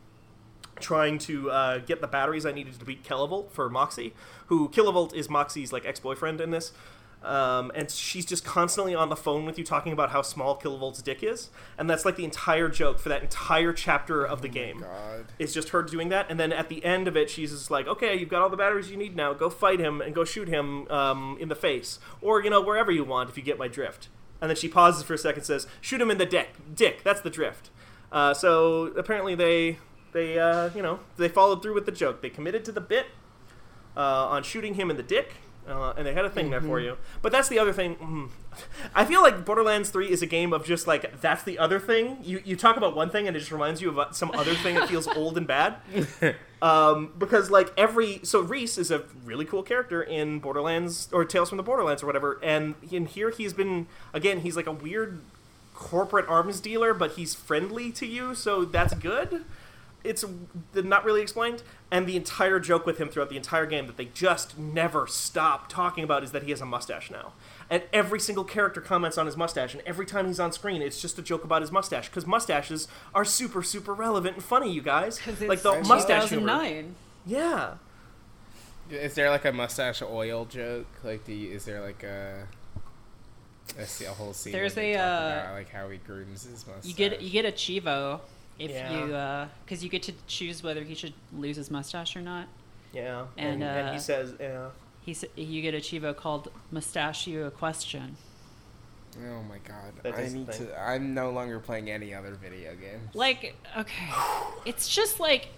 [0.79, 4.13] trying to uh, get the batteries I needed to beat Killavolt for Moxie,
[4.47, 6.71] who Killavolt is Moxie's like ex-boyfriend in this.
[7.25, 11.01] Um, and she's just constantly on the phone with you talking about how small Killavolt's
[11.01, 14.81] dick is, and that's like the entire joke for that entire chapter of the game.
[14.81, 15.25] God.
[15.39, 17.87] It's just her doing that, and then at the end of it, she's just like,
[17.87, 19.33] "Okay, you've got all the batteries you need now.
[19.33, 22.91] Go fight him and go shoot him um, in the face, or you know wherever
[22.91, 25.47] you want if you get my drift." And then she pauses for a second, and
[25.47, 26.49] says, "Shoot him in the dick.
[26.73, 27.03] Dick.
[27.03, 27.71] That's the drift."
[28.11, 29.79] Uh, so apparently they
[30.11, 32.21] they uh, you know they followed through with the joke.
[32.21, 33.07] They committed to the bit
[33.97, 35.33] uh, on shooting him in the dick.
[35.67, 37.95] Uh, and they had a thing there for you, but that's the other thing.
[37.95, 38.29] mm.
[38.93, 42.19] I feel like Borderlands Three is a game of just like that's the other thing.
[42.21, 44.53] You you talk about one thing and it just reminds you of uh, some other
[44.53, 45.77] thing that feels old and bad.
[46.61, 51.49] Um, because like every so Rhys is a really cool character in Borderlands or Tales
[51.49, 53.85] from the Borderlands or whatever, and in here he's been
[54.15, 55.21] again he's like a weird
[55.75, 59.45] corporate arms dealer, but he's friendly to you, so that's good.
[60.05, 60.23] It's
[60.73, 64.05] not really explained, and the entire joke with him throughout the entire game that they
[64.05, 67.33] just never stop talking about is that he has a mustache now,
[67.69, 71.01] and every single character comments on his mustache, and every time he's on screen, it's
[71.01, 74.81] just a joke about his mustache because mustaches are super super relevant and funny, you
[74.81, 75.19] guys.
[75.41, 76.47] Like the mustache humor.
[76.47, 76.95] 2009.
[77.25, 77.75] Yeah.
[78.89, 80.87] Is there like a mustache oil joke?
[81.03, 82.47] Like, do you, is there like a
[83.79, 84.53] I see a whole scene?
[84.53, 86.85] There's they a, uh, about, like how he grooms his mustache.
[86.85, 88.21] You get you get a Chivo
[88.59, 89.45] if Yeah.
[89.45, 92.47] you because you get to choose whether he should lose his mustache or not.
[92.93, 94.69] Yeah, And, and, uh, he says, yeah,
[95.03, 98.15] He s- you get a Chivo called Mustachio a question.
[99.17, 99.93] Oh my god!
[100.03, 100.67] That I need thing.
[100.67, 100.79] to.
[100.81, 103.13] I'm no longer playing any other video games.
[103.13, 104.09] Like okay,
[104.65, 105.49] it's just like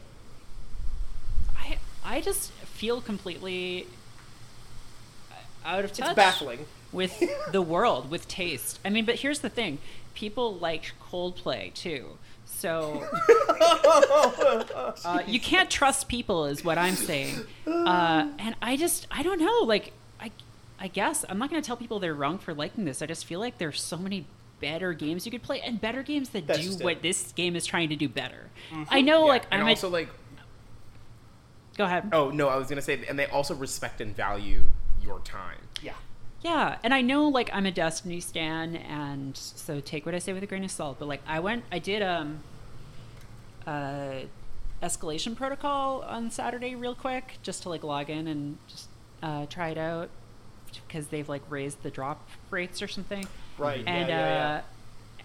[1.58, 3.88] I I just feel completely
[5.66, 6.08] out of touch.
[6.10, 6.66] it's baffling.
[6.92, 7.22] with
[7.52, 8.80] the world, with taste.
[8.86, 9.80] I mean, but here's the thing:
[10.14, 12.18] people liked Coldplay too,
[12.58, 13.08] So
[15.06, 17.46] uh, you can't trust people, is what I'm saying.
[17.68, 19.60] Uh, and I just, I don't know.
[19.64, 20.32] Like, I,
[20.80, 23.04] I guess I'm not going to tell people they're wrong for liking this.
[23.04, 24.26] I just feel like there's so many
[24.60, 27.56] better games you could play, and better games that That's do just what this game
[27.56, 28.50] is trying to do better.
[28.90, 30.10] I know, Yeah, like, and I'm also a, like
[31.78, 32.10] go ahead.
[32.12, 34.64] oh no, I was gonna say, and they also respect and value
[35.04, 35.60] your time.
[36.44, 36.52] Yeah.
[36.58, 40.34] Yeah, and I know like I'm a Destiny stan, and so take what I say
[40.34, 40.98] with a grain of salt.
[41.00, 42.40] But like I went, I did um,
[43.66, 44.22] uh,
[44.82, 48.88] escalation protocol on Saturday real quick, just to like log in and just
[49.22, 50.10] uh, try it out
[50.88, 53.26] because they've like raised the drop rates or something.
[53.58, 53.84] Right.
[53.86, 54.56] And yeah, yeah, yeah.
[54.56, 54.62] uh,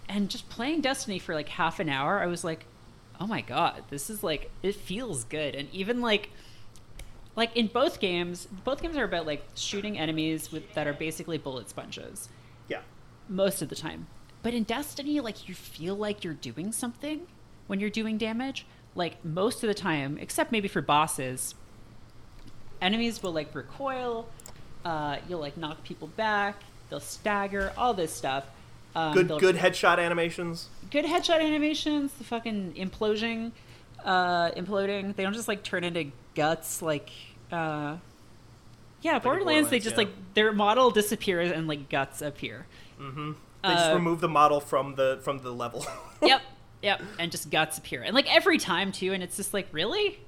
[0.09, 2.65] and just playing Destiny for like half an hour, I was like,
[3.21, 6.31] oh my god, this is like it feels good, and even like
[7.37, 11.39] like in both games, both games are about like shooting enemies with that are basically
[11.39, 12.29] bullet sponges
[12.69, 12.81] yeah.
[13.29, 14.07] most of the time.
[14.43, 17.23] But in Destiny, like you feel like you're doing something
[17.69, 18.67] when you're doing damage.
[18.95, 21.55] Like most of the time, except maybe for bosses,
[22.81, 24.29] enemies will like recoil.
[24.85, 26.57] Uh, you'll like knock people back.
[26.91, 27.73] They'll stagger.
[27.79, 28.45] All this stuff.
[28.95, 30.69] Um, Good good headshot animations.
[30.91, 33.53] good headshot animations, the fucking imploding,
[34.05, 35.15] uh, imploding.
[35.17, 37.11] They don't just like turn into guts like,
[37.51, 37.97] uh,
[39.03, 39.71] yeah, Borderlands.
[39.71, 40.05] They just yeah.
[40.05, 42.67] like their model disappears and like guts appear.
[43.01, 43.33] Mm-hmm.
[43.63, 45.87] They just Uh, remove the model from the from the level.
[46.23, 46.43] yep,
[46.83, 49.13] yep, and just guts appear, and like every time too.
[49.13, 50.19] And it's just like really,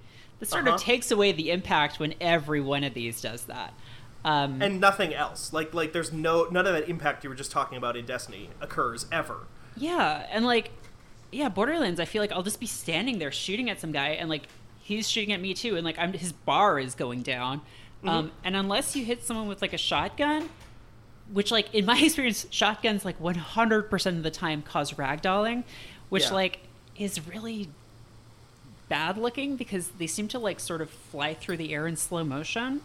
[0.41, 0.75] this sort Uh-huh.
[0.77, 3.75] of takes away the impact when every one of these does that.
[4.25, 5.53] Um, and nothing else.
[5.53, 8.51] Like like there's no none of that impact you were just talking about in Destiny
[8.61, 9.47] occurs ever.
[9.77, 10.71] Yeah, and like,
[11.35, 12.01] yeah, Borderlands.
[12.01, 14.49] I feel like I'll just be standing there shooting at some guy, and like
[14.83, 17.61] he's shooting at me too, and like I'm his bar is going down.
[18.07, 20.51] Um, and unless you hit someone with like a shotgun,
[21.33, 25.65] which like in my experience, shotguns like 100% of the time cause ragdolling,
[26.11, 26.33] which Yeah.
[26.35, 26.59] like
[26.99, 27.69] is really
[28.91, 32.23] bad looking because they seem to like sort of fly through the air in slow
[32.25, 32.83] motion.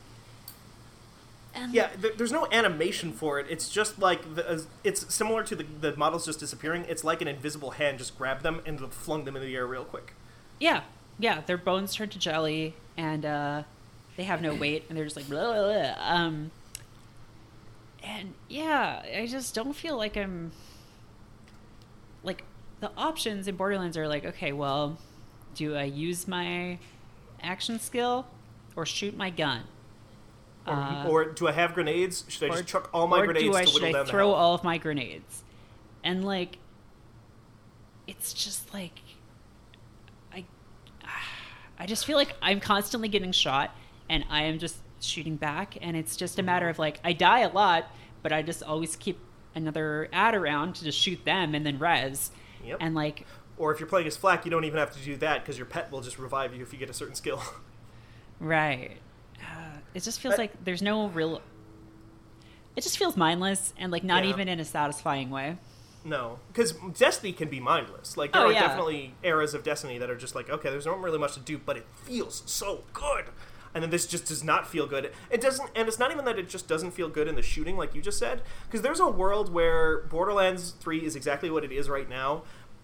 [1.59, 3.47] And Yeah, th- there's no animation for it.
[3.49, 6.85] It's just like the, uh, it's similar to the the models just disappearing.
[6.87, 9.83] It's like an invisible hand just grabbed them and flung them in the air real
[9.83, 10.13] quick.
[10.59, 10.81] Yeah,
[11.17, 11.41] yeah.
[11.45, 13.63] Their bones turn to jelly, and uh,
[14.17, 15.93] they have no weight, and they're just like blah, blah, blah.
[15.99, 16.51] Um,
[18.03, 20.51] and yeah, I just don't feel like I'm
[22.23, 22.43] like
[22.79, 24.97] the options in Borderlands are like, okay, well,
[25.55, 26.77] do I use my
[27.41, 28.25] action skill
[28.75, 29.63] or shoot my gun?
[30.69, 32.23] Or, Uh, or do I have grenades?
[32.27, 34.31] Should I or- just chuck all my or grenades I, to whittle I down throw
[34.31, 35.43] all of my grenades?
[36.03, 36.57] And like,
[38.07, 38.99] it's just like,
[40.33, 40.45] I,
[41.77, 43.75] I just feel like I'm constantly getting shot,
[44.09, 47.39] and I am just shooting back, and it's just a matter of like I die
[47.41, 47.91] a lot,
[48.21, 49.19] but I just always keep
[49.55, 52.31] another ad around to just shoot them and then res,
[52.65, 52.77] Yep.
[52.81, 53.25] and like
[53.57, 55.65] Or if you're playing as Flack, you don't even have to do that because your
[55.65, 57.41] pet will just revive you if you get a certain skill.
[58.41, 58.99] Right.
[59.93, 61.41] It just feels I- like there's no real.
[62.75, 64.29] It just feels mindless and like not Yeah.
[64.31, 65.57] even in a satisfying way.
[66.05, 68.15] no, because Destiny can be mindless.
[68.15, 68.61] Like there Oh, are yeah.
[68.61, 71.57] definitely eras of Destiny that are just like, okay, there's not really much to do,
[71.57, 73.25] but it feels so good.
[73.73, 75.11] And then this just does not feel good.
[75.29, 77.75] It doesn't, and it's not even that it just doesn't feel good in the shooting,
[77.75, 78.41] like you just said.
[78.65, 82.43] Because there's a world where Borderlands 3 is exactly what it is right now,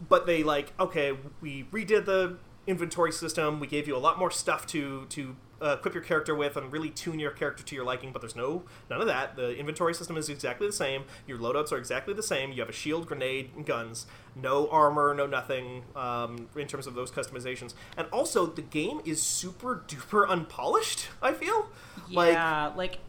[0.09, 2.37] but they like, okay, we redid the
[2.67, 3.61] inventory system.
[3.61, 6.71] We gave you a lot more stuff to to uh, equip your character with and
[6.71, 8.11] really tune your character to your liking.
[8.11, 9.35] But there's no none of that.
[9.35, 11.05] The inventory system is exactly the same.
[11.27, 12.51] Your loadouts are exactly the same.
[12.51, 14.05] You have a shield, grenade, and guns.
[14.35, 17.73] No armor, no nothing um, in terms of those customizations.
[17.97, 21.07] And also, the game is super duper unpolished.
[21.21, 21.69] I feel
[22.11, 22.99] like Yeah, like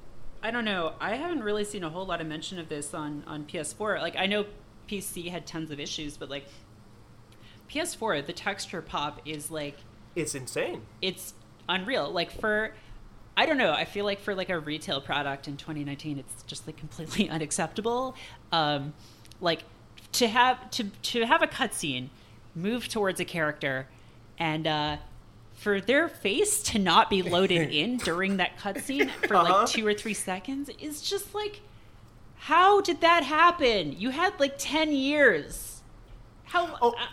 [0.42, 0.94] I don't know.
[1.00, 4.00] I haven't really seen a whole lot of mention of this on on PS4.
[4.00, 4.46] Like I know
[4.88, 6.46] PC had tons of issues, but like
[7.70, 9.78] PS4, the texture pop is like
[10.14, 10.82] it's insane.
[11.02, 11.34] it's
[11.68, 12.10] unreal.
[12.10, 12.72] Like for
[13.36, 13.72] I don't know.
[13.72, 18.14] I feel like for like a retail product in 2019, it's just like completely unacceptable.
[18.52, 18.94] Um,
[19.40, 19.64] like
[20.12, 22.08] to have to to have a cutscene
[22.54, 23.86] move towards a character
[24.38, 24.96] and uh,
[25.54, 29.52] for their face to not be loaded in during that cutscene for Uh-huh.
[29.60, 31.60] like two or three seconds is just like
[32.38, 33.92] how did that happen?
[33.98, 35.82] You had like 10 years.
[36.44, 36.78] How?
[36.80, 36.90] Oh.
[36.92, 37.06] uh,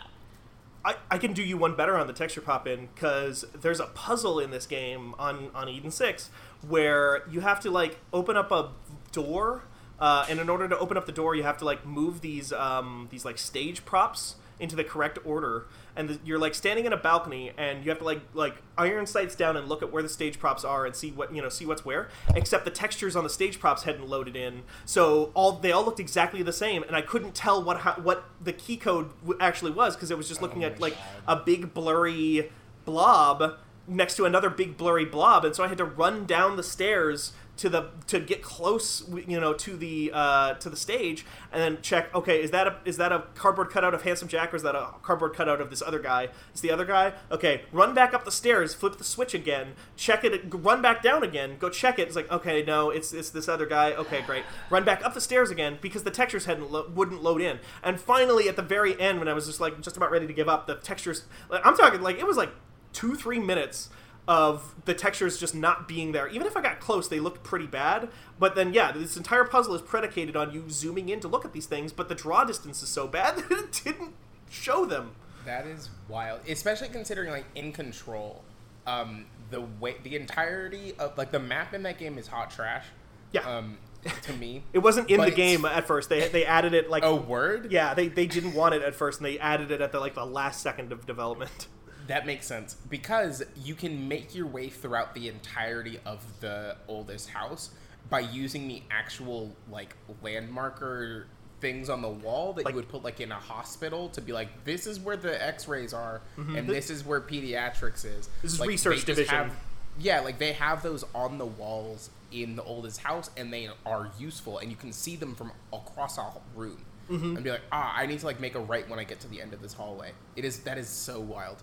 [0.84, 3.86] I, I can do you one better on the texture pop in because there's a
[3.86, 6.30] puzzle in this game on, on Eden 6
[6.68, 8.70] where you have to like open up a
[9.12, 9.64] door
[9.98, 12.52] uh, and in order to open up the door you have to like move these
[12.52, 16.92] um, these like stage props into the correct order, and the, you're like standing in
[16.92, 20.02] a balcony, and you have to like like iron sights down and look at where
[20.02, 22.08] the stage props are and see what you know see what's where.
[22.34, 26.00] Except the textures on the stage props hadn't loaded in, so all they all looked
[26.00, 29.70] exactly the same, and I couldn't tell what how, what the key code w- actually
[29.72, 30.96] was because it was just looking Oh at like
[31.26, 31.38] God.
[31.40, 32.50] a big blurry
[32.84, 36.62] blob next to another big blurry blob, and so I had to run down the
[36.62, 41.62] stairs to the to get close, you know, to the uh, to the stage, and
[41.62, 42.12] then check.
[42.14, 44.74] Okay, is that a is that a cardboard cutout of Handsome Jack, or is that
[44.74, 46.28] a cardboard cutout of this other guy?
[46.50, 47.12] It's the other guy.
[47.30, 51.22] Okay, run back up the stairs, flip the switch again, check it, run back down
[51.22, 52.08] again, go check it.
[52.08, 53.92] It's like okay, no, it's it's this other guy.
[53.92, 54.44] Okay, great.
[54.70, 58.00] Run back up the stairs again because the textures hadn't lo- wouldn't load in, and
[58.00, 60.48] finally at the very end when I was just like just about ready to give
[60.48, 61.24] up, the textures.
[61.50, 62.50] I'm talking like it was like
[62.92, 63.90] two three minutes
[64.26, 66.28] of the textures just not being there.
[66.28, 68.08] Even if I got close, they looked pretty bad.
[68.38, 71.52] But then, yeah, this entire puzzle is predicated on you zooming in to look at
[71.52, 74.14] these things, but the draw distance is so bad that it didn't
[74.50, 75.12] show them.
[75.44, 78.42] That is wild, especially considering like in control,
[78.86, 82.86] um, the way the entirety of like the map in that game is hot trash.
[83.32, 83.40] Yeah.
[83.40, 83.76] Um,
[84.22, 84.62] to me.
[84.72, 86.08] It wasn't in the game at first.
[86.08, 87.70] They they added it like a word.
[87.70, 90.14] yeah, they, they didn't want it at first, and they added it at the like
[90.14, 91.68] the last second of development.
[92.06, 97.30] That makes sense because you can make your way throughout the entirety of the oldest
[97.30, 97.70] house
[98.10, 101.24] by using the actual like landmarker
[101.60, 104.32] things on the wall that Like- you would put like in a hospital to be
[104.32, 108.42] like this is where the x-rays are and this is where pediatrics is Mm-hmm.
[108.42, 109.34] This is Like, research division.
[109.34, 109.56] have-
[109.98, 114.10] yeah like they have those on the walls in the oldest house and they are
[114.18, 117.36] useful and you can see them from across a room Mm-hmm.
[117.36, 119.28] and be like ah i need to like make a right when i get to
[119.28, 121.62] the end of this hallway it is that is so wild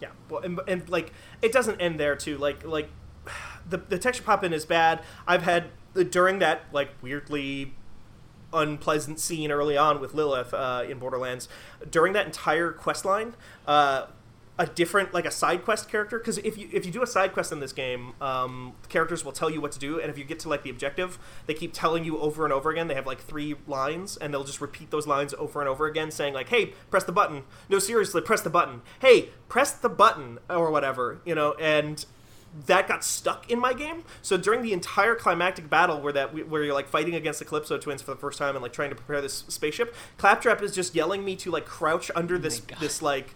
[0.00, 1.12] Yeah, well, and, and like
[1.42, 2.38] it doesn't end there too.
[2.38, 2.88] Like like
[3.68, 5.02] the the texture pop in is bad.
[5.26, 5.70] I've had
[6.10, 7.74] during that like weirdly
[8.52, 11.48] unpleasant scene early on with Lilith uh, in Borderlands.
[11.88, 13.34] During that entire quest line,
[13.66, 14.06] uh,
[14.60, 17.32] a different like a side quest character because if you if you do a side
[17.32, 20.22] quest in this game, um, characters will tell you what to do, and if you
[20.24, 22.86] get to like the objective, they keep telling you over and over again.
[22.86, 26.10] They have like three lines, and they'll just repeat those lines over and over again,
[26.10, 28.82] saying like, "Hey, press the button." No, seriously, press the button.
[29.00, 32.04] Hey, press the button or whatever, you know, and
[32.66, 34.04] that got stuck in my game.
[34.22, 37.78] So during the entire climactic battle where that where you're like fighting against the Calypso
[37.78, 40.94] twins for the first time and like trying to prepare this spaceship, Claptrap is just
[40.94, 43.34] yelling me to like crouch under this this like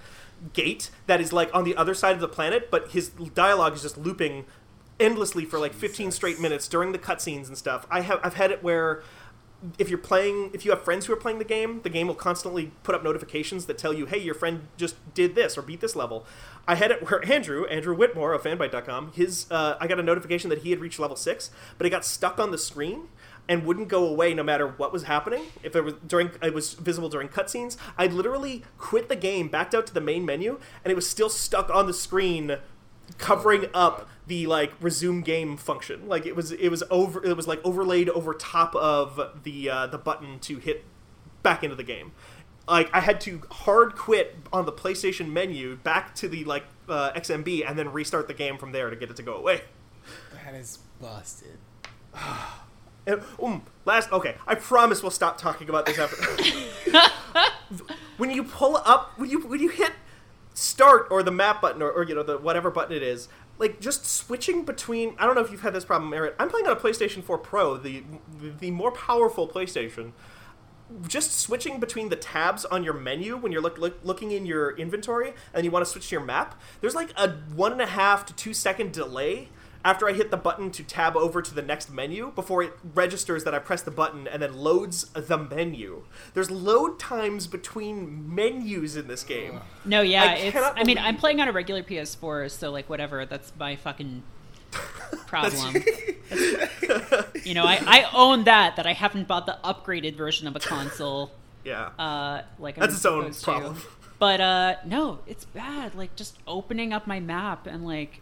[0.53, 3.83] gate that is like on the other side of the planet, but his dialogue is
[3.83, 4.45] just looping
[5.01, 7.87] endlessly for like 15 straight minutes during the cutscenes and stuff.
[7.91, 9.03] I have I've had it where
[9.79, 12.15] if you're playing if you have friends who are playing the game the game will
[12.15, 15.81] constantly put up notifications that tell you hey your friend just did this or beat
[15.81, 16.27] this level
[16.69, 20.51] i had it where andrew andrew whitmore of fanbyte.com his uh, i got a notification
[20.51, 23.09] that he had reached level 6 but it got stuck on the screen
[23.49, 26.75] and wouldn't go away no matter what was happening if it was during it was
[26.75, 30.91] visible during cutscenes i literally quit the game backed out to the main menu and
[30.91, 32.59] it was still stuck on the screen
[33.19, 36.09] covering up the like resume game function.
[36.09, 39.87] Like it was it was over it was like overlaid over top of the uh,
[39.87, 40.85] the button to hit
[41.43, 42.13] back into the game.
[42.67, 47.13] Like I had to hard quit on the PlayStation menu back to the like uh,
[47.13, 49.63] XMB and then restart the game from there to get it to go away.
[50.45, 51.59] that is busted
[53.07, 56.17] And, um, last okay, I promise we'll stop talking about this after.
[58.17, 59.93] when you pull up, when you when you hit
[60.55, 63.29] start or the map button or, or you know the whatever button it is,
[63.59, 65.15] like just switching between.
[65.19, 66.35] I don't know if you've had this problem, Merritt.
[66.39, 68.03] I'm playing on a PlayStation 4 Pro, the
[68.59, 70.13] the more powerful PlayStation.
[71.09, 74.77] Just switching between the tabs on your menu when you're look, look, looking in your
[74.77, 77.87] inventory and you want to switch to your map, there's like a one and a
[77.87, 79.49] half to two second delay
[79.85, 83.45] after I hit the button to tab over to the next menu before it registers
[83.45, 86.05] that I pressed the button and then loads the menu.
[86.33, 89.61] There's load times between menus in this game.
[89.85, 90.57] No, yeah, I it's.
[90.57, 93.27] I mean, I'm playing on a regular PS4, so like whatever.
[93.27, 94.23] That's my fucking
[95.27, 95.75] problem.
[97.45, 100.61] you know, I, I own that that I haven't bought the upgraded version of a
[100.61, 101.33] console.
[101.65, 101.93] Yeah.
[101.99, 103.45] Uh, like That's I'm its own supposed to.
[103.47, 103.83] problem.
[104.19, 105.95] But uh, no, it's bad.
[105.95, 108.21] Like just opening up my map and like,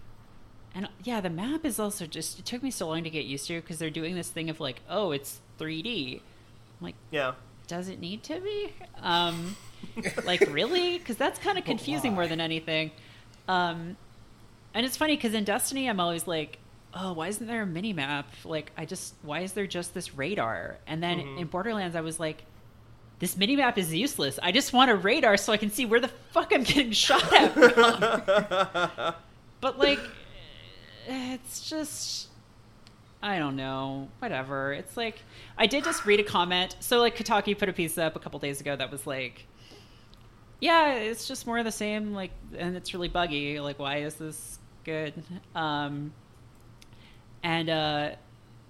[0.75, 2.39] and yeah, the map is also just.
[2.39, 4.61] It took me so long to get used to because they're doing this thing of
[4.61, 6.17] like, oh, it's 3D.
[6.17, 6.21] I'm
[6.81, 7.35] like, yeah.
[7.67, 8.73] does it need to be?
[9.01, 9.57] Um,
[10.25, 10.99] like really?
[10.99, 12.91] Because that's kind of confusing more than anything.
[13.49, 13.97] Um,
[14.75, 16.59] and it's funny because in Destiny, I'm always like,
[16.95, 18.27] oh, why isn't there a mini map?
[18.45, 20.79] Like, I just, why is there just this radar?
[20.87, 22.45] And then in Borderlands, I was like,
[23.19, 24.39] this mini map is useless.
[24.43, 27.33] I just want a radar so I can see where the fuck I'm getting shot
[27.33, 27.55] at
[29.61, 30.01] but like,
[31.07, 32.29] it's just.
[33.25, 34.09] I don't know.
[34.19, 34.73] Whatever.
[34.73, 35.23] It's like
[35.57, 36.75] I did just read a comment.
[36.81, 39.47] So like Kotaku put a piece up a couple days ago that was like
[40.63, 42.15] yeah, it's just more of the same.
[42.15, 43.59] Like, and it's really buggy.
[43.59, 45.13] Like, why is this good?
[45.57, 46.13] Um,
[47.43, 48.11] and uh,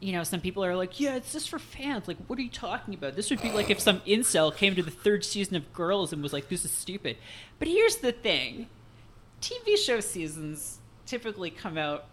[0.00, 2.08] you know, some people are like, yeah, it's just for fans.
[2.08, 3.14] Like, what are you talking about?
[3.14, 6.22] This would be like if some incel came to the third season of Girls and
[6.22, 7.18] was like, this is stupid.
[7.58, 8.68] But here's the thing:
[9.42, 12.06] TV show seasons typically come out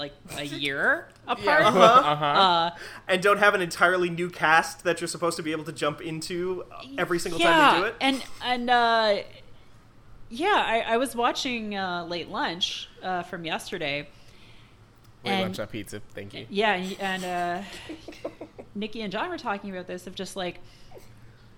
[0.00, 1.62] like a year apart.
[1.62, 2.16] Uh-huh.
[2.40, 2.70] Uh,
[3.06, 6.00] and don't have an entirely new cast that you're supposed to be able to jump
[6.00, 6.64] into
[6.98, 7.94] every single yeah, time you do it.
[8.00, 9.18] And and uh,
[10.30, 14.08] yeah, I, I was watching uh, Late Lunch uh, from yesterday.
[15.24, 16.00] Wait, and- lunch on pizza.
[16.14, 16.46] Thank you.
[16.48, 17.62] Yeah, and uh,
[18.74, 20.60] Nikki and John were talking about this of just like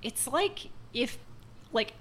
[0.02, 1.18] it's like if
[1.72, 1.92] like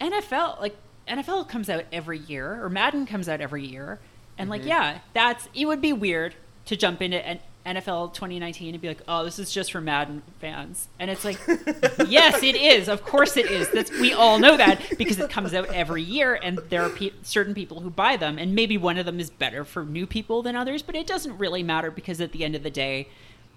[0.00, 0.76] NFL like
[1.08, 4.00] NFL comes out every year or Madden comes out every year
[4.38, 4.70] and like mm-hmm.
[4.70, 6.34] yeah, that's it would be weird
[6.66, 10.22] to jump into an NFL 2019 and be like, "Oh, this is just for Madden
[10.40, 11.38] fans." And it's like,
[12.08, 12.88] "Yes, it is.
[12.88, 13.70] Of course it is.
[13.70, 17.12] That's we all know that because it comes out every year and there are pe-
[17.22, 20.42] certain people who buy them and maybe one of them is better for new people
[20.42, 23.08] than others, but it doesn't really matter because at the end of the day,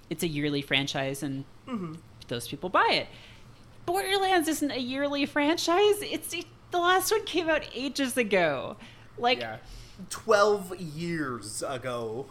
[0.09, 1.95] it's a yearly franchise and mm-hmm.
[2.27, 3.07] those people buy it.
[3.85, 5.95] Borderlands isn't a yearly franchise.
[6.01, 8.77] It's it, the last one came out ages ago.
[9.17, 9.57] Like, Yeah.
[10.09, 12.25] Twelve years ago.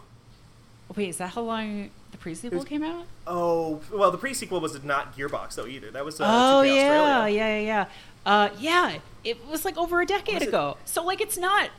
[0.95, 3.05] wait, is that how long the pre-sequel came out?
[3.25, 5.89] Oh well, the pre-sequel was not Gearbox though either.
[5.91, 7.35] That was uh, oh yeah, Australia.
[7.35, 7.85] yeah, yeah, yeah.
[8.25, 10.77] Uh, yeah, it was like over a decade Was it- ago.
[10.85, 11.69] So like, it's not,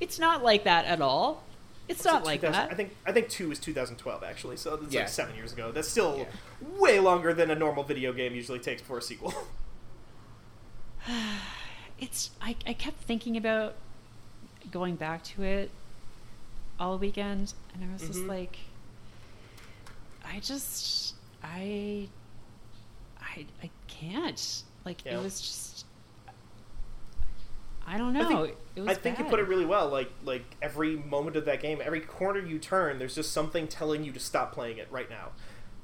[0.00, 1.44] it's not like that at all.
[1.88, 2.72] It's not like 2000 that.
[2.72, 5.00] I think I think two is 2012 actually, so it's Yeah.
[5.00, 5.70] like seven years ago.
[5.72, 6.78] That's still Yeah.
[6.80, 9.34] way longer than a normal video game usually takes for a sequel.
[11.98, 13.74] it's I, I kept thinking about
[14.70, 15.70] going back to it
[16.78, 18.28] all weekend and i was just Mhm.
[18.28, 18.56] like
[20.24, 22.08] i just i
[23.20, 25.18] i i can't like Yeah.
[25.18, 25.86] it was just
[27.86, 29.88] i don't I know think- it was I think you put it really well.
[29.90, 34.02] Like like every moment of that game, every corner you turn, there's just something telling
[34.02, 35.32] you to stop playing it right now.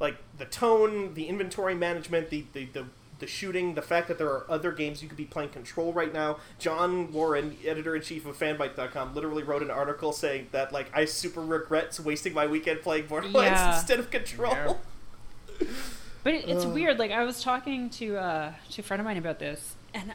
[0.00, 2.86] Like the tone, the inventory management, the the, the
[3.18, 6.12] the shooting, the fact that there are other games you could be playing Control right
[6.12, 6.38] now.
[6.58, 11.04] John Warren, editor in chief of Fanbyte.com, literally wrote an article saying that like I
[11.04, 13.76] super regret wasting my weekend playing Borderlands Yeah.
[13.78, 14.52] instead of Control.
[14.52, 15.66] Yeah.
[16.24, 16.98] But it, it's weird.
[16.98, 20.12] Like I was talking to uh, to a friend of mine about this, and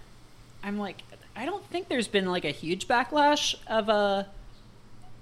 [0.62, 1.02] I'm like,
[1.36, 4.26] I don't think there's been like a huge backlash of uh,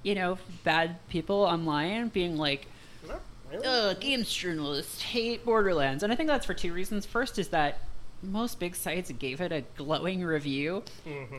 [0.04, 2.68] you know, bad people online being like, Not
[3.52, 3.66] really.
[3.68, 7.06] "Ugh, games journalists hate Borderlands," and I think that's for two reasons.
[7.06, 7.80] First is that
[8.24, 10.84] most big sites gave it a glowing review,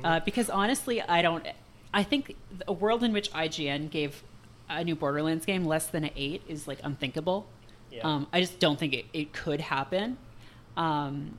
[0.05, 1.47] uh, because honestly, I don't.
[1.95, 2.37] I think
[2.67, 4.23] a world in which IGN gave
[4.69, 7.47] a new Borderlands game less than an eight is like unthinkable.
[7.91, 8.01] Yeah.
[8.05, 10.17] Um, I just don't think it, it could happen.
[10.77, 11.39] Um,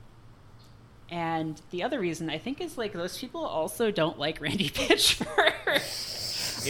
[1.10, 5.52] and the other reason I think is like those people also don't like Randy Pitchford.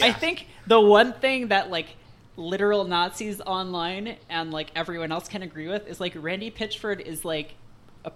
[0.01, 1.95] I think the one thing that like
[2.37, 7.23] literal Nazis online and like everyone else can agree with is like Randy Pitchford is
[7.23, 7.55] like
[8.03, 8.11] a,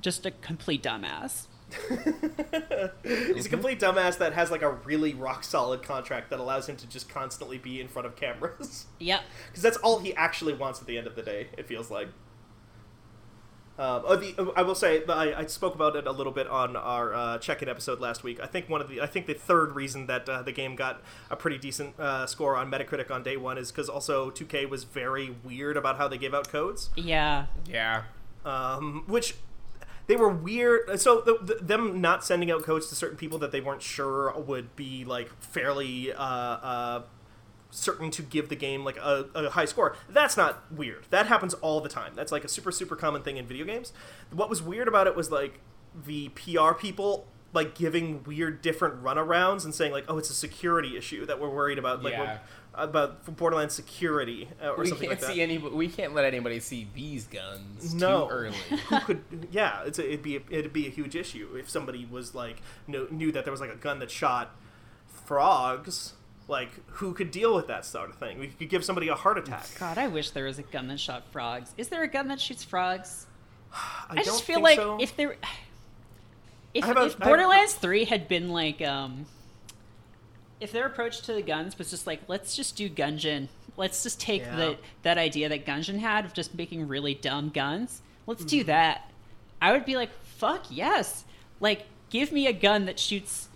[0.00, 1.46] just a complete dumbass.
[1.70, 3.42] He's a mm-hmm.
[3.50, 7.08] complete dumbass that has like a really rock solid contract that allows him to just
[7.08, 8.86] constantly be in front of cameras.
[8.98, 9.20] Yep.
[9.48, 11.48] Because that's all he actually wants at the end of the day.
[11.56, 12.08] It feels like.
[13.78, 16.74] Um, oh, the, I will say I, I spoke about it a little bit on
[16.74, 18.40] our uh, check-in episode last week.
[18.42, 21.00] I think one of the I think the third reason that uh, the game got
[21.30, 24.82] a pretty decent uh, score on Metacritic on day one is because also 2K was
[24.84, 27.46] very weird about how they gave out codes Yeah.
[27.70, 28.02] Yeah.
[28.44, 29.34] um, which
[30.08, 30.98] they were weird.
[31.00, 34.32] So the, the, them not sending out codes to certain people that they weren't sure
[34.38, 37.02] would be like fairly uh, uh,
[37.70, 39.96] certain to give the game like a, a high score.
[40.08, 41.06] That's not weird.
[41.10, 42.12] That happens all the time.
[42.14, 43.92] That's like a super super common thing in video games.
[44.32, 45.60] What was weird about it was like
[46.06, 50.96] the PR people like giving weird different runarounds and saying like, "Oh, it's a security
[50.96, 52.38] issue that we're worried about." Like Yeah.
[52.74, 55.34] about Borderlands security uh, or we something can't like that.
[55.34, 55.56] see any.
[55.58, 58.26] We can't let anybody see these guns No.
[58.28, 58.56] too early.
[58.88, 62.06] who could yeah it's a, it'd be a, it'd be a huge issue if somebody
[62.10, 64.54] was like knew, knew that there was like a gun that shot
[65.24, 66.14] frogs
[66.48, 69.36] like who could deal with that sort of thing we could give somebody a heart
[69.38, 71.72] attack God, I wish there was a gun that shot frogs.
[71.76, 73.26] Is there a gun that shoots frogs?
[73.72, 74.96] i, I, don't just feel like so.
[75.00, 75.36] if there,
[76.74, 79.26] if, a- if have- Borderlands Three had been like, um,
[80.60, 84.18] if their approach to the guns was just like, let's just do Gungeon, let's just
[84.20, 84.56] take Yeah.
[84.56, 88.48] the that idea that Gungeon had of just making really dumb guns, let's Mm-hmm.
[88.48, 89.10] do that.
[89.60, 91.24] I would be like, fuck yes,
[91.60, 93.48] like give me a gun that shoots,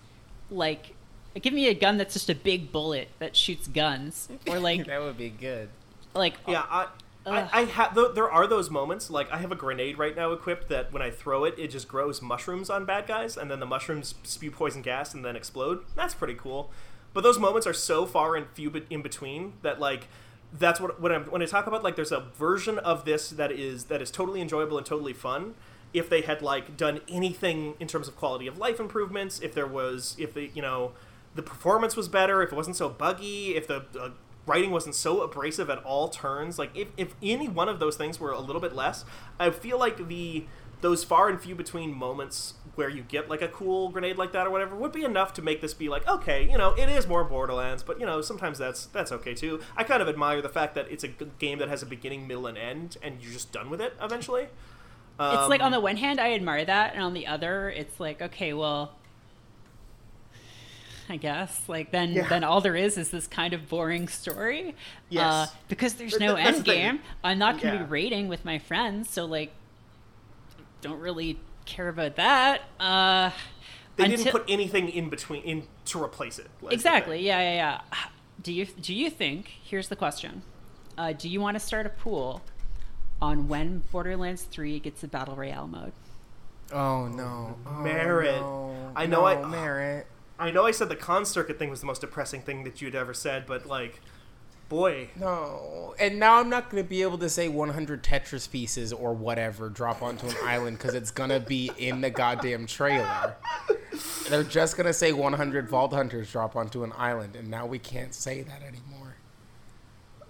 [0.50, 0.91] like,
[1.40, 5.00] give me a gun that's just a big bullet that shoots guns, or like, that
[5.00, 5.68] would be good.
[6.14, 6.88] like yeah I,
[7.24, 10.32] I, I have th- there are those moments like I have a grenade right now
[10.32, 13.60] equipped that when I throw it, it just grows mushrooms on bad guys, and then
[13.60, 15.84] the mushrooms spew poison gas and then explode.
[15.94, 16.70] That's pretty cool.
[17.14, 20.08] But those moments are so far and few be- in between that like
[20.52, 23.52] that's what when I when I talk about like there's a version of this that
[23.52, 25.54] is that is totally enjoyable and totally fun.
[25.94, 29.66] If they had like done anything in terms of quality of life improvements, if there
[29.66, 30.92] was if the you know
[31.34, 34.10] the performance was better, if it wasn't so buggy, if the uh,
[34.46, 38.20] writing wasn't so abrasive at all turns, like if, if any one of those things
[38.20, 39.04] were a little bit less,
[39.38, 40.46] I feel like the
[40.80, 44.48] those far and few between moments where you get like a cool grenade like that
[44.48, 47.06] or whatever would be enough to make this be like okay you know it is
[47.06, 49.60] more borderlands but you know sometimes that's that's okay too.
[49.76, 52.48] I kind of admire the fact that it's a game that has a beginning middle
[52.48, 54.48] and end and you're just done with it eventually.
[55.20, 58.00] It's like Um, on the one hand, I admire that, and on the other, it's
[58.00, 58.96] like, okay, well,
[61.08, 62.28] I guess like then Yeah.
[62.28, 64.74] then all there is is this kind of boring story.
[65.08, 65.24] Yes.
[65.24, 67.00] Uh, because there's But no th- that's end the game.
[67.24, 67.84] I'm not going to Yeah.
[67.84, 69.52] be raiding with my friends, so like,
[70.80, 72.62] don't really care about that.
[72.80, 73.30] Uh,
[73.96, 77.20] they until- didn't put anything in between in to replace it That's exactly.
[77.24, 77.80] Yeah, yeah, yeah.
[78.42, 79.48] Do you do you think?
[79.62, 80.42] Here's the question:
[80.96, 82.42] uh, Do you want to start a pool
[83.20, 85.92] on when Borderlands Three gets a battle royale mode?
[86.72, 88.40] Oh no, oh, Merritt.
[88.40, 88.92] no.
[88.96, 90.06] I know No, I- Merritt.
[90.42, 92.94] I know i said the con circuit thing was the most depressing thing that you'd
[92.94, 94.00] ever said but like
[94.68, 99.12] boy No, and now I'm not gonna be able to say 100 Tetris pieces or
[99.12, 103.36] whatever drop onto an island because it's gonna be in the goddamn trailer.
[104.30, 108.14] They're just gonna say 100 Vault Hunters drop onto an island, and now we can't
[108.14, 109.16] say that anymore.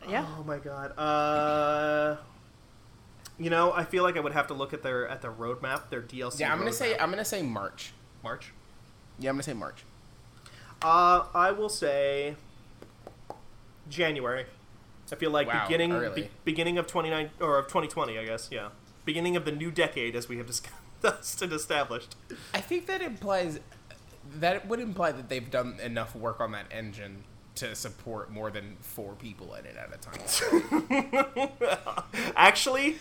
[0.09, 0.27] Yeah.
[0.37, 0.99] Oh my god.
[0.99, 2.17] Uh,
[3.39, 5.89] you know, I feel like I would have to look at their at their roadmap,
[5.91, 6.41] their DLC.
[6.41, 6.99] Yeah, I'm gonna say.
[6.99, 7.93] I'm gonna say March.
[8.25, 8.53] March.
[9.21, 9.85] Yeah, I'm gonna say March.
[10.83, 12.35] Uh, I will say
[13.89, 14.47] January.
[15.11, 18.49] I feel like Wow, beginning be, beginning of 29 or of 2020, I guess.
[18.51, 18.69] Yeah,
[19.05, 20.73] beginning of the new decade, as we have discussed
[21.43, 22.17] and established.
[22.55, 23.61] I think that implies
[24.39, 27.25] that would imply that they've done enough work on that engine
[27.57, 31.49] to support more than four people in it at a time.
[32.37, 32.97] Actually,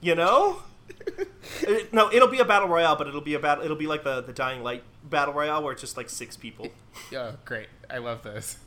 [0.00, 0.62] you know.
[1.62, 3.64] It- no, it'll be a battle royale, but it'll be a battle.
[3.64, 6.68] It'll be like the the Dying Light battle royale, where it's just like six people.
[7.12, 7.68] Yeah, great.
[7.90, 8.58] I love this.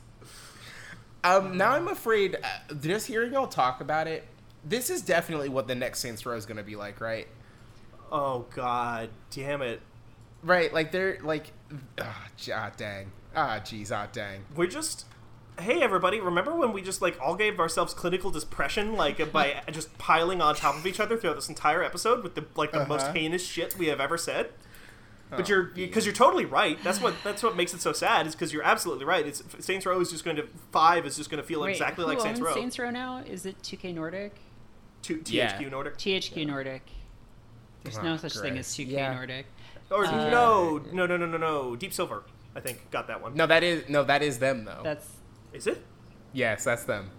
[1.22, 4.24] Um, now I'm afraid, uh, just hearing y'all talk about it,
[4.64, 7.26] this is definitely what the next Saints Row is going to be like, right?
[8.10, 9.80] Oh God, damn it!
[10.42, 11.52] Right, like they're like,
[12.00, 14.44] ah, ah dang, ah, jeez, ah, dang.
[14.56, 15.04] We're just.
[15.60, 16.20] Hey everybody!
[16.20, 20.54] Remember when we just like all gave ourselves clinical depression, like by just piling on
[20.54, 23.12] top of each other throughout this entire episode with the like the most Uh-huh.
[23.12, 24.50] heinous shit we have ever said?
[25.28, 26.82] But Oh, you're because you're totally right.
[26.82, 28.26] That's what that's what makes it so sad.
[28.26, 29.26] Is because you're absolutely right.
[29.26, 32.04] It's Saints Row is just going to five is just going to feel Wait, exactly
[32.04, 32.54] like Saints Row.
[32.54, 33.18] Saints Row now?
[33.18, 34.34] Is it 2K Nordic?
[35.02, 35.68] T- THQ Yeah.
[35.68, 35.96] Nordic.
[35.98, 36.82] THQ Nordic.
[37.84, 39.14] There's Oh, no such thing as 2K Yeah.
[39.14, 39.46] Nordic.
[39.90, 41.76] Or Uh, no, no, no, no, no, no.
[41.76, 42.22] Deep Silver,
[42.56, 43.34] I think, got that one.
[43.34, 44.80] No, that is no, that is them though.
[44.82, 45.06] That's
[45.52, 45.82] Is it?
[46.32, 47.10] yes, that's them.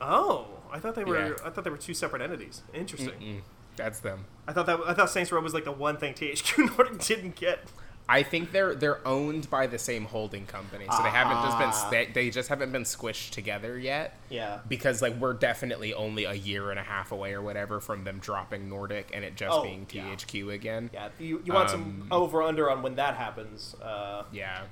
[0.00, 1.28] Oh, I thought they were.
[1.30, 1.34] Yeah.
[1.44, 2.62] I thought they were two separate entities.
[2.72, 3.10] Interesting.
[3.20, 3.40] Mm,
[3.76, 4.24] that's them.
[4.48, 4.80] I thought that.
[4.86, 7.60] I thought Saints Row was like the one thing THQ Nordic didn't get.
[8.08, 11.88] I think they're they're owned by the same holding company, so they haven't just Ah.
[11.90, 14.16] been they, they just haven't been squished together yet.
[14.30, 14.60] Yeah.
[14.68, 18.18] because like we're definitely only a year and a half away or whatever from them
[18.18, 20.06] dropping Nordic and it just Oh, being yeah.
[20.14, 20.90] THQ again.
[20.92, 21.10] Yeah.
[21.20, 23.76] You, you want some Um, over under on when that happens?
[23.80, 24.62] Uh, Yeah.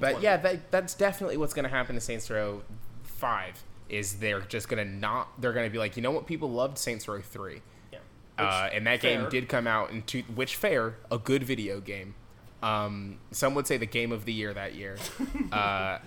[0.00, 2.62] But yeah, that, that's definitely what's going to happen to Saints Row
[3.04, 6.26] 5 is they're just going to not they're going to be like, "You know what?
[6.26, 7.60] People loved Saints Row 3."
[7.92, 7.98] Yeah.
[8.38, 9.20] Uh, and that fair.
[9.20, 12.14] game did come out in two, which fair, a good video game.
[12.62, 14.96] Um, some would say the game of the year that year.
[15.52, 15.98] uh,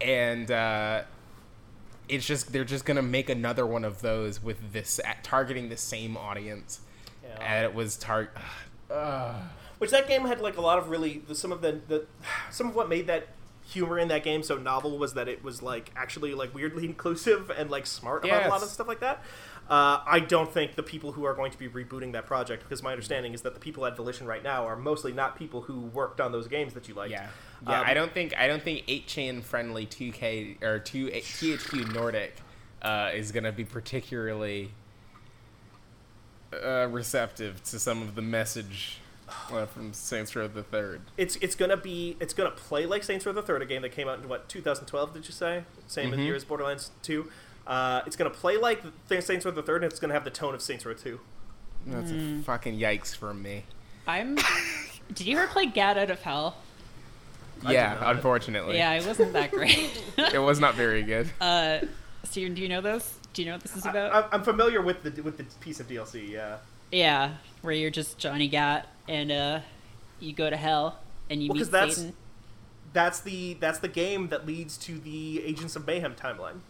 [0.00, 1.02] and uh,
[2.08, 5.76] it's just they're just gonna make another one of those with this at targeting the
[5.76, 6.80] same audience.
[7.22, 7.42] Yeah.
[7.42, 8.30] And it was tar-
[9.78, 12.06] Which that game had like a lot of really the, some of the, the
[12.50, 13.28] some of what made that
[13.66, 17.50] humor in that game so novel was that it was like actually like weirdly inclusive
[17.50, 19.22] and like smart about a lot of stuff like that.
[19.68, 22.82] Uh, I don't think the people who are going to be rebooting that project, because
[22.82, 25.80] my understanding is that the people at Volition right now are mostly not people who
[25.80, 27.12] worked on those games that you liked.
[27.12, 27.28] Yeah,
[27.66, 27.80] yeah.
[27.80, 32.36] Um, I don't think I don't think 8chan friendly two K or two THQ Nordic
[32.82, 34.70] uh, is gonna be particularly
[36.52, 38.98] uh, receptive to some of the message
[39.52, 41.00] uh, from Saints Row the Third.
[41.16, 43.92] It's it's gonna be it's gonna play like Saints Row the Third, a game that
[43.92, 45.12] came out in what 2012.
[45.14, 46.20] Did you say same Mm-hmm.
[46.22, 47.28] year as Borderlands 2?
[47.66, 50.30] Uh, it's gonna play like the Saints Row the Third, and it's gonna have the
[50.30, 51.20] tone of Saints Row 2.
[51.86, 52.40] That's Hmm.
[52.40, 53.64] a fucking yikes from me.
[54.06, 54.36] I'm.
[55.14, 56.56] Did you ever play Gat Out of Hell?
[57.68, 59.90] Yeah, unfortunately, Yeah, it wasn't that great.
[60.18, 61.30] it was not very good.
[61.40, 61.78] uh,
[62.24, 63.18] Steven, do you know this?
[63.32, 64.12] Do you know what this is about?
[64.14, 66.28] I, I'm familiar with the with the piece of DLC.
[66.30, 66.56] Yeah.
[66.92, 67.34] yeah,
[67.64, 69.60] where you're just Johnny Gat and uh,
[70.20, 70.98] you go to hell
[71.30, 72.14] and you Well, meet 'cause that's- Satan.
[72.92, 76.60] That's the that's the game that leads to the Agents of Mayhem timeline.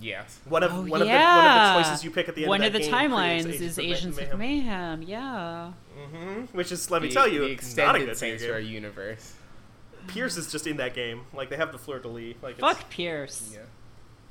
[0.00, 0.38] Yes.
[0.48, 1.36] One of Oh, one of the yeah.
[1.74, 2.60] one of the choices you pick at the end of the game.
[2.60, 5.02] One of, of the game timelines creates is Ma- Agents of Mayhem.
[5.02, 5.72] Yeah.
[6.52, 8.60] which is let me The- tell you, the not a extended good Saints video Row
[8.62, 9.34] universe.
[10.06, 11.22] Pierce is just in that game.
[11.34, 12.36] Like they have the fleur de lis.
[12.42, 13.50] Like Fuck Pierce.
[13.52, 13.62] Yeah.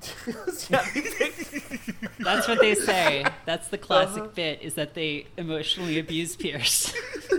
[2.19, 3.25] That's what they say.
[3.45, 4.31] That's the classic Uh-huh.
[4.35, 6.93] bit is that they emotionally abuse Pierce.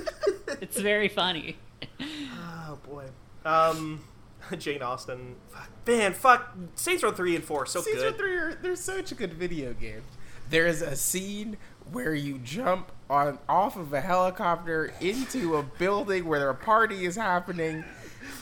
[0.60, 1.56] it's very funny.
[2.00, 3.04] oh boy.
[3.44, 4.04] Um,
[4.58, 5.36] Jane Austen.
[5.50, 6.54] Fuck, man, fuck.
[6.74, 9.72] Saints Row three and four so Saints Row 3 are they're such a good video
[9.72, 10.02] game.
[10.50, 11.56] There is a scene
[11.92, 17.16] where you jump on off of a helicopter into a building where a party is
[17.16, 17.84] happening,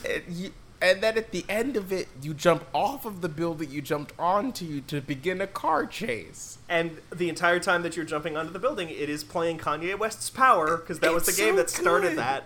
[0.07, 0.51] and, you,
[0.85, 4.13] and then at the end of it, you jump off of the building you jumped
[4.19, 6.57] onto to begin a car chase.
[6.69, 10.29] And the entire time that you're jumping onto the building, it is playing Kanye West's
[10.29, 12.17] Power because that was the It's game that started good.
[12.19, 12.43] that.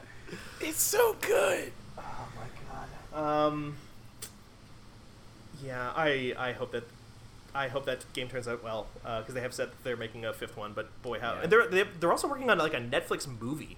[0.61, 1.71] It's so good.
[1.97, 2.47] Oh my
[3.13, 3.47] god.
[3.47, 3.75] Um,
[5.63, 6.83] yeah, I I hope that
[7.53, 10.33] I hope that game turns out well because they have said that they're making a
[10.33, 10.73] fifth one.
[10.73, 11.41] But boy, how Yeah.
[11.43, 13.77] and they're they're they're also working on like a Netflix movie.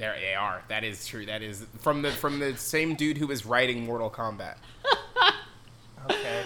[0.00, 0.62] There they are.
[0.68, 1.26] That is true.
[1.26, 4.56] That is from the from the same dude who was writing Mortal Kombat.
[6.10, 6.42] Okay.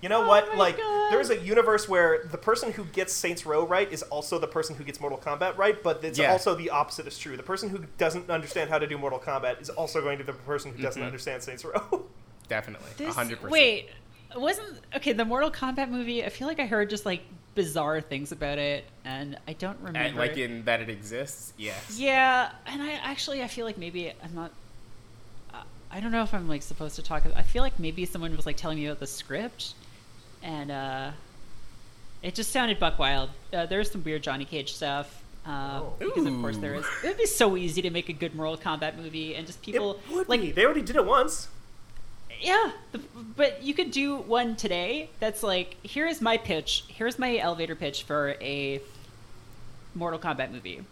[0.00, 0.56] You know Oh what?
[0.56, 1.12] Like, God.
[1.12, 4.74] there's a universe where the person who gets Saints Row right is also the person
[4.76, 6.32] who gets Mortal Kombat right, but it's Yeah.
[6.32, 7.36] also the opposite is true.
[7.36, 10.32] The person who doesn't understand how to do Mortal Kombat is also going to be
[10.32, 11.06] the person who doesn't Mhm.
[11.06, 12.06] understand Saints Row.
[12.48, 13.52] Definitely, This- hundred percent.
[13.52, 13.88] Wait,
[14.36, 15.12] wasn't okay?
[15.12, 16.24] The Mortal Kombat movie.
[16.24, 17.22] I feel like I heard just like
[17.54, 19.98] bizarre things about it, and I don't remember.
[20.00, 21.52] And, like in that it exists.
[21.56, 21.98] Yes.
[21.98, 24.50] yeah, and I actually I feel like maybe I'm not.
[25.52, 27.24] I- I don't know if I'm like supposed to talk.
[27.34, 29.72] I feel like maybe someone was like telling me about the script,
[30.42, 31.10] and uh,
[32.22, 33.30] it just sounded buck wild.
[33.52, 35.22] Uh, there's some weird Johnny Cage stuff.
[35.46, 35.94] Uh, Oh.
[35.98, 36.84] because of course there is.
[37.02, 39.92] It would be so easy to make a good Mortal Kombat movie, and just people
[40.10, 40.50] it would like be.
[40.52, 41.48] They already did it once.
[42.40, 43.00] Yeah, the,
[43.36, 46.84] but you could do one today that's like, here is my pitch.
[46.88, 48.80] Here's my elevator pitch for a
[49.94, 50.84] Mortal Kombat movie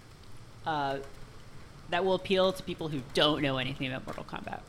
[0.66, 0.98] uh,
[1.90, 4.60] that will appeal to people who don't know anything about Mortal Kombat.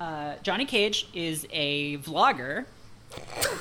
[0.00, 2.66] Uh, Johnny Cage is a vlogger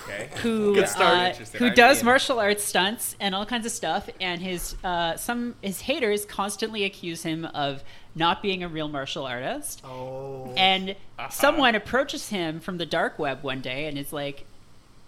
[0.03, 0.29] Okay.
[0.37, 5.17] who uh, who does martial arts stunts and all kinds of stuff, and his uh,
[5.17, 7.83] some his haters constantly accuse him of
[8.15, 9.81] not being a real martial artist.
[9.85, 10.53] Oh.
[10.57, 11.29] And Uh-huh.
[11.29, 14.45] someone approaches him from the dark web one day and is like,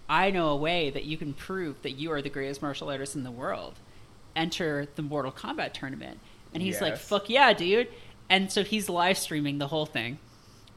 [0.08, 3.14] I know a way that you can prove that you are the greatest martial artist
[3.14, 3.74] in the world.
[4.36, 6.18] Enter the Mortal Kombat tournament.
[6.52, 7.88] And he's like, fuck yeah, dude.
[8.30, 10.18] And so he's live streaming the whole thing.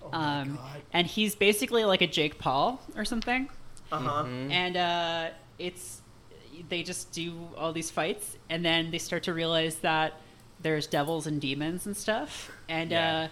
[0.01, 0.59] Oh um,
[0.93, 3.49] and he's basically like a Jake Paul or something.
[3.91, 4.23] Uh huh.
[4.23, 4.51] Mm-hmm.
[4.51, 5.29] And uh,
[5.59, 6.01] it's
[6.69, 10.13] they just do all these fights, and then they start to realize that
[10.61, 12.51] there's devils and demons and stuff.
[12.67, 13.27] And Yeah.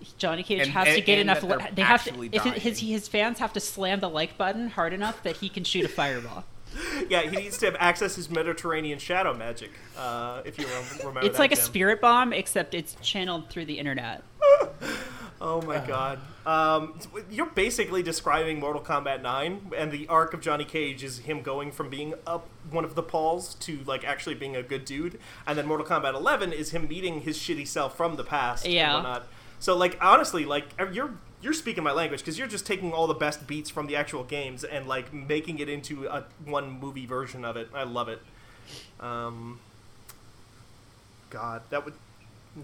[0.00, 1.42] uh, Johnny Cage And- has to get enough.
[1.42, 2.28] li- they're have to.
[2.32, 5.64] If his his fans have to slam the like button hard enough that he can
[5.64, 6.44] shoot a fireball.
[7.10, 9.70] Yeah, he needs to have access his Mediterranean shadow magic.
[9.98, 10.66] Uh, if you
[11.04, 14.22] remember, It's like a spirit bomb, except it's channeled through the internet.
[15.40, 16.18] Oh my god.
[16.44, 16.98] Um,
[17.30, 21.70] you're basically describing Mortal Kombat 9, and the arc of Johnny Cage is him going
[21.70, 25.56] from being up one of the Pauls to like actually being a good dude, and
[25.56, 28.66] then Mortal Kombat 11 is him meeting his shitty self from the past.
[28.66, 29.20] Yeah.
[29.60, 33.14] So like honestly, like you're you're speaking my language because you're just taking all the
[33.14, 37.44] best beats from the actual games and like making it into a one movie version
[37.44, 37.68] of it.
[37.74, 38.20] I love it.
[38.98, 39.60] Um,
[41.30, 41.94] God, that would.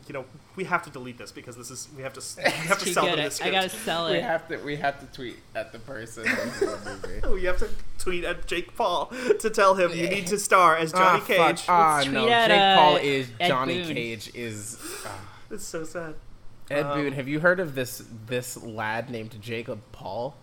[0.06, 0.24] You know,
[0.54, 3.04] we have to delete this because this is we have to we have to sell
[3.04, 3.12] good.
[3.14, 4.12] them I, this I gotta sell it.
[4.12, 6.24] We have to we have to tweet at the person.
[6.24, 7.20] the movie.
[7.24, 9.06] Oh, you have to tweet at Jake Paul
[9.40, 11.60] to tell him you need to star as Johnny ah, Cage.
[11.62, 11.68] Fuck.
[11.68, 12.28] Ah, Tweet no.
[12.28, 13.94] at, Jake uh, Paul is Ed Johnny Boon.
[13.94, 14.78] Cage is.
[15.06, 15.20] ah.
[15.50, 16.14] It's so sad.
[16.70, 20.36] Ed Um, Boon, have you heard of this this lad named Jacob Paul?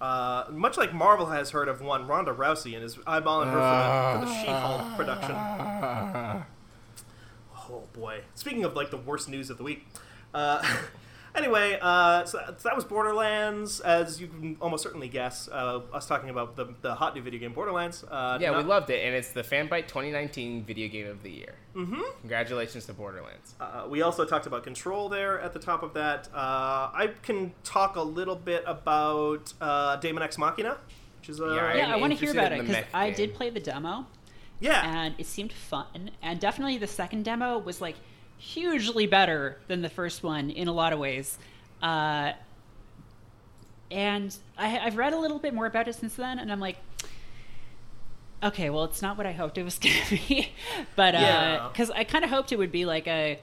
[0.00, 4.20] Uh, much like Marvel has heard of one Ronda Rousey and is eyeballing her for
[4.20, 6.44] the, for the She-Hulk production.
[7.70, 8.20] Oh boy!
[8.34, 9.86] Speaking of like the worst news of the week.
[10.32, 10.62] Uh,
[11.34, 15.48] anyway, uh, so, so that was Borderlands, as you can almost certainly guess.
[15.50, 18.04] Uh, us talking about the, the hot new video game Borderlands.
[18.10, 21.54] Uh, Yeah, we loved it, and it's the Fanbyte 2019 Video Game of the Year.
[21.76, 22.02] Mm-hmm.
[22.20, 23.54] Congratulations to Borderlands.
[23.60, 26.28] Uh, we also talked about Control there at the top of that.
[26.34, 30.78] Uh, I can talk a little bit about uh, Daemon X Machina,
[31.20, 33.34] which is a Yeah, I- yeah, I want to hear about it because I did
[33.34, 34.06] play the demo.
[34.60, 34.82] Yeah.
[35.04, 36.10] and it seemed fun.
[36.22, 37.96] And definitely the second demo was like
[38.38, 41.38] hugely better than the first one in a lot of ways.
[41.82, 42.32] Uh,
[43.90, 46.76] and I, I've read a little bit more about it since then, and I'm like,
[48.42, 50.48] okay, well, it's not what I hoped it was going to be,
[50.96, 51.68] but Yeah.
[51.72, 53.38] because I kind of hoped it would be like a,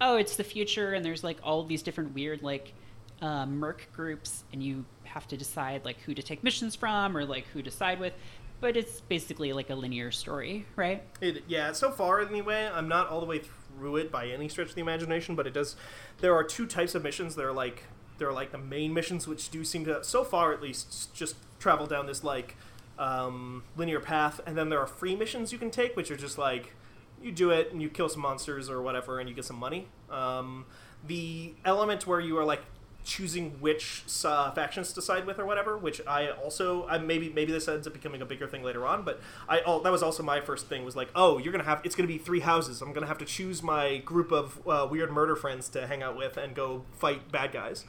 [0.00, 2.72] oh, it's the future, and there's like all these different weird like
[3.20, 7.24] uh, merc groups, and you have to decide like who to take missions from or
[7.24, 8.14] like who to side with,
[8.62, 11.02] but it's basically like a linear story, right?
[11.20, 14.68] It, yeah, so far anyway, I'm not all the way through it by any stretch
[14.68, 15.74] of the imagination, but it does.
[16.20, 17.34] There are two types of missions.
[17.34, 17.82] They're like
[18.18, 21.86] they're like the main missions, which do seem to, so far at least, just travel
[21.86, 22.56] down this like
[23.00, 26.38] um, linear path, and then there are free missions you can take, which are just
[26.38, 26.72] like
[27.20, 29.88] you do it and you kill some monsters or whatever, and you get some money.
[30.08, 30.66] Um,
[31.04, 32.62] the element where you are like
[33.04, 37.52] choosing which uh, factions to side with or whatever, which I also I maybe maybe
[37.52, 40.22] this ends up becoming a bigger thing later on, but I oh, that was also
[40.22, 42.92] my first thing was like oh you're gonna have it's gonna be three houses I'm
[42.92, 46.36] gonna have to choose my group of uh, weird murder friends to hang out with
[46.36, 47.84] and go fight bad guys.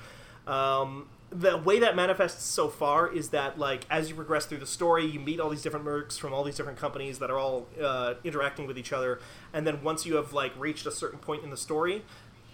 [0.47, 4.67] Um, the way that manifests so far is that like as you progress through the
[4.67, 7.67] story you meet all these different mercs from all these different companies that are all
[7.81, 9.19] uh, interacting with each other
[9.51, 12.03] and then once you have like reached a certain point in the story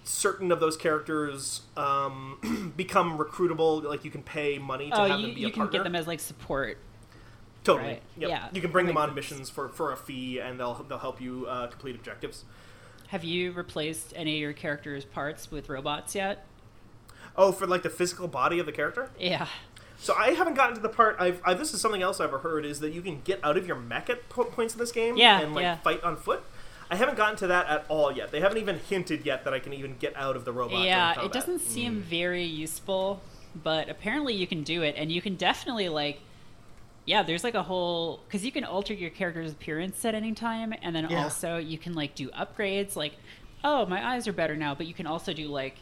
[0.10, 5.20] certain of those characters um, become recruitable like you can pay money to oh, have
[5.20, 6.78] you, them be you a can partner get them as like support.
[7.64, 8.02] totally right.
[8.18, 8.30] Yep.
[8.30, 9.16] Yeah, you can bring them on sense.
[9.16, 12.44] missions for, for a fee and they'll they'll help you uh, complete objectives
[13.10, 16.46] Have you replaced any of your character's parts with robots yet?
[17.36, 19.48] oh for like the physical body of the character Yeah.
[20.02, 21.18] So I haven't gotten to the part.
[21.20, 23.58] I've, I, this is something else I've ever heard is that you can get out
[23.58, 25.76] of your mech at po- points in this game Yeah, and like yeah.
[25.80, 26.42] fight on foot.
[26.92, 28.32] I haven't gotten to that at all yet.
[28.32, 30.84] They haven't even hinted yet that I can even get out of the robot.
[30.84, 32.02] yeah, it doesn't seem mm.
[32.02, 33.22] very useful,
[33.64, 36.20] but apparently you can do it, and you can definitely like,
[37.06, 40.74] yeah, there's like a whole because you can alter your character's appearance at any time,
[40.82, 41.24] and then Yeah.
[41.24, 42.96] also you can like do upgrades.
[42.96, 43.14] Like,
[43.64, 45.76] oh, my eyes are better now, but you can also do like.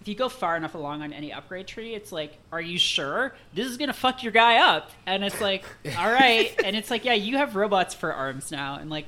[0.00, 3.36] If you go far enough along on any upgrade tree, it's like, are you sure
[3.54, 4.90] this is gonna fuck your guy up?
[5.06, 5.64] And it's like,
[5.96, 9.06] all right, and it's like, yeah, you have robots for arms now, and like,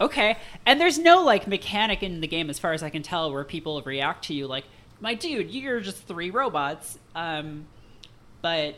[0.00, 3.32] okay and there's no like mechanic in the game as far as i can tell
[3.32, 4.64] where people react to you like
[5.00, 7.66] my dude you're just three robots um
[8.42, 8.76] but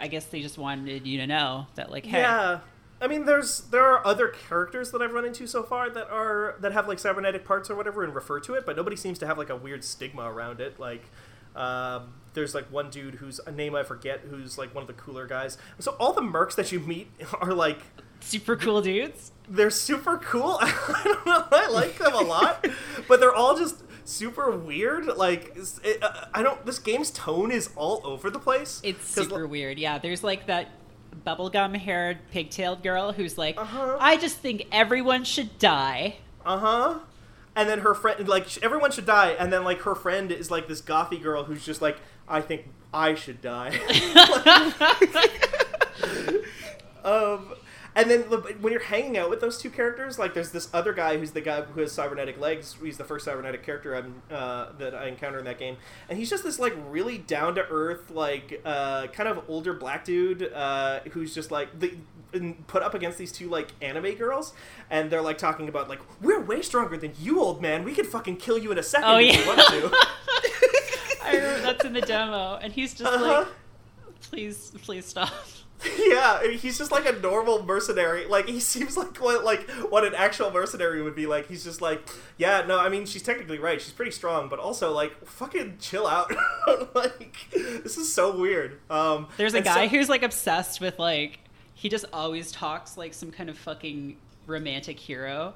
[0.00, 2.60] i guess they just wanted you to know that like hey Yeah,
[3.00, 6.54] I mean, there's there are other characters that I've run into so far that are
[6.60, 9.26] that have like cybernetic parts or whatever and refer to it, but nobody seems to
[9.26, 10.78] have like a weird stigma around it.
[10.78, 11.10] Like,
[11.56, 15.26] um, there's like one dude whose name I forget, who's like one of the cooler
[15.26, 15.58] guys.
[15.80, 17.08] So all the mercs that you meet
[17.40, 17.80] are like
[18.22, 20.56] super cool dudes they're super cool.
[20.60, 21.44] I don't know.
[21.52, 22.66] I like them a lot,
[23.08, 25.06] but they're all just super weird.
[25.08, 25.54] Like
[25.84, 26.64] it, uh, I don't.
[26.64, 28.80] This game's tone is all over the place.
[28.84, 30.68] It's super like, weird yeah there's like that
[31.26, 33.98] bubblegum haired pigtailed girl who's like Uh-huh.
[34.00, 36.16] i just think everyone should die
[36.46, 36.98] Uh huh.
[37.54, 40.50] And then her friend, like sh- everyone should die, and then like her friend is
[40.50, 43.68] like this gothy girl who's just like, I think I should die.
[47.04, 47.54] um,
[47.94, 51.18] and then when you're hanging out with those two characters, like there's this other guy
[51.18, 52.76] who's the guy who has cybernetic legs.
[52.82, 55.76] He's the first cybernetic character I'm, uh, that I encounter in that game,
[56.08, 60.04] and he's just this like really down to earth, like uh, kind of older black
[60.04, 61.94] dude uh, who's just like the
[62.66, 64.54] put up against these two like anime girls,
[64.88, 67.84] and they're like talking about like we're way stronger than you, old man.
[67.84, 69.40] We could fucking kill you in a second Oh, if yeah.
[69.42, 69.96] we wanted to.
[71.24, 73.40] i remember that's in the demo and he's just Uh-huh.
[73.40, 73.48] like
[74.22, 75.30] please please stop
[75.98, 78.26] yeah, he's just like a normal mercenary.
[78.26, 81.48] Like he seems like what like what an actual mercenary would be like.
[81.48, 82.06] He's just like,
[82.38, 83.80] yeah, no, I mean she's technically right.
[83.80, 86.32] She's pretty strong, but also like fucking chill out.
[86.94, 88.78] like this is so weird.
[88.90, 91.38] Um, There's a guy so- who's like obsessed with like
[91.74, 95.54] he just always talks like some kind of fucking romantic hero.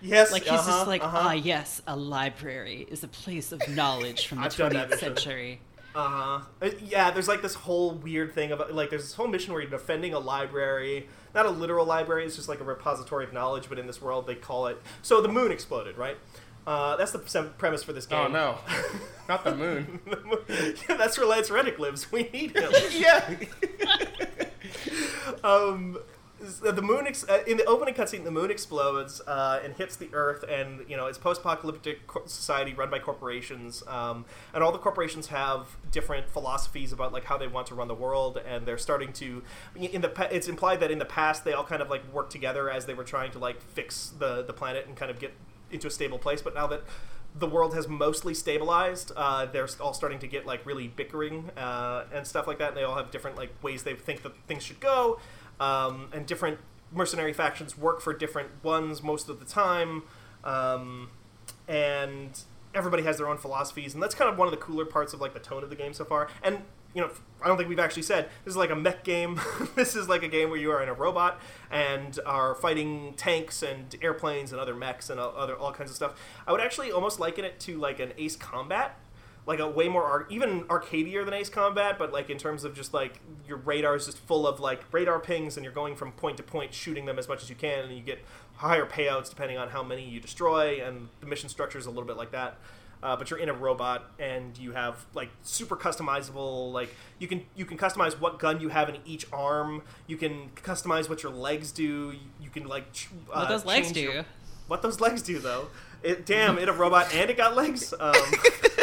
[0.00, 1.18] yes, Like he's uh-huh, just like, uh-huh.
[1.20, 4.90] ah, yes, a library is a place of knowledge from the I've done that 20th
[4.90, 5.16] mission.
[5.16, 5.60] century.
[5.96, 6.40] Uh-huh.
[6.60, 9.62] Uh, Yeah, there's like this whole weird thing about like there's this whole mission where
[9.62, 13.68] you're defending a library, not a literal library, it's just like a repository of knowledge,
[13.68, 14.80] but in this world they call it.
[15.02, 16.18] So the moon exploded, right?
[16.66, 17.18] Uh, that's the
[17.58, 18.18] premise for this game.
[18.18, 18.58] Oh no,
[19.28, 20.00] not the moon.
[20.88, 22.10] yeah, that's where Lance Reddick lives.
[22.12, 22.72] We need him.
[22.92, 23.36] yeah.
[25.44, 25.98] um,
[26.38, 30.08] the moon ex- uh, in the opening cutscene, the moon explodes uh, and hits the
[30.12, 34.78] Earth, and you know it's post-apocalyptic co- society run by corporations, um, and all the
[34.78, 38.76] corporations have different philosophies about like how they want to run the world, and they're
[38.78, 39.42] starting to.
[39.74, 42.70] In the it's implied that in the past they all kind of like worked together
[42.70, 45.32] as they were trying to like fix the the planet and kind of get
[45.70, 46.82] into a stable place, but now that
[47.38, 49.12] the world has mostly stabilized.
[49.14, 52.68] Uh, they're all starting to get like really bickering uh, and stuff like that.
[52.68, 55.18] And they all have different like ways they think that things should go,
[55.60, 56.58] um, and different
[56.92, 60.02] mercenary factions work for different ones most of the time.
[60.44, 61.10] Um,
[61.68, 62.40] and
[62.74, 65.20] everybody has their own philosophies, and that's kind of one of the cooler parts of
[65.20, 66.28] like the tone of the game so far.
[66.42, 66.62] And
[66.94, 67.10] you know,
[67.42, 69.38] I don't think we've actually said this is like a mech game.
[69.74, 73.62] this is like a game where you are in a robot and are fighting tanks
[73.62, 76.18] and airplanes and other mechs and other all kinds of stuff.
[76.46, 78.96] I would actually almost liken it to like an Ace Combat,
[79.46, 82.74] like a way more ar- even arcadier than Ace Combat, but like in terms of
[82.74, 86.10] just like your radar is just full of like radar pings and you're going from
[86.12, 88.18] point to point shooting them as much as you can and you get
[88.56, 92.04] higher payouts depending on how many you destroy and the mission structure is a little
[92.06, 92.58] bit like that.
[93.02, 97.44] Uh, but you're in a robot and you have like super customizable like you can
[97.54, 101.30] you can customize what gun you have in each arm you can customize what your
[101.30, 104.00] legs do you, you can like ch- uh, What those legs do?
[104.00, 104.24] your-
[104.66, 105.68] what those legs do though
[106.02, 108.14] it, damn it a robot and it got legs um,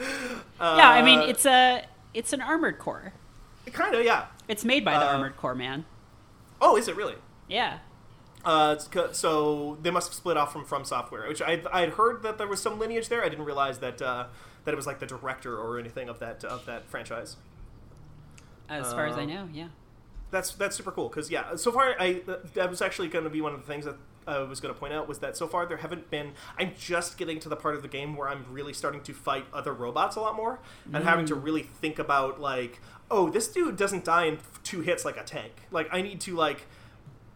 [0.00, 3.12] yeah, I mean uh, it's a it's an armored core.
[3.72, 5.84] kind of yeah It's made by the Uh, armored core man.
[6.60, 7.16] oh is it really
[7.48, 7.78] Yeah.
[8.44, 8.76] Uh,
[9.12, 12.36] so they must have split off from From Software, which I I had heard that
[12.36, 13.24] there was some lineage there.
[13.24, 14.26] I didn't realize that uh,
[14.64, 17.36] that it was like the director or anything of that of that franchise.
[18.68, 19.68] As far as I Um, know, yeah.
[20.30, 22.20] That's that's super cool because yeah, so far I
[22.54, 23.96] that was actually going to be one of the things that
[24.26, 26.32] I was going to point out was that so far there haven't been.
[26.58, 29.46] I'm just getting to the part of the game where I'm really starting to fight
[29.52, 30.60] other robots a lot more
[30.92, 32.80] and having to really think about like,
[33.10, 35.52] oh, this dude doesn't die in two hits like a tank.
[35.70, 36.66] Like I need to like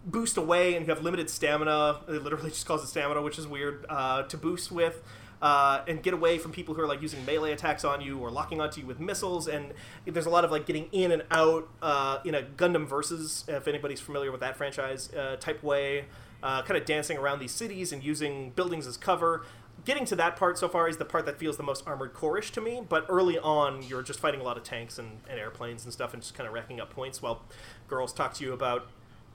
[0.05, 2.01] boost away and you have limited stamina.
[2.09, 5.03] It literally just calls it stamina, which is weird uh, to boost with.
[5.41, 8.29] Uh, and get away from people who are like using melee attacks on you or
[8.29, 9.47] locking onto you with missiles.
[9.47, 9.73] And
[10.05, 13.69] there's a lot of like getting in and out uh, in a Gundam versus, if
[13.69, 16.07] anybody's familiar with that franchise uh, type way,
[16.43, 19.45] uh, kind of dancing around these cities and using buildings as cover.
[19.85, 22.51] Getting to that part so far is the part that feels the most armored core-ish
[22.53, 22.83] to me.
[22.87, 26.13] But early on, you're just fighting a lot of tanks and, and airplanes and stuff,
[26.13, 27.43] and just kind of racking up points while
[27.87, 28.89] girls talk to you about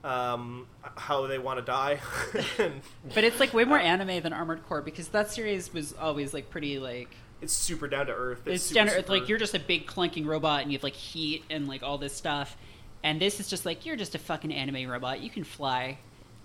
[0.04, 0.68] um,
[0.98, 2.00] how they want to die.
[2.60, 2.82] and
[3.14, 6.50] But it's like way more anime than Armored Core because that series was always like
[6.50, 7.10] pretty like
[7.42, 8.42] it's super down to earth.
[8.46, 9.06] it's super, down to earth.
[9.06, 11.84] super- Like you're just a big clunking robot and you have like heat and like
[11.84, 12.58] all this stuff.
[13.04, 15.22] And this is just like you're just a fucking anime robot.
[15.22, 15.98] You can fly.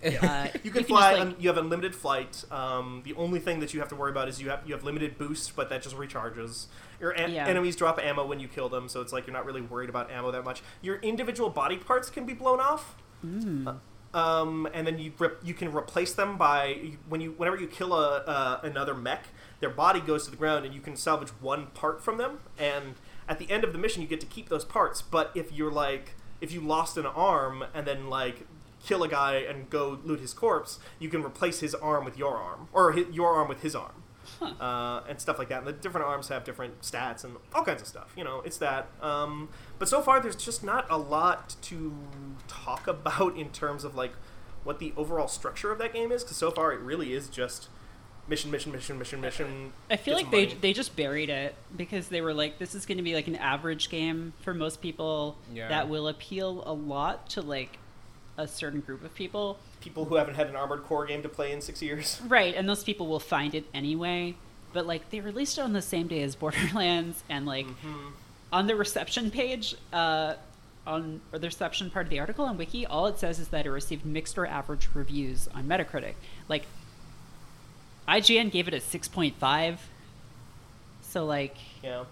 [0.05, 1.13] Uh, You can just, fly.
[1.13, 2.45] like- un- you have unlimited flight.
[2.51, 4.85] Um, the only thing that you have to worry about is you have you have
[4.85, 6.67] limited boost, but that just recharges.
[7.01, 7.47] Your en- Yeah.
[7.47, 10.11] enemies drop ammo when you kill them, so it's like you're not really worried about
[10.11, 10.63] ammo that much.
[10.83, 12.97] Your individual body parts can be blown off.
[13.23, 13.69] Hmm.
[14.15, 17.93] Um, and then you rep- you can replace them by when you whenever you kill
[17.93, 19.27] a uh, another mech,
[19.61, 22.39] their body goes to the ground, and you can salvage one part from them.
[22.59, 22.95] And
[23.29, 25.03] at the end of the mission, you get to keep those parts.
[25.03, 28.47] But if you're like if you lost an arm and then like
[28.89, 32.37] kill a guy and go loot his corpse, you can replace his arm with your
[32.37, 34.03] arm or hi your arm with his arm.
[34.43, 35.59] Uh, and stuff like that.
[35.61, 38.13] And the different arms have different stats and all kinds of stuff.
[38.15, 38.87] You know, it's that.
[39.01, 39.49] Um,
[39.79, 41.95] but so far, there's just not a lot to
[42.47, 44.13] talk about in terms of like
[44.65, 46.23] what the overall structure of that game is.
[46.25, 47.69] Because so far, it really is just
[48.29, 49.73] mission, mission, mission, mission, mission.
[49.91, 50.59] I feel like they money.
[50.61, 53.37] they just buried it because they were like, this is going to be like an
[53.37, 55.69] average game for most people Yeah.
[55.69, 57.79] that will appeal a lot to like
[58.39, 59.59] a certain group of people.
[59.81, 62.21] people who haven't had an armored core game to play in six years.
[62.27, 64.35] Right, and those people will find it anyway.
[64.73, 68.09] But like they released it on the same day as Borderlands, and like Mm-hmm.
[68.53, 70.35] on the reception page, uh,
[70.87, 73.71] on the reception part of the article on Wiki, all it says is that it
[73.71, 76.15] received mixed or average reviews on Metacritic.
[76.49, 76.65] Like
[78.07, 79.89] IGN gave it a six point five.
[81.03, 82.07] So like know.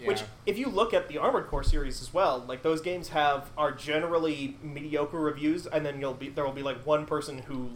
[0.00, 0.08] Yeah.
[0.08, 3.50] Which, if you look at the Armored Core series as well, like those games have
[3.56, 7.70] are generally mediocre reviews, and then you'll be there will be like one person who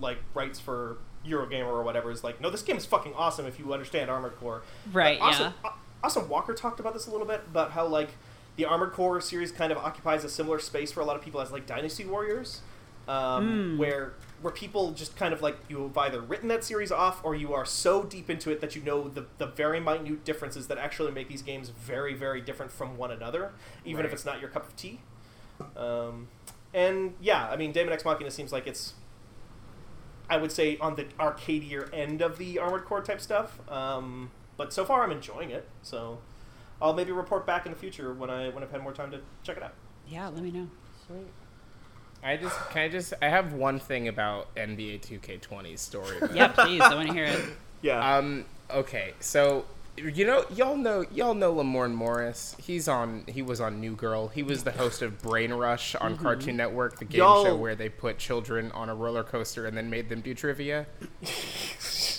[0.00, 0.96] like writes for
[1.26, 4.36] Eurogamer or whatever is like, no, this game is fucking awesome if you understand Armored
[4.38, 4.62] Core.
[4.92, 5.70] Right, Uh, Austin, yeah.
[5.70, 5.74] Au-
[6.04, 8.10] Austin Walker talked about this a little bit about how like
[8.56, 11.40] the Armored Core series kind of occupies a similar space for a lot of people
[11.40, 12.62] as like Dynasty Warriors,
[13.08, 13.78] um, Hmm.
[13.78, 17.34] where where people just kind of like you have either written that series off or
[17.34, 20.78] you are so deep into it that you know the, the very minute differences that
[20.78, 23.52] actually make these games very very different from one another,
[23.84, 25.00] even if it's not your cup of tea.
[25.76, 26.28] Um,
[26.74, 28.94] and yeah, I mean, Daemon X Machina seems like it's
[30.28, 33.58] I would say on the arcadier end of the Armored Core type stuff.
[33.70, 35.68] Um, but so far, I'm enjoying it.
[35.82, 36.18] So
[36.80, 39.20] I'll maybe report back in the future when I when I've had more time to
[39.42, 39.74] check it out.
[40.08, 40.68] yeah, let me know.
[42.26, 46.18] I just can I just I have one thing about NBA 2K20's story.
[46.20, 46.30] mode.
[46.34, 47.40] Yeah, please, I want to hear it.
[47.82, 48.16] Yeah.
[48.16, 48.44] Um.
[48.70, 49.14] Okay.
[49.20, 49.64] So
[49.96, 52.56] you know y'all know y'all know Lamorne Morris.
[52.58, 53.24] He's on.
[53.28, 54.28] He was on New Girl.
[54.28, 57.76] He was the host of Brain Rush on Cartoon Network, the game Y'all- show where
[57.76, 60.86] they put children on a roller coaster and then made them do trivia.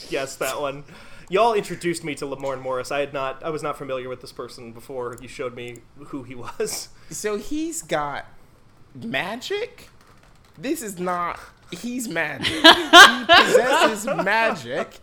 [0.10, 0.86] yes, that one.
[1.30, 2.90] Y'all introduced me to Lamorne Morris.
[2.92, 3.44] I had not.
[3.44, 6.88] I was not familiar with this person before you showed me who he was.
[7.10, 8.26] So he's got
[8.96, 9.90] magic.
[10.58, 11.40] This is not
[11.72, 12.48] He's magic.
[12.54, 15.00] he possesses magic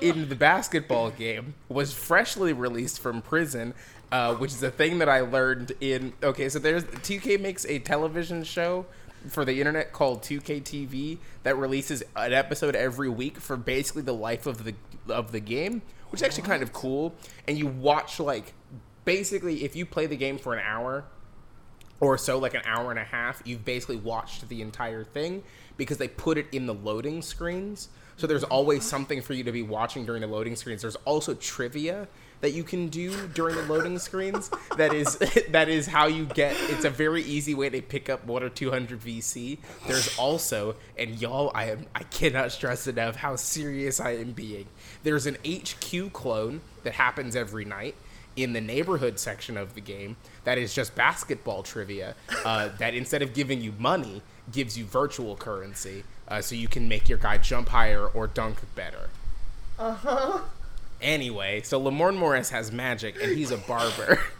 [0.00, 1.54] in the basketball game.
[1.68, 3.74] Was freshly released from prison,
[4.10, 6.12] uh, which is a thing that I learned in.
[6.22, 8.86] Okay, so there's 2K makes a television show
[9.28, 14.14] for the internet called 2K TV that releases an episode every week for basically the
[14.14, 14.74] life of the
[15.08, 17.14] of the game, which is actually kind of cool.
[17.46, 18.54] And you watch like
[19.04, 21.04] basically if you play the game for an hour
[22.00, 25.42] or so like an hour and a half you've basically watched the entire thing
[25.78, 27.88] because they put it in the loading screens.
[28.18, 30.82] So there's always something for you to be watching during the loading screens.
[30.82, 32.08] There's also trivia
[32.40, 35.16] that you can do during the loading screens that is
[35.50, 38.48] that is how you get it's a very easy way to pick up one or
[38.48, 39.58] 200 vc
[39.88, 44.66] there's also and y'all i am i cannot stress enough how serious i am being.
[45.02, 47.96] There's an hq clone that happens every night
[48.42, 53.22] in the neighborhood section of the game that is just basketball trivia uh, that instead
[53.22, 57.38] of giving you money gives you virtual currency uh, so you can make your guy
[57.38, 59.10] jump higher or dunk better.
[59.78, 60.40] Uh-huh.
[61.00, 64.20] Anyway so lamorne morris has magic and he's a barber.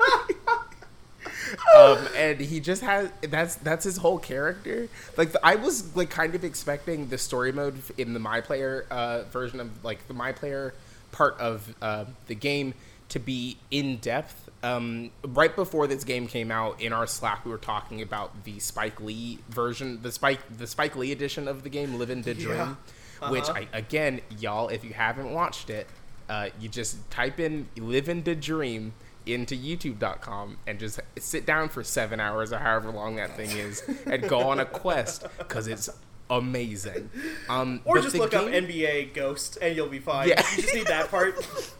[1.76, 4.88] Um, and he just has that's that's his whole character.
[5.16, 9.22] Like I was like kind of expecting the story mode in the my player uh,
[9.24, 10.74] version of like the my player
[11.12, 12.74] part of uh, the game
[13.10, 14.48] to be in depth.
[14.62, 18.59] Um, right before this game came out, in our Slack, we were talking about the
[18.59, 22.35] Spike Lee version, the Spike the Spike Lee edition of the game, Live "Living the
[22.35, 22.74] Dream," Yeah.
[23.20, 23.30] Uh-huh.
[23.32, 25.86] which I, again, y'all, if you haven't watched it,
[26.28, 28.94] uh, you just type in Live "Living the Dream."
[29.26, 33.82] into youtube.com and just sit down for seven hours or however long that thing is
[34.06, 35.90] and go on a quest because it's
[36.30, 37.10] amazing
[37.51, 40.28] um Or just look up NBA Ghost and you'll be fine.
[40.28, 40.43] Yeah.
[40.56, 41.35] You just need that part.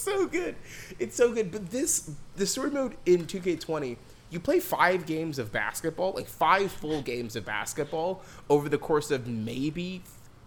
[0.00, 0.54] it's so good.
[0.98, 1.50] It's so good.
[1.52, 3.96] But this the story mode in 2K20,
[4.30, 9.10] you play five games of basketball, like five full games of basketball over the course
[9.10, 10.02] of maybe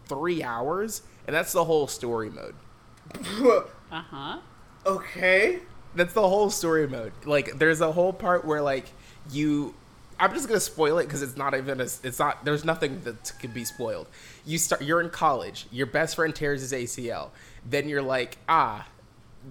[0.08, 2.56] three hours, and that's the whole story mode.
[3.92, 4.40] Uh huh.
[4.88, 5.60] okay.
[5.94, 7.12] That's the whole story mode.
[7.26, 8.86] Like, there's a whole part where like
[9.32, 9.76] you.
[10.20, 11.84] I'm just gonna spoil it because it's not even a.
[11.84, 12.44] It's not.
[12.44, 14.08] There's nothing that can be spoiled.
[14.46, 14.82] You start.
[14.82, 15.68] You're in college.
[15.72, 17.30] Your best friend tears his ACL.
[17.70, 18.88] Then you're like, ah,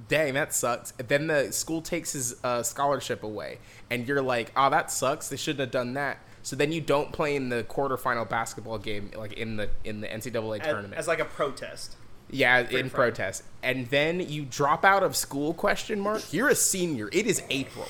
[0.09, 0.93] dang, that sucks.
[0.93, 3.59] Then the school takes his uh, scholarship away,
[3.91, 5.29] and you're like, oh, that sucks.
[5.29, 6.19] They shouldn't have done that.
[6.43, 10.09] So then you don't play in the quarterfinal basketball game, like in the in the
[10.09, 10.95] NCAA As, tournament.
[10.95, 11.97] as like a protest.
[12.31, 12.93] Yeah, in friend.
[12.93, 13.45] protest.
[13.63, 16.33] And then you drop out of school question mark.
[16.33, 17.09] You're a senior.
[17.13, 17.87] It is April.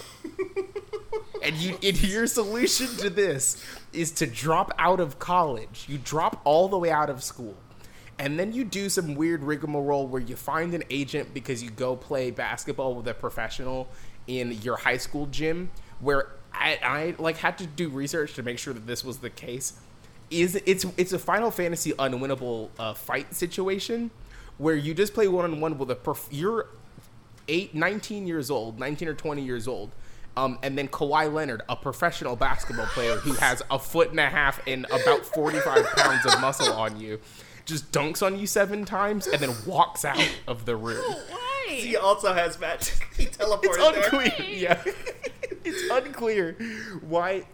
[1.43, 5.87] and you and your solution to this is to drop out of college.
[5.89, 7.55] You drop all the way out of school.
[8.18, 11.97] And then you do some weird rigmarole where you find an agent because you go
[11.97, 13.89] play basketball with a professional
[14.26, 15.70] in your high school gym
[16.01, 19.30] where I, I like had to do research to make sure that this was the
[19.30, 19.74] case
[20.30, 24.10] is it's it's a Final Fantasy unwinnable uh, fight situation
[24.59, 26.68] where you just play one on one with a you're
[27.48, 29.90] eight, 19 years old, 19 or 20 years old.
[30.36, 34.30] Um, and then Kawhi Leonard, a professional basketball player who has a foot and a
[34.30, 37.20] half and about 45 pounds of muscle on you,
[37.64, 41.02] just dunks on you seven times and then walks out of the room.
[41.30, 41.66] Why?
[41.68, 43.09] He also has magic.
[43.16, 44.20] He teleported It's there.
[44.20, 44.48] unclear.
[44.48, 44.82] Yeah,
[45.64, 46.56] it's unclear
[47.02, 47.44] why.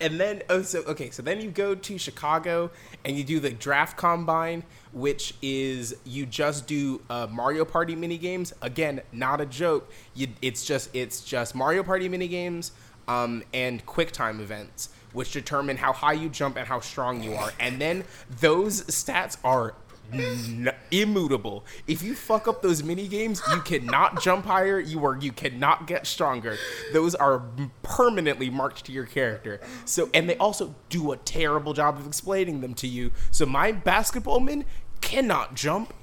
[0.00, 2.70] And then oh, so okay, so then you go to Chicago
[3.04, 4.62] and you do the draft combine,
[4.92, 8.52] which is you just do uh, Mario Party mini games.
[8.62, 9.90] Again, not a joke.
[10.14, 12.72] You, it's just it's just Mario Party mini games
[13.08, 17.50] um, and QuickTime events, which determine how high you jump and how strong you are.
[17.58, 18.04] And then
[18.40, 19.74] those stats are
[20.12, 21.64] n- immutable.
[21.86, 24.78] If you fuck up those mini games, you cannot jump higher.
[24.78, 26.56] You are you cannot get stronger.
[26.92, 27.42] Those are
[27.82, 29.60] permanently marked to your character.
[29.84, 33.10] So and they also do a terrible job of explaining them to you.
[33.30, 34.64] So my basketballman
[35.00, 35.94] cannot jump.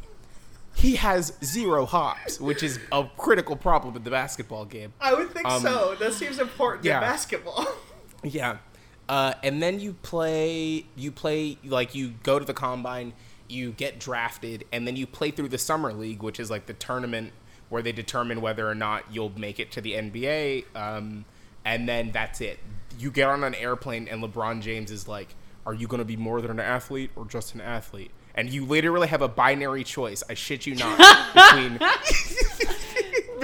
[0.77, 4.91] He has zero hops, which is a critical problem in the basketball game.
[4.99, 5.95] I would think so.
[5.95, 6.97] That seems important Um, yeah.
[6.97, 7.67] in basketball.
[8.23, 8.57] Yeah.
[9.07, 13.13] Uh, and then you play, you play, like, you go to the combine,
[13.47, 16.73] you get drafted, and then you play through the Summer League, which is like the
[16.73, 17.31] tournament
[17.69, 20.75] where they determine whether or not you'll make it to the NBA.
[20.75, 21.25] Um,
[21.63, 22.59] and then that's it.
[22.97, 26.15] You get on an airplane, and LeBron James is like, Are you going to be
[26.15, 28.11] more than an athlete or just an athlete?
[28.35, 30.23] And you literally have a binary choice.
[30.29, 30.97] I shit you not.
[31.33, 31.79] between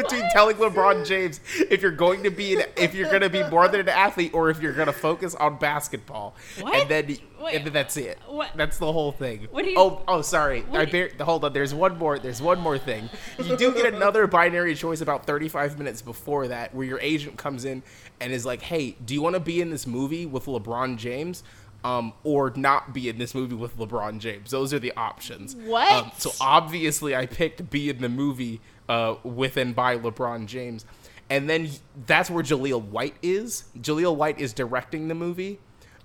[0.02, 3.44] between telling LeBron James if you're going to be an, if you're going to be
[3.49, 6.36] more than an athlete or if you're going to focus on basketball.
[6.60, 6.73] What?
[6.76, 8.19] And then Wait, and then that's it.
[8.28, 9.48] what- That's the whole thing.
[9.52, 10.64] What do you- oh, oh, sorry.
[10.73, 11.53] I bear, hold on.
[11.53, 12.19] There's one more.
[12.19, 13.10] There's one more thing.
[13.44, 17.65] You do get another binary choice about 35 minutes before that, where your agent comes
[17.65, 17.82] in
[18.19, 21.44] and is like, "Hey, do you want to be in this movie with LeBron James?"
[21.84, 24.52] um, or not be in this movie with LeBron James.
[24.52, 25.56] Those are the options.
[25.56, 25.91] What?
[25.91, 30.86] Um, so obviously, I picked be in the movie uh, with and by LeBron James,
[31.30, 31.70] and then
[32.06, 33.66] that's where Jaleel White is.
[33.80, 35.60] Jaleel White is directing the movie.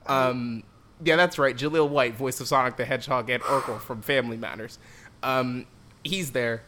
[0.06, 0.62] Um,
[1.04, 1.56] yeah, that's right.
[1.56, 4.78] Jaleel White, voice of Sonic the Hedgehog and Urkel from Family Matters.
[5.22, 5.66] Um,
[6.04, 6.62] he's there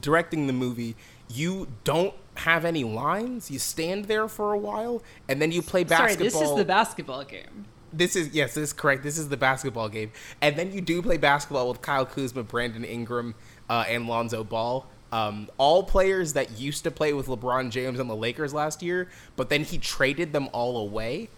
[0.00, 0.96] directing the movie.
[1.28, 3.50] You don't have any lines.
[3.50, 6.40] You stand there for a while, and then you play Sorry, basketball.
[6.40, 7.66] this is the basketball game.
[7.92, 9.02] This is yes, this is correct.
[9.02, 12.84] This is the basketball game, and then you do play basketball with Kyle Kuzma, Brandon
[12.84, 13.34] Ingram,
[13.70, 14.86] uh, and Lonzo Ball.
[15.12, 19.08] Um, all players that used to play with LeBron James on the Lakers last year,
[19.36, 21.28] but then he traded them all away.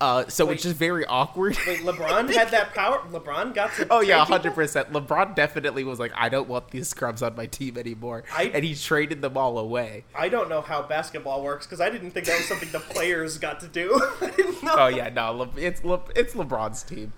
[0.00, 0.54] Uh, so Wait.
[0.54, 1.56] it's just very awkward.
[1.64, 2.98] Wait, LeBron had that power.
[3.12, 3.86] LeBron got to.
[3.90, 4.92] Oh yeah, hundred percent.
[4.92, 8.64] LeBron definitely was like, I don't want these scrubs on my team anymore, I- and
[8.64, 10.02] he traded them all away.
[10.12, 13.38] I don't know how basketball works because I didn't think that was something the players
[13.38, 13.94] got to do.
[14.20, 14.74] I didn't know.
[14.76, 17.12] Oh yeah, no, Le- it's Le- it's LeBron's team.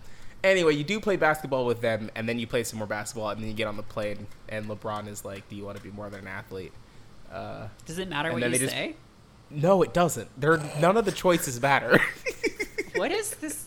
[0.45, 3.41] Anyway, you do play basketball with them, and then you play some more basketball, and
[3.41, 5.91] then you get on the plane, and LeBron is like, "Do you want to be
[5.91, 6.73] more than an athlete?"
[7.33, 8.95] Uh, Does it matter what you they just- say?
[9.51, 10.29] no, it doesn't.
[10.41, 11.99] There, none of the choices matter.
[12.97, 13.67] What is this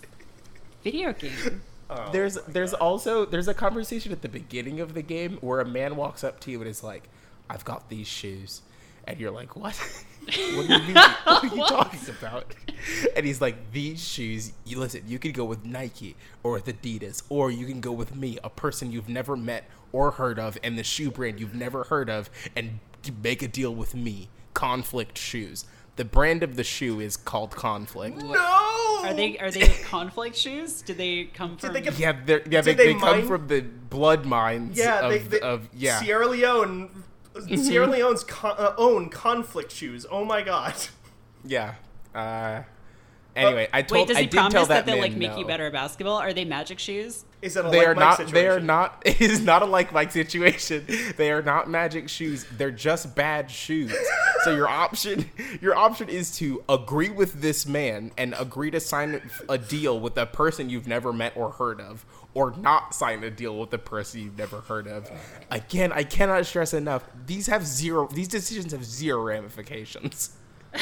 [0.85, 1.61] video game?
[1.89, 2.79] Oh, there's there's God.
[2.79, 6.39] also there's a conversation at the beginning of the game where a man walks up
[6.41, 7.09] to you and is like,
[7.49, 8.61] "I've got these shoes,"
[9.05, 9.77] and you're like, "What?
[10.55, 10.93] What do you mean?
[11.23, 12.53] What are you talking about?"
[13.15, 14.53] And he's like, "These shoes.
[14.65, 15.03] You listen.
[15.07, 18.49] You could go with Nike or with Adidas, or you can go with me, a
[18.49, 22.29] person you've never met or heard of, and the shoe brand you've never heard of,
[22.55, 22.79] and
[23.23, 24.29] make a deal with me.
[24.53, 25.65] Conflict shoes."
[25.97, 28.17] The brand of the shoe is called Conflict.
[28.17, 28.99] No.
[29.03, 30.83] Are they are they conflict shoes?
[30.83, 31.73] Do they come from?
[31.73, 35.11] they get- Yeah, yeah, they, Did they they, come from the blood mines Yeah, of,
[35.11, 35.99] they, they, of yeah.
[35.99, 37.03] Sierra Leone.
[37.57, 40.05] Sierra Leone's con- uh, own conflict shoes.
[40.09, 40.75] Oh my god.
[41.45, 41.75] Yeah.
[42.13, 42.63] Uh,
[43.37, 45.31] anyway, I Wait, told does I he did tell promise that, that, they'll like make
[45.31, 45.37] no.
[45.39, 46.17] you better at basketball?
[46.17, 47.25] Are they magic shoes?
[47.41, 48.17] Is that a They like are Mike not.
[48.17, 48.33] situation?
[48.33, 49.03] They are not.
[49.05, 50.85] It is not a like Mike situation.
[51.17, 52.45] They are not magic shoes.
[52.57, 53.95] They're just bad shoes.
[54.43, 55.29] so your option,
[55.61, 60.17] your option is to agree with this man and agree to sign a deal with
[60.17, 63.77] a person you've never met or heard of, or not sign a deal with a
[63.77, 65.09] person you've never heard of.
[65.51, 67.03] Again, I cannot stress enough.
[67.25, 68.07] These have zero.
[68.07, 70.31] These decisions have zero ramifications.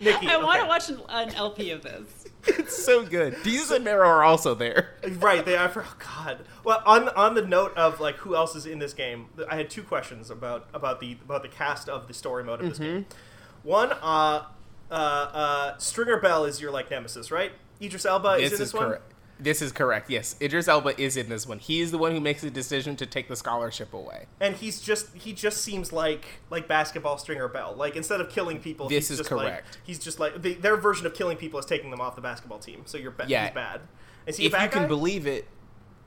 [0.00, 2.26] Nikki, I want to watch an, an LP of this.
[2.46, 3.34] It's so good.
[3.36, 4.94] Desus and Mero are also there.
[5.18, 5.68] Right, they are.
[5.68, 6.38] For, oh God.
[6.64, 9.68] Well, on on the note of like who else is in this game, I had
[9.68, 13.04] two questions about about the about the cast of the story mode of this game.
[13.04, 13.68] Mm-hmm.
[13.68, 14.44] One, uh,
[14.90, 17.52] uh, uh, Stringer Bell is your like nemesis, right?
[17.82, 18.88] Idris Elba is This in is this one.
[18.88, 19.14] correct.
[19.40, 20.10] This is correct.
[20.10, 21.58] Yes, Idris Elba is in this one.
[21.60, 24.26] He is the one who makes the decision to take the scholarship away.
[24.40, 28.58] and he's just he just seems like like basketball stringer bell like instead of killing
[28.58, 29.78] people This he's is just like- correct.
[29.84, 32.58] he's just like the, their version of killing people is taking them off the basketball
[32.58, 33.46] team so you're ba- Yeah.
[33.46, 33.80] he's bad
[34.26, 35.46] is he if you bad can believe it,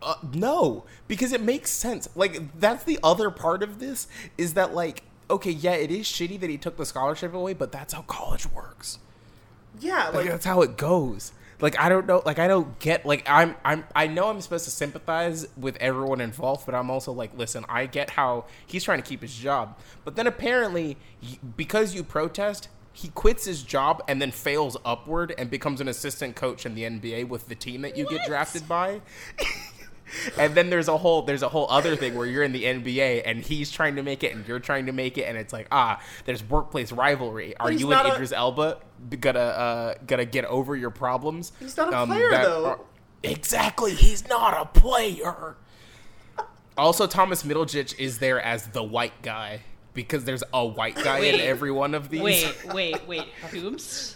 [0.01, 2.09] uh, no, because it makes sense.
[2.15, 6.37] Like that's the other part of this is that like okay, yeah, it is shitty
[6.41, 8.99] that he took the scholarship away, but that's how college works.
[9.79, 11.31] yeah Like like that's how it goes.
[11.61, 14.65] Like I don't know, like I don't get like I'm I'm I know I'm supposed
[14.65, 19.01] to sympathize with everyone involved, but I'm also like, listen, I get how he's trying
[19.01, 20.97] to keep his job, but then apparently
[21.55, 26.35] because you protest, he quits his job and then fails upward and becomes an assistant
[26.35, 29.01] coach in the NBA with the team that you get drafted by.
[30.37, 33.23] and then there's a whole there's a whole other thing where you're in the NBA
[33.25, 35.67] and he's trying to make it and you're trying to make it and it's like
[35.71, 37.55] ah there's workplace rivalry.
[37.57, 38.77] Are he's you not and a- Idris Elba
[39.19, 41.51] gonna uh, gonna get over your problems?
[41.59, 42.85] He's not a player, though.
[43.23, 45.55] exactly, he's not a player.
[46.77, 49.61] Also, Thomas Middleditch is there as the white guy
[49.93, 52.21] because there's a white guy in every one of these.
[52.21, 53.27] Wait, wait, wait.
[53.53, 54.15] Whoops.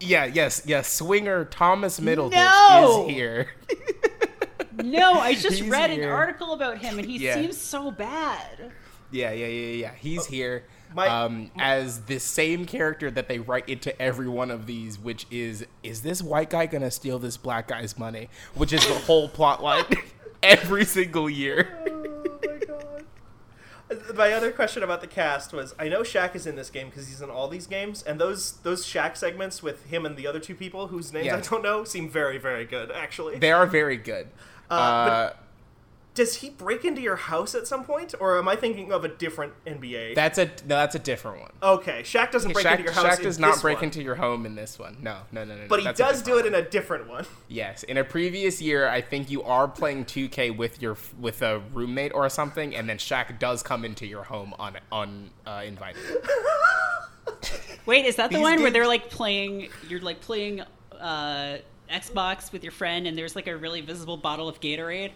[0.00, 0.92] Yeah, yes, yes.
[0.92, 3.06] Swinger Thomas Middleditch No!
[3.06, 3.50] is here.
[4.82, 6.12] No, I just He's read an here.
[6.12, 7.34] article about him, and he Yeah.
[7.34, 8.72] seems so bad.
[9.10, 9.90] Yeah, yeah, yeah, yeah.
[9.98, 14.66] He's here my- um, as the same character that they write into every one of
[14.66, 18.28] these, which is is this white guy gonna steal this black guy's money?
[18.54, 19.84] Which is the whole plot line
[20.42, 21.68] every single year.
[21.88, 23.04] oh my god
[24.14, 27.08] my other question about the cast was I know Shaq is in this game because
[27.08, 30.40] he's in all these games, and those those Shaq segments with him and the other
[30.40, 31.36] two people whose names Yeah.
[31.36, 33.38] I don't know seem very very good actually.
[33.38, 34.28] They are very good.
[34.72, 35.32] Uh, Uh,
[36.14, 39.08] Does he break into your house at some point, or am I thinking of a
[39.08, 40.14] different NBA?
[40.14, 41.52] that's a no, that's a different one.
[41.62, 43.06] okay, Shaq doesn't break Shaq, into your house.
[43.06, 44.98] Shaq in does not this break one, into your home in this one.
[45.00, 45.62] No, no, no, no.
[45.68, 47.24] but he does do it in a different one.
[47.48, 51.62] Yes, in a previous year, I think you are playing 2K with your with a
[51.72, 56.02] roommate or something, and then Shaq does come into your home on on uh, invited.
[57.86, 59.68] Wait, is that the These one where they're like playing?
[59.88, 60.60] You're like playing
[61.00, 61.58] uh,
[61.92, 65.12] Xbox with your friend and there's like a really visible bottle of Gatorade?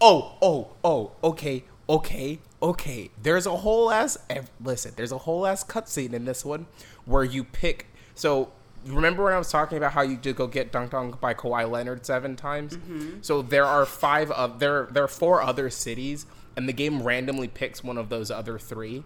[0.00, 3.10] Oh, oh, oh, okay, okay, okay.
[3.22, 4.18] There's a whole ass.
[4.62, 6.66] Listen, there's a whole ass cutscene in this one
[7.06, 7.86] where you pick.
[8.14, 8.52] So
[8.84, 11.70] remember when I was talking about how you did go get dunked on by Kawhi
[11.70, 12.76] Leonard seven times?
[13.22, 14.88] So there are five of there.
[14.90, 16.26] There are four other cities,
[16.56, 19.04] and the game randomly picks one of those other three.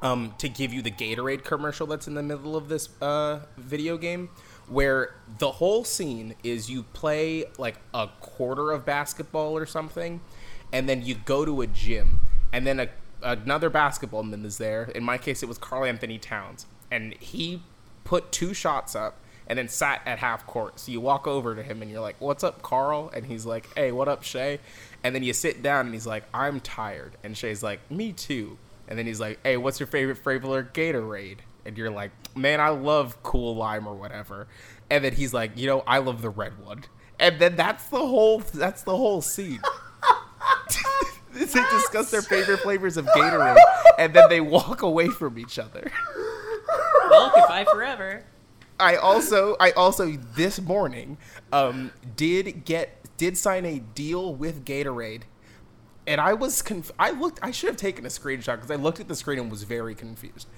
[0.00, 3.96] Um, to give you the Gatorade commercial that's in the middle of this uh, video
[3.96, 4.30] game,
[4.68, 10.20] where the whole scene is you play like a quarter of basketball or something,
[10.72, 12.20] and then you go to a gym,
[12.52, 12.88] and then a,
[13.22, 14.84] another basketballman is there.
[14.94, 17.62] In my case, it was Karl-Anthony Towns, and he
[18.04, 20.78] put two shots up and then sat at half court.
[20.78, 23.66] So you walk over to him and you're like, "What's up, Karl?" And he's like,
[23.74, 24.60] "Hey, what up, Che?"
[25.02, 28.58] And then you sit down and he's like, "I'm tired," and Che's like, "Me too."
[28.86, 32.70] And then he's like, "Hey, what's your favorite flavor Gatorade?" And you're like, "Man, I
[32.70, 34.48] love Cool Lime or whatever."
[34.90, 36.84] And then he's like, "You know, I love the red one."
[37.20, 39.60] And then that's the whole that's the whole scene.
[41.32, 43.58] they discuss their favorite flavors of Gatorade,
[43.98, 45.90] and then they walk away from each other.
[47.10, 48.24] Well, goodbye forever.
[48.80, 51.18] I also I also this morning
[51.52, 55.22] um did get did sign a deal with Gatorade.
[56.06, 59.00] And I was conf- I looked I should have taken a screenshot because I looked
[59.00, 60.48] at the screen and was very confused.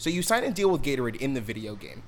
[0.00, 2.02] So you sign a deal with Gatorade in the video game.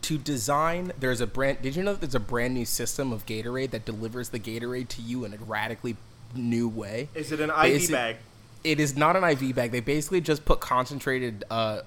[0.00, 3.26] To design there's a brand did you know that there's a brand new system of
[3.26, 5.98] Gatorade that delivers the Gatorade to you in a radically
[6.34, 7.10] new way?
[7.14, 8.16] Is it an IV bag?
[8.64, 9.70] It is not an IV bag.
[9.70, 11.82] They basically just put concentrated uh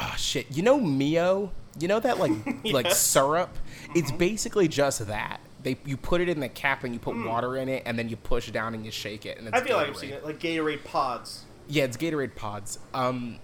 [0.00, 0.46] oh shit.
[0.50, 1.52] You know Mio?
[1.78, 2.32] You know that like
[2.64, 3.56] like syrup?
[3.94, 5.38] It's basically just that.
[5.62, 8.08] They you put it in the cap and you put water in it and then
[8.08, 10.00] you push down and you shake it and it's I feel like I've Gatorade.
[10.00, 11.44] seen it, like Gatorade pods.
[11.68, 12.80] Yeah, it's Gatorade pods.
[12.92, 13.38] Um,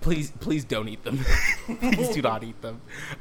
[0.00, 1.24] please, please don't eat them.
[1.80, 2.80] please do not eat them.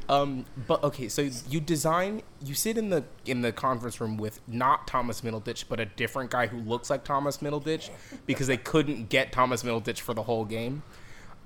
[0.09, 4.39] Um, but okay, so you design, you sit in the in the conference room with
[4.47, 7.89] not Thomas Middleditch, but a different guy who looks like Thomas Middleditch
[8.25, 10.83] because they couldn't get Thomas Middleditch for the whole game.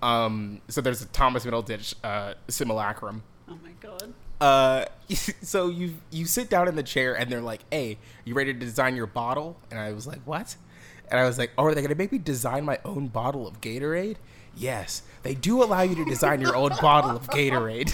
[0.02, 3.24] Um, so there's a Thomas Middleditch uh, simulacrum.
[3.48, 4.14] Oh my god.
[4.40, 4.86] Uh,
[5.42, 8.60] so you you sit down in the chair and they're like, "Hey, you ready to
[8.60, 10.56] design your bottle?" And I was like, "What?"
[11.10, 13.62] And I was like, "Oh, are they gonna make me design my own bottle of
[13.62, 14.18] Gatorade?"
[14.60, 17.94] Yes, they do allow you to design your own bottle of Gatorade.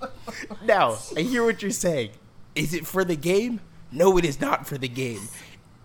[0.64, 2.10] now, I hear what you're saying.
[2.54, 3.60] Is it for the game?
[3.90, 5.20] No, it is not for the game.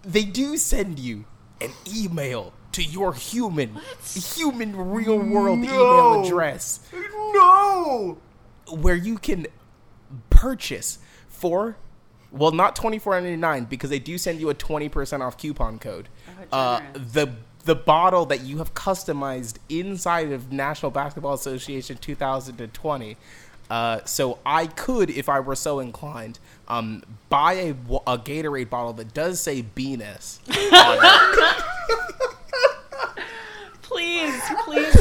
[0.04, 1.26] They do send you
[1.62, 5.66] an email to your human, human real world No.
[5.74, 6.80] email address
[7.34, 8.18] No.
[8.70, 9.48] where you can
[10.30, 11.78] purchase for
[12.32, 16.10] well not 24.99 because they do send you a 20% off coupon code
[16.52, 17.34] Oh, uh, the
[17.64, 23.18] the bottle that you have customized inside of National Basketball Association 2020
[23.70, 26.38] uh, so I could, if I were so inclined,
[26.68, 30.40] um, buy a, a Gatorade bottle that does say Venus.
[33.82, 34.96] Please, please.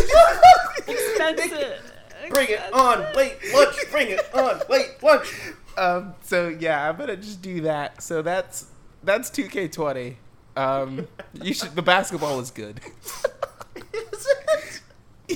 [0.86, 1.92] Expensive.
[2.30, 3.76] Bring it on late lunch.
[3.90, 5.34] Bring it on late lunch.
[5.76, 8.02] Um, so yeah, I'm gonna just do that.
[8.02, 8.66] So that's
[9.02, 10.16] that's 2K20.
[10.56, 11.06] Um,
[11.40, 11.74] you should.
[11.74, 12.80] The basketball is good.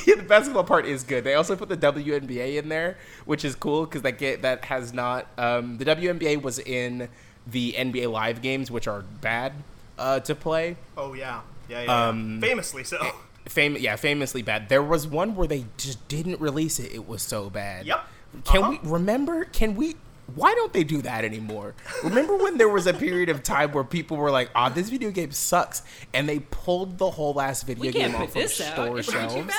[0.07, 1.25] yeah, the basketball part is good.
[1.25, 4.93] They also put the WNBA in there, which is cool because that get that has
[4.93, 5.27] not.
[5.39, 7.09] Um, the WNBA was in
[7.47, 9.53] the NBA Live games, which are bad
[9.99, 10.77] uh, to play.
[10.97, 12.09] Oh yeah, yeah, yeah.
[12.09, 12.49] Um, yeah.
[12.49, 13.11] Famously so.
[13.47, 14.69] Fam- yeah, famously bad.
[14.69, 16.93] There was one where they just didn't release it.
[16.93, 17.87] It was so bad.
[17.87, 18.05] Yep.
[18.45, 18.71] Can Uh-huh.
[18.83, 19.45] we remember?
[19.45, 19.95] Can we?
[20.35, 21.75] Why don't they do that anymore?
[22.03, 25.11] Remember when there was a period of time where people were like, "Ah, this video
[25.11, 25.83] game sucks,"
[26.13, 28.73] and they pulled the whole last video We game can't off this of out.
[28.73, 29.55] store It's too shelves.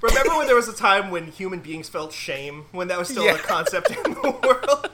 [0.00, 3.24] Remember when there was a time when human beings felt shame when that was still
[3.24, 3.36] Yeah.
[3.36, 4.90] a concept in the world?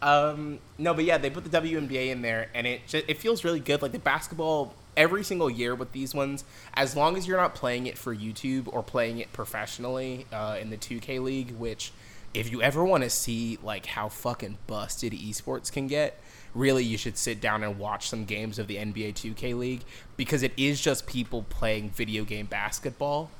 [0.00, 3.44] Um, no, but yeah, they put the WNBA in there, and it just, it feels
[3.44, 3.82] really good.
[3.82, 6.44] Like the basketball, every single year with these ones,
[6.74, 10.70] as long as you're not playing it for YouTube or playing it professionally uh, in
[10.70, 11.92] the 2K League, which
[12.34, 16.18] if you ever want to see like how fucking busted esports can get,
[16.54, 19.82] really you should sit down and watch some games of the NBA 2K League
[20.16, 23.30] because it is just people playing video game basketball.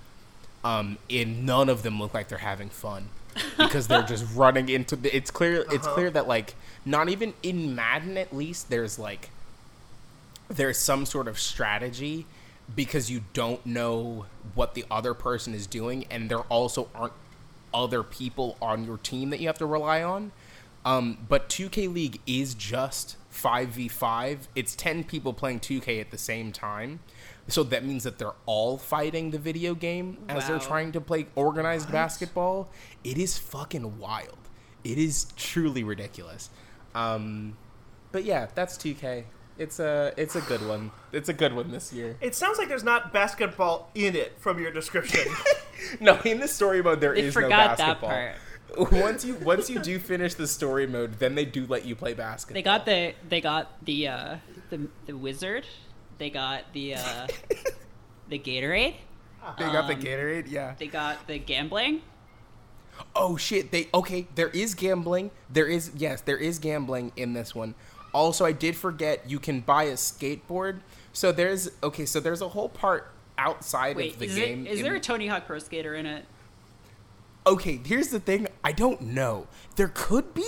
[0.64, 3.08] Um, and none of them look like they're having fun
[3.58, 5.14] because they're just running into the.
[5.14, 5.64] It's clear.
[5.70, 6.54] It's clear that like
[6.84, 9.30] not even in Madden at least there's like
[10.48, 12.26] there's some sort of strategy
[12.76, 17.12] because you don't know what the other person is doing, and there also aren't
[17.72, 20.32] other people on your team that you have to rely on.
[20.84, 24.48] Um, but 2K League is just 5v5.
[24.54, 27.00] It's 10 people playing 2K at the same time.
[27.48, 31.26] So that means that they're all fighting the video game as they're trying to play
[31.34, 32.68] organized basketball.
[33.02, 34.38] It is fucking wild.
[34.84, 36.50] It is truly ridiculous.
[36.94, 37.56] Um,
[38.12, 39.24] but yeah, that's 2K.
[39.58, 40.90] It's a it's a good one.
[41.12, 42.16] It's a good one this year.
[42.20, 45.20] It sounds like there's not basketball in it from your description.
[46.00, 48.10] No, in the story mode there They is no forgot that basketball.
[48.10, 48.36] part.
[49.02, 52.14] once you once you do finish the story mode, then they do let you play
[52.14, 52.54] basketball.
[52.54, 54.36] They got the they got the uh,
[54.70, 55.66] the the wizard.
[56.18, 57.26] They got the uh,
[58.28, 58.94] the Gatorade.
[59.58, 60.74] They got the um, Gatorade, yeah.
[60.78, 62.02] They got the gambling.
[63.16, 63.72] Oh shit!
[63.72, 64.28] They okay.
[64.34, 65.32] There is gambling.
[65.50, 67.74] There is yes, there is gambling in this one.
[68.12, 70.80] Also, I did forget you can buy a skateboard.
[71.12, 72.06] So there's okay.
[72.06, 74.66] So there's a whole part outside Wait, of the is, game.
[74.66, 76.24] it, is in- there a Tony Hawk Pro Skater in it?
[77.46, 78.46] okay, here's the thing.
[78.62, 79.48] I don't know.
[79.76, 80.46] There could be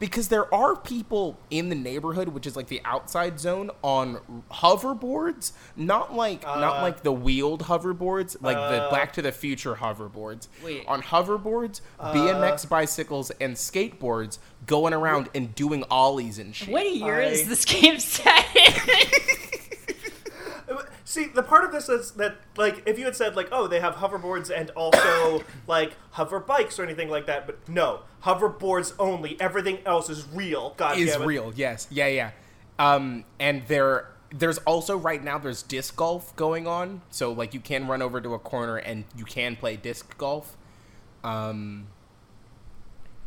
[0.00, 4.18] because there are people in the neighborhood, which is like the outside zone, on
[4.50, 5.52] hoverboards.
[5.76, 9.76] Not like not Uh, like the wheeled hoverboards, like the uh, Back to the Future
[9.76, 10.48] hoverboards.
[10.64, 10.84] Wait.
[10.88, 16.70] On hoverboards, Uh, BMX bicycles, and skateboards going around and doing ollies and shit.
[16.70, 18.72] What year I- is this game set in?
[21.10, 23.80] See, the part of this is that, like, if you had said, like, oh, they
[23.80, 29.36] have hoverboards and also, like, hover bikes or anything like that, but no, hoverboards only.
[29.40, 30.72] Everything else is real.
[30.76, 31.26] God is damn it.
[31.26, 31.52] real.
[31.56, 31.88] Yes.
[31.90, 32.06] Yeah.
[32.06, 32.30] Yeah.
[32.78, 37.02] Um, and there, there's also right now there's disc golf going on.
[37.10, 40.56] So like you can run over to a corner and you can play disc golf.
[41.24, 41.88] Um,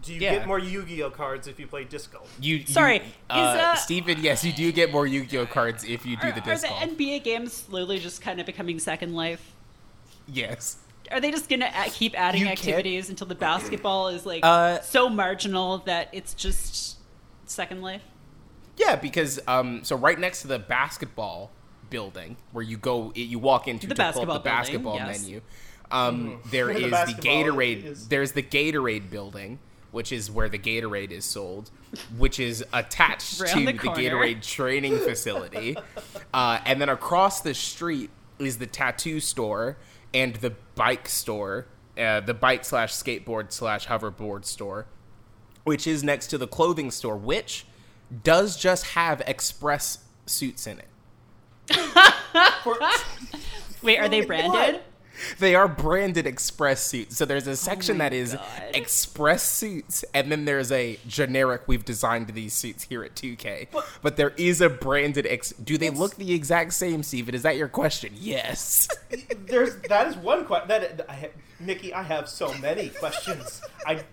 [0.04, 0.34] Do you Yeah.
[0.36, 2.30] get more Yu-Gi-Oh cards if you play disc golf?
[2.40, 4.22] you you- Sorry, is, uh, uh, Steven?
[4.22, 6.68] Yes, you do get more Yu-Gi-Oh cards if you do Are, the Disco.
[6.68, 7.04] are disc the.
[7.06, 9.52] NBA games slowly just kind of becoming Second Life?
[10.28, 10.78] yes.
[11.12, 14.80] Are they just gonna keep adding You can- activities until the basketball is like Uh,
[14.82, 16.98] so marginal that it's just
[17.46, 18.02] Second Life?
[18.78, 21.52] Yeah, because um, so right next to the basketball
[21.90, 25.22] building where you go, you walk into The to pull up basketball the basketball yes.
[25.22, 25.42] menu.
[25.92, 27.86] Um, there Where the is the Gatorade.
[27.86, 28.08] is.
[28.08, 29.60] There's the Gatorade building,
[29.94, 31.70] which is where the Gatorade is sold,
[32.18, 33.78] which is attached Round to the the.
[33.78, 35.78] Gatorade training facility.
[36.34, 38.10] uh, and then across the street
[38.40, 39.78] is the tattoo store
[40.12, 44.88] and the bike store, uh, the bike slash skateboard slash hoverboard store,
[45.64, 47.68] which is next to the clothing store, which
[48.24, 50.88] does just have express suits in it.
[52.64, 52.80] For-
[53.84, 54.84] Wait, are they What?
[55.40, 57.18] They are branded express suits.
[57.18, 58.42] So there's a oh section Oh that is God.
[58.74, 61.64] express suits, and then there's a generic.
[61.68, 63.68] We've designed these suits here at 2K,
[64.02, 65.26] but, there is a branded.
[65.28, 67.34] Ex- Do they look the exact same, Steven?
[67.36, 68.14] Is that your question?
[68.16, 68.88] Yes.
[69.46, 70.68] There's that is one question.
[70.70, 71.30] That I,
[71.60, 73.62] Nikki, I have so many questions.
[73.86, 74.04] I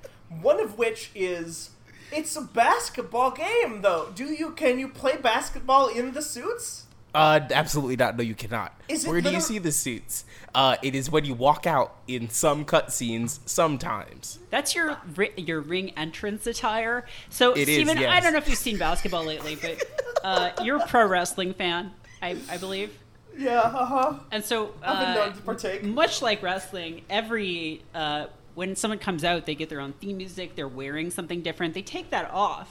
[0.40, 1.70] one of which is
[2.12, 4.10] it's a basketball game though.
[4.14, 6.85] Do you can you play basketball in the suits?
[7.14, 8.16] Uh, absolutely not.
[8.16, 8.72] No, you cannot.
[8.88, 10.24] Is it Where do you see the suits?
[10.54, 13.40] Uh, it is when you walk out in some cutscenes.
[13.46, 14.38] Sometimes.
[14.50, 17.06] That's your ri- your ring entrance attire.
[17.28, 18.22] So, It is, Steven, I yes.
[18.22, 19.82] don't know if you've seen basketball lately, but
[20.24, 21.92] uh, you're a pro wrestling fan,
[22.22, 22.96] I, I believe.
[23.36, 24.14] Yeah, uh huh.
[24.32, 25.82] And so, I've been uh, known to partake.
[25.84, 30.54] much like wrestling, every uh, when someone comes out, they get their own theme music.
[30.56, 31.74] They're wearing something different.
[31.74, 32.68] They take that off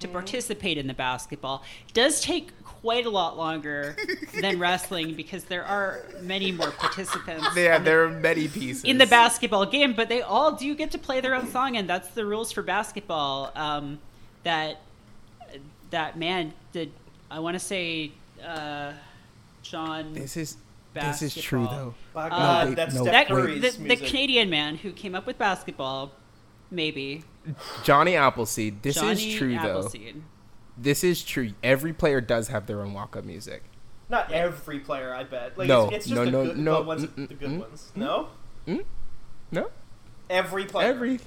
[0.00, 0.12] to Mm-hmm.
[0.14, 1.62] participate in the basketball.
[1.86, 2.48] It does take
[2.84, 3.96] quite a lot longer
[4.42, 7.46] than wrestling because there are many more participants.
[7.56, 10.98] Yeah, there are many pieces in the basketball game, but they all do get to
[10.98, 13.50] play their own song, and that's the rules for basketball.
[13.54, 14.00] Um,
[14.42, 14.82] that
[15.88, 16.92] that man did.
[17.30, 18.12] I want to say
[18.44, 18.92] uh,
[19.62, 20.12] John.
[20.12, 20.58] This is
[20.92, 21.94] this is true though.
[22.12, 23.96] By Uh, God, wait, that's no, that Curry's the, the.
[23.96, 26.12] Canadian man who came up with basketball,
[26.70, 27.24] maybe
[27.82, 28.82] Johnny Appleseed.
[28.82, 29.88] This Johnny is true though.
[30.74, 30.84] Appleseed.
[30.84, 31.52] This is true.
[31.62, 33.62] Every player does have their own walk-up music.
[34.08, 35.56] Not every player, I bet.
[35.56, 37.50] Like, No, it's, it's just no, the no, good, no, the ones, mm, the good
[37.50, 37.92] mm, ones.
[37.96, 38.28] No,
[39.50, 39.70] No,
[40.28, 40.88] every player.
[40.88, 41.20] every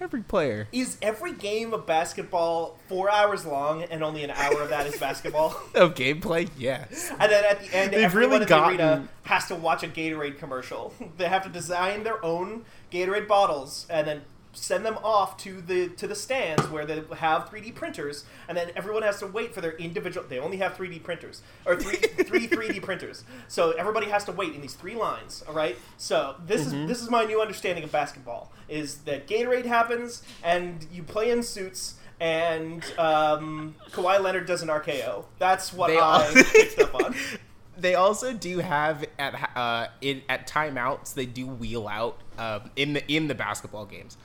[0.00, 0.68] every player.
[0.72, 4.98] is every game of basketball four hours long, and only an hour of that is
[4.98, 5.54] basketball.
[5.74, 7.10] Of gameplay, yes.
[7.18, 9.88] And then at the end, They've everyone really in the arena has to watch a
[9.88, 10.94] Gatorade commercial.
[11.16, 14.22] they have to design their own Gatorade bottles and then
[14.56, 18.70] send them off to the to the stands where they have 3D printers, and then
[18.74, 20.26] everyone has to wait for their individual.
[20.28, 24.54] They only have 3D printers or three three 3D printers, so everybody has to wait
[24.54, 25.44] in these three lines.
[25.46, 25.76] All right.
[25.98, 26.82] So this Mm-hmm.
[26.82, 31.30] is this is my new understanding of basketball: is that Gatorade happens and you play
[31.30, 31.94] in suits.
[32.18, 35.26] And um, Kawhi Leonard does an RKO.
[35.38, 37.14] That's what They I all- picked up on.
[37.76, 42.94] They also do have at uh in at timeouts they do wheel out um, in
[42.94, 44.16] the in the basketball games.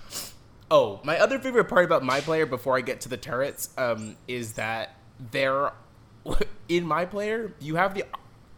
[0.70, 4.16] Oh, my other favorite part about my player before I get to the turrets um,
[4.28, 4.96] is that
[5.32, 5.74] they're
[6.70, 8.06] in my player you have the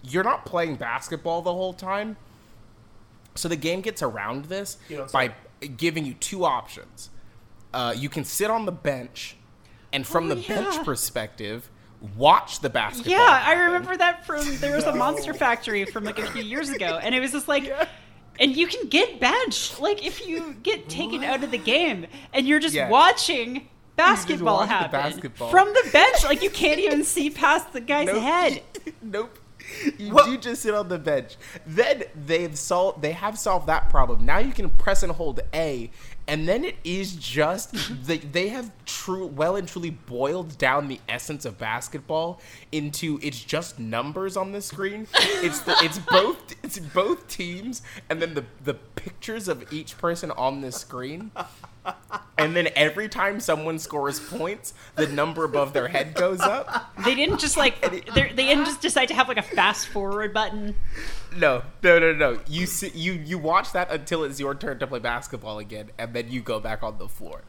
[0.03, 2.17] you're not playing basketball the whole time.
[3.35, 5.29] So the game gets around this You don't by
[5.61, 5.67] say.
[5.69, 7.09] giving you two options.
[7.73, 9.35] uh, you can sit on the bench,
[9.91, 10.61] and from Oh, the yeah.
[10.61, 11.69] bench perspective,
[12.17, 13.11] watch the basketball.
[13.13, 16.69] Yeah, I remember that from there was a Monster Factory from like a few years
[16.69, 17.71] ago, and it was just like,
[18.39, 22.47] and you can get benched like if you get taken out of the game, and
[22.47, 22.89] you're just Yeah.
[22.89, 25.49] watching basketball watch the happen basketball.
[25.51, 26.23] from the bench.
[26.23, 28.21] Like you can't even see past the guy's Nope.
[28.21, 28.61] head.
[29.01, 29.39] nope.
[29.97, 31.37] You What- do just sit on the bench.
[31.65, 33.01] Then they've solved.
[33.01, 34.25] They have solved that problem.
[34.25, 35.89] Now you can press and hold A,
[36.27, 37.75] and then it is just
[38.05, 42.39] they, they have true, well and truly boiled down the essence of basketball
[42.71, 45.07] into it's just numbers on the screen.
[45.41, 50.31] It's the, it's both it's both teams, and then the the pictures of each person
[50.31, 51.31] on the screen.
[52.37, 56.93] And then every time someone scores points, the number above their head goes up.
[57.05, 57.79] They didn't just like
[58.13, 60.75] they're- they didn't just decide to have like a fast forward button.
[61.37, 62.39] No, no, no, no.
[62.47, 66.13] You sit, you you watch that until it's your turn to play basketball again, and
[66.13, 67.41] then you go back on the floor.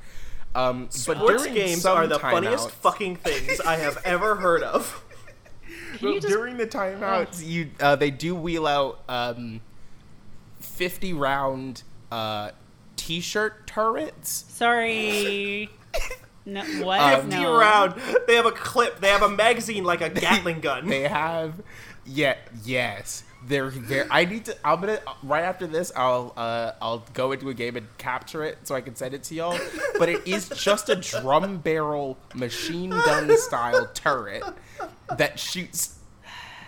[0.54, 5.02] Um, but Sports games are the funniest timeouts- fucking things I have ever heard of.
[5.98, 9.60] Can but just during the timeouts, you uh, they do wheel out um,
[10.60, 11.82] fifty round
[12.12, 12.50] uh,
[12.96, 14.44] t-shirt turrets.
[14.48, 15.70] sorry?
[16.46, 17.00] No, what?
[17.00, 17.56] Um, Fifty no.
[17.58, 17.94] round.
[18.26, 19.00] They have a clip.
[19.00, 20.86] They have a magazine like a Gatling gun.
[20.88, 21.54] They have,
[22.04, 23.24] yeah, yes.
[23.46, 24.06] They're very.
[24.10, 24.56] I need to.
[24.62, 25.90] I'm gonna right after this.
[25.96, 29.22] I'll uh I'll go into a game and capture it so I can send it
[29.24, 29.58] to y'all.
[29.98, 34.44] But it is just a drum barrel machine gun style turret
[35.16, 35.98] that shoots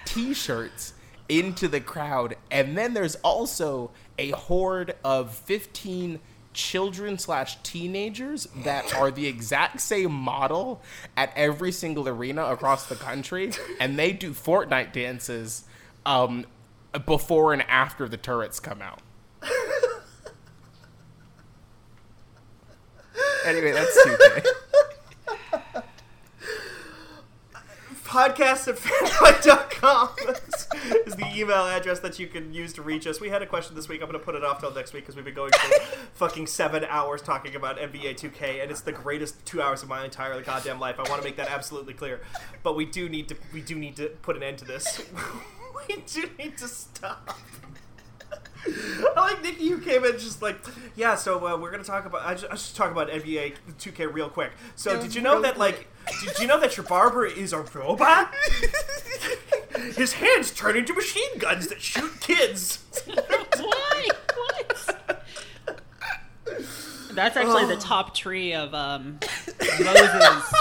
[0.05, 0.93] t-shirts
[1.29, 6.21] into the crowd, and then there's also a horde of 15
[6.53, 10.81] children slash teenagers that are the exact same model
[11.17, 15.65] at every single arena across the country, and they do Fortnite dances
[16.07, 16.47] um,
[17.05, 19.01] before and after the turrets come out.
[23.47, 24.47] anyway, that's 2K.
[28.07, 30.11] podcast at fanbyte.com
[31.07, 33.21] is, the email address that you can use to reach us.
[33.21, 34.01] We had a question this week.
[34.01, 35.81] I'm going to put it off till next week because we've been going for
[36.15, 40.05] fucking seven hours talking about NBA 2K, and it's the greatest two hours of my
[40.05, 40.97] entire goddamn life.
[40.99, 42.21] I want to make that absolutely clear.
[42.63, 45.03] But we do need to we do need to put an end to this.
[45.89, 47.37] we do need to stop.
[49.17, 50.59] I like Nikki who came in just like,
[50.95, 51.15] yeah.
[51.15, 52.25] So uh, we're gonna talk about.
[52.25, 54.53] I just, I just talk about NBA 2K real quick.
[54.75, 55.89] So Yeah, did you know real that like,
[56.25, 58.33] did you know that your barber is a robot?
[59.97, 62.83] His hands turn into machine guns that shoot kids.
[63.57, 64.09] Why?
[64.35, 65.23] What?
[67.13, 69.19] That's actually the top tree of um,
[69.61, 70.53] Moses.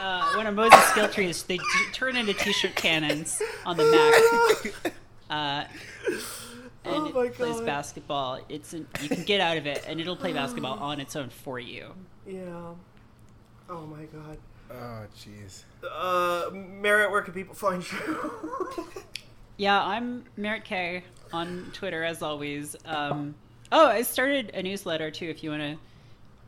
[0.00, 1.42] Uh, one of Moses' skill trees.
[1.42, 3.84] They d- turn into t-shirt cannons on the
[4.72, 4.94] Mac.
[5.28, 5.64] Uh,
[6.84, 7.66] and Oh my it plays God.
[7.66, 8.40] basketball.
[8.48, 11.28] It's an, you can get out of it, and it'll play basketball on its own
[11.28, 11.92] for you.
[12.26, 12.72] Yeah.
[13.68, 14.38] Oh my god.
[14.72, 15.64] Oh, jeez.
[15.90, 18.84] Uh, Merritt, where can people find you?
[19.56, 21.04] Yeah, I'm Merritt K
[21.34, 22.76] on Twitter as always.
[22.86, 23.34] Um,
[23.70, 25.26] oh, I started a newsletter too.
[25.28, 25.76] If you want to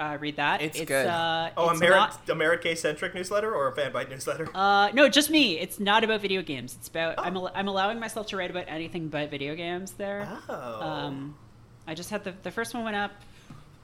[0.00, 1.06] uh, read that, It's good.
[1.06, 4.48] Uh, oh, a it's Merritt, not- a Merritt K centric newsletter or a Fanbyte newsletter?
[4.54, 5.58] Uh, no, just me.
[5.58, 6.74] It's not about video games.
[6.78, 10.28] It's about I'm al- I'm allowing myself to write about anything but video games there.
[10.48, 10.80] oh.
[10.82, 11.36] Um,
[11.86, 13.12] I just had the the first one went up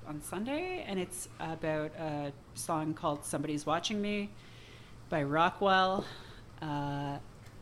[0.07, 4.31] on Sunday, and it's about a song called "Somebody's Watching Me"
[5.11, 6.05] by Rockwell,
[6.63, 7.19] uh,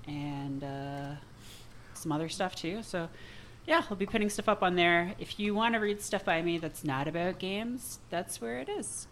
[0.06, 1.14] and uh,
[1.94, 2.82] some other stuff too.
[2.82, 3.08] So.
[3.66, 5.14] Yeah, I'll be putting stuff up on there.
[5.18, 8.68] If you want to read stuff by me that's not about games, that's where it
[8.68, 9.08] is.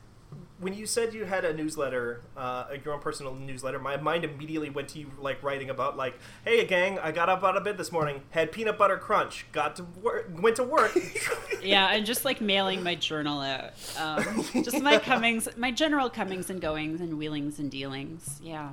[0.59, 4.70] when you said you had a newsletter, uh, your own personal newsletter, my mind immediately
[4.70, 6.14] went to you like writing about like,
[6.44, 9.76] "Hey, gang, I got up out of bed this morning, had peanut butter crunch, got
[9.76, 10.97] to work, went to work."
[11.62, 13.72] Yeah, and just like mailing my journal out.
[13.98, 18.39] Um, just my comings, my general comings and goings and wheelings and dealings.
[18.43, 18.70] Yeah.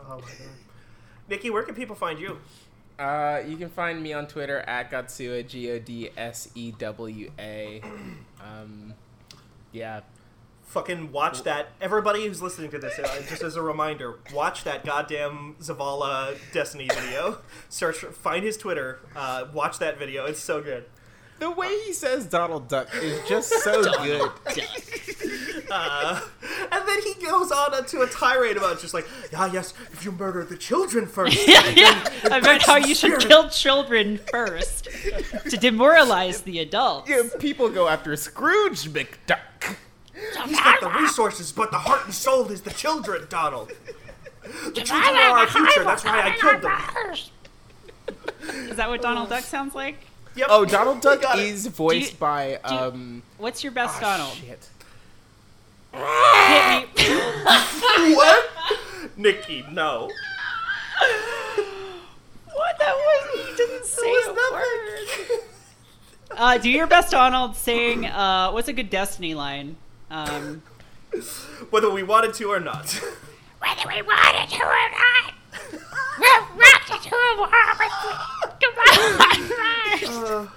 [0.00, 0.48] oh my god,
[1.28, 2.38] Nikki, where can people find you?
[2.98, 7.30] Uh, you can find me on Twitter at Godsewa, G O D S E W
[7.38, 7.80] A.
[8.40, 8.94] Um,
[9.72, 10.00] yeah.
[10.64, 11.68] Fucking watch that.
[11.80, 16.88] Everybody who's listening to this, uh, just as a reminder, watch that goddamn Zavala Destiny
[16.92, 17.38] video.
[17.70, 18.98] Search, find his Twitter.
[19.16, 20.26] Uh, watch that video.
[20.26, 20.84] It's so good.
[21.38, 24.30] The way he says Donald Duck is just so good.
[25.70, 26.18] Uh,
[26.72, 30.10] and then he goes on to a tirade about just like, ah, yes, if you
[30.12, 34.84] murder the children first, yeah, about how you should kill children first
[35.50, 37.10] to demoralize the adults.
[37.10, 39.76] Yeah, people go after Scrooge McDuck.
[40.46, 43.70] He's got the resources, but the heart and soul is the children, Donald.
[44.42, 45.84] The children are our future.
[45.84, 46.80] That's why I killed them.
[48.70, 50.07] Is that what Donald Duck sounds like?
[50.38, 50.46] Yep.
[50.50, 53.22] Oh, Donald Duck is voiced you- by you- um.
[53.38, 54.34] What's your best ah, Donald?
[54.36, 54.68] Shit.
[55.92, 58.14] Hit me.
[58.14, 58.50] what?
[59.16, 60.08] Nikki, no.
[62.54, 62.78] what?
[62.78, 63.48] That was.
[63.48, 65.40] You didn't say was a word.
[66.30, 69.76] Uh, do your best, Donald, saying, uh, what's a good Destiny line?
[70.10, 70.62] Um,
[71.70, 72.92] Whether we wanted to or not.
[73.58, 75.34] Whether we wanted to or not.
[75.72, 77.92] We're ready to war with
[78.60, 80.48] Goodbye.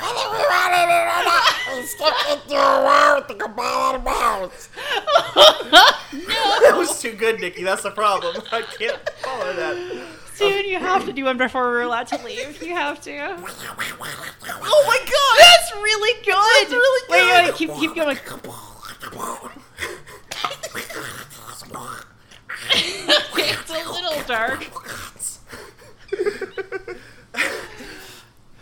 [0.00, 1.44] Whether we wanted it or not,
[1.74, 4.68] we stepped into a war with the Goodbye Mouse.
[5.34, 7.62] that was too good, Nikki.
[7.64, 8.36] That's the problem.
[8.52, 9.76] I can't follow that.
[10.38, 12.62] dude, you have to do one before we're allowed to leave.
[12.62, 13.16] You have to.
[13.18, 15.38] Oh my god!
[15.38, 16.34] That's really good.
[16.34, 17.44] That's really Wait, good.
[17.46, 18.16] wait, keep keep going.
[22.72, 24.66] it's a little dark.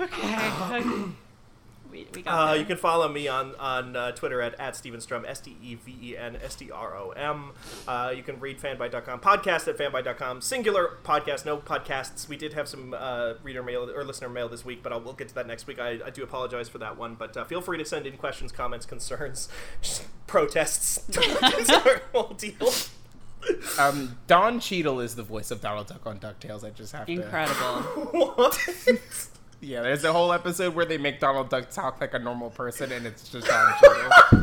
[0.01, 0.49] Okay.
[0.71, 0.89] okay.
[1.91, 5.01] We, we got Uh, you can follow me on on uh, Twitter at, at Steven
[5.01, 7.51] Strom, S T E V E N S T R O M.
[7.89, 12.29] Uh, you can read fanbyte.com, podcast at fanbyte.com, singular podcast, no podcasts.
[12.29, 15.15] We did have some uh, reader mail or listener mail this week, but I'll, we'll
[15.15, 15.81] get to that next week.
[15.81, 18.53] I, I do apologize for that one, but uh, feel free to send in questions,
[18.53, 19.49] comments, concerns,
[20.29, 21.01] protests.
[22.13, 22.71] Whole deal.
[23.79, 26.65] Um, Don Cheadle is the voice of Donald Duck on Ducktales.
[26.65, 27.13] I just have to.
[27.13, 28.51] incredible.
[29.61, 32.93] Yeah, there's a whole episode where they make Donald Duck talk like a normal person,
[32.93, 34.13] and it's just Don Cheadle.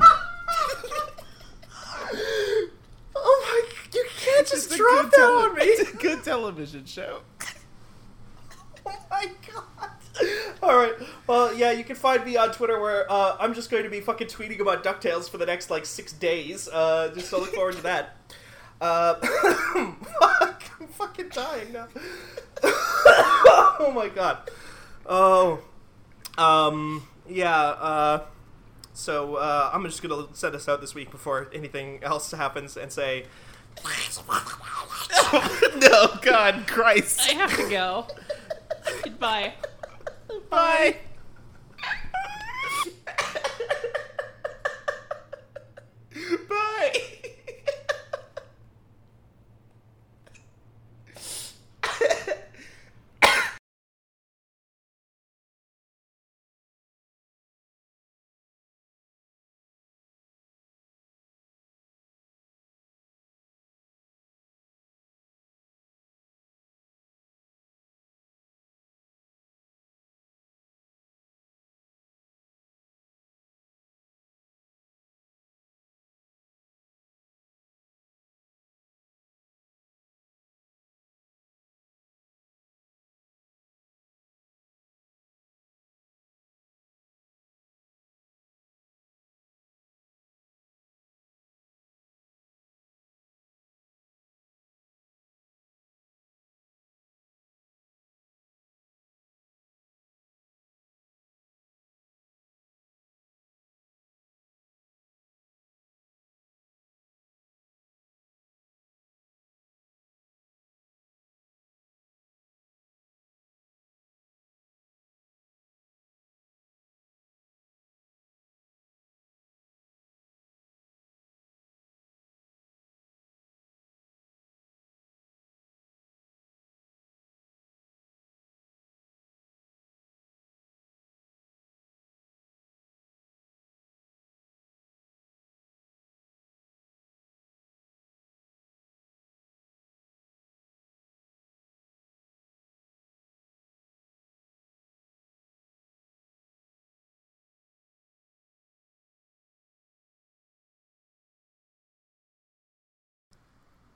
[3.16, 3.62] oh my!
[3.94, 5.62] You can't just drop that tele- on me.
[5.64, 7.22] It's a good television show.
[8.88, 9.90] Oh my god.
[10.62, 10.94] All right.
[11.26, 14.00] Well, yeah, you can find me on Twitter where uh, I'm just going to be
[14.00, 16.68] fucking tweeting about Ducktales for the next like six days.
[16.68, 18.15] Uh, just so look forward to that.
[18.82, 19.16] Uh,
[20.20, 21.88] fuck, I'm fucking dying now.
[22.64, 24.50] oh my god.
[25.06, 25.60] Oh.
[26.38, 27.08] Um.
[27.28, 27.54] Yeah.
[27.54, 28.26] Uh.
[28.94, 32.92] So uh, I'm just gonna send us out this week before anything else happens and
[32.92, 33.26] say.
[35.78, 37.20] no, God, Christ.
[37.30, 38.08] I have to go.
[39.04, 39.54] Goodbye.
[40.28, 40.40] Bye.
[40.50, 40.96] Bye.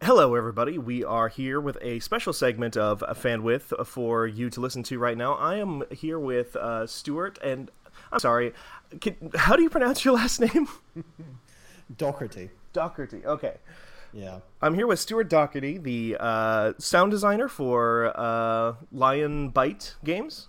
[0.09, 0.79] Hello, everybody.
[0.79, 4.97] We are here with a special segment of Fan With for you to listen to
[4.97, 5.35] right now.
[5.35, 7.69] I am here with uh, Stuart, and
[8.11, 8.53] I'm sorry.
[9.01, 10.67] Can, how do you pronounce your last name?
[11.95, 12.49] Doherty.
[12.73, 13.23] Doherty.
[13.23, 13.57] Okay.
[14.11, 14.39] Yeah.
[14.63, 20.47] I'm here with Stuart Doherty, the uh, sound designer for uh, Lionbite Games.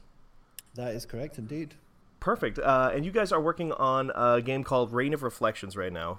[0.75, 1.75] That is correct indeed.
[2.19, 2.59] Perfect.
[2.59, 6.19] Uh, and you guys are working on a game called Rain of Reflections right now.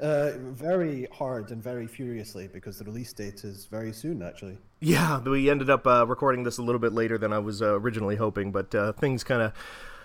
[0.00, 4.56] Uh, very hard and very furiously because the release date is very soon, actually.
[4.80, 7.78] Yeah, we ended up uh, recording this a little bit later than I was uh,
[7.78, 9.52] originally hoping, but uh, things kind of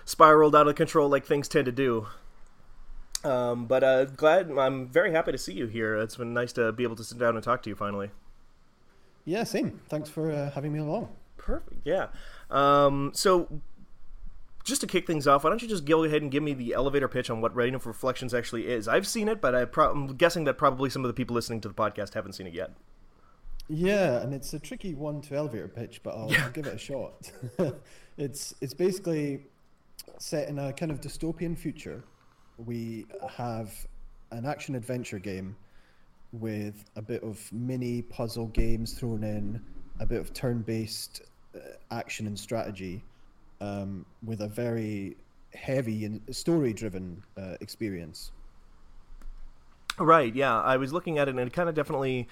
[0.04, 2.06] spiraled out of control like things tend to do.
[3.24, 5.96] Um, but uh, glad, I'm very happy to see you here.
[5.96, 8.10] It's been nice to be able to sit down and talk to you finally.
[9.24, 9.80] Yeah, same.
[9.88, 11.08] Thanks for uh, having me along.
[11.36, 11.80] Perfect.
[11.84, 12.08] Yeah.
[12.50, 13.48] Um, so
[14.68, 16.74] just to kick things off, why don't you just go ahead and give me the
[16.74, 18.86] elevator pitch on what Rain of Reflections actually is?
[18.86, 21.60] I've seen it, but I pro- I'm guessing that probably some of the people listening
[21.62, 22.72] to the podcast haven't seen it yet.
[23.68, 26.78] Yeah, and it's a tricky one to elevator pitch, but I'll, I'll give it a
[26.78, 27.30] shot.
[28.16, 29.40] it's it's basically
[30.18, 32.02] set in a kind of dystopian future.
[32.56, 33.72] We have
[34.30, 35.56] an action adventure game
[36.32, 39.60] with a bit of mini puzzle games thrown in,
[40.00, 41.22] a bit of turn based
[41.54, 41.58] uh,
[41.90, 43.02] action and strategy,
[43.60, 45.16] um, with a very
[45.54, 48.32] heavy and story driven uh, experience.
[49.98, 50.34] Right.
[50.34, 52.28] Yeah, I was looking at it, and it kind of definitely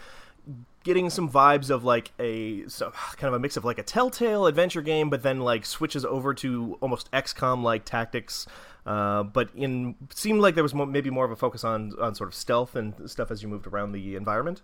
[0.84, 4.46] getting some vibes of like a so, kind of a mix of like a Telltale
[4.46, 8.46] adventure game, but then like switches over to almost XCOM like tactics.
[8.84, 12.14] Uh, but in seemed like there was more, maybe more of a focus on on
[12.14, 14.62] sort of stealth and stuff as you moved around the environment.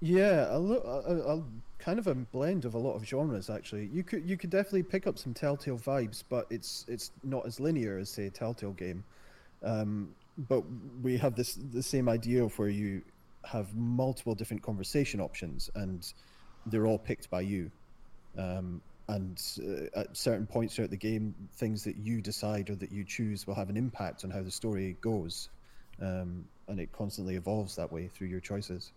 [0.00, 1.42] Yeah, a, lo- a, a
[1.84, 3.90] kind of a blend of a lot of genres actually.
[3.92, 7.60] You could you could definitely pick up some Telltale vibes, but it's it's not as
[7.60, 9.04] linear as say a Telltale game.
[9.62, 10.14] Um,
[10.48, 10.62] but
[11.02, 13.02] we have this the same idea of where you
[13.44, 16.10] have multiple different conversation options, and
[16.66, 17.70] they're all picked by you.
[18.38, 22.90] Um, and uh, at certain points throughout the game, things that you decide or that
[22.90, 25.50] you choose will have an impact on how the story goes,
[26.00, 28.92] um, and it constantly evolves that way through your choices.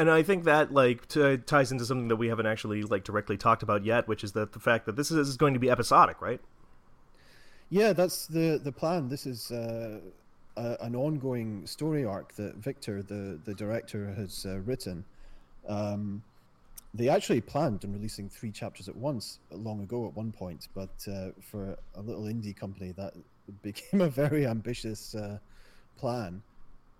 [0.00, 3.36] And I think that like t- ties into something that we haven't actually like directly
[3.36, 5.70] talked about yet, which is that the fact that this is, is going to be
[5.70, 6.40] episodic, right?
[7.68, 9.10] Yeah, that's the the plan.
[9.10, 10.00] This is uh,
[10.56, 15.04] a, an ongoing story arc that Victor, the the director, has uh, written.
[15.68, 16.22] Um,
[16.94, 20.96] they actually planned on releasing three chapters at once long ago at one point, but
[21.12, 23.12] uh, for a little indie company, that
[23.62, 25.36] became a very ambitious uh,
[25.98, 26.40] plan.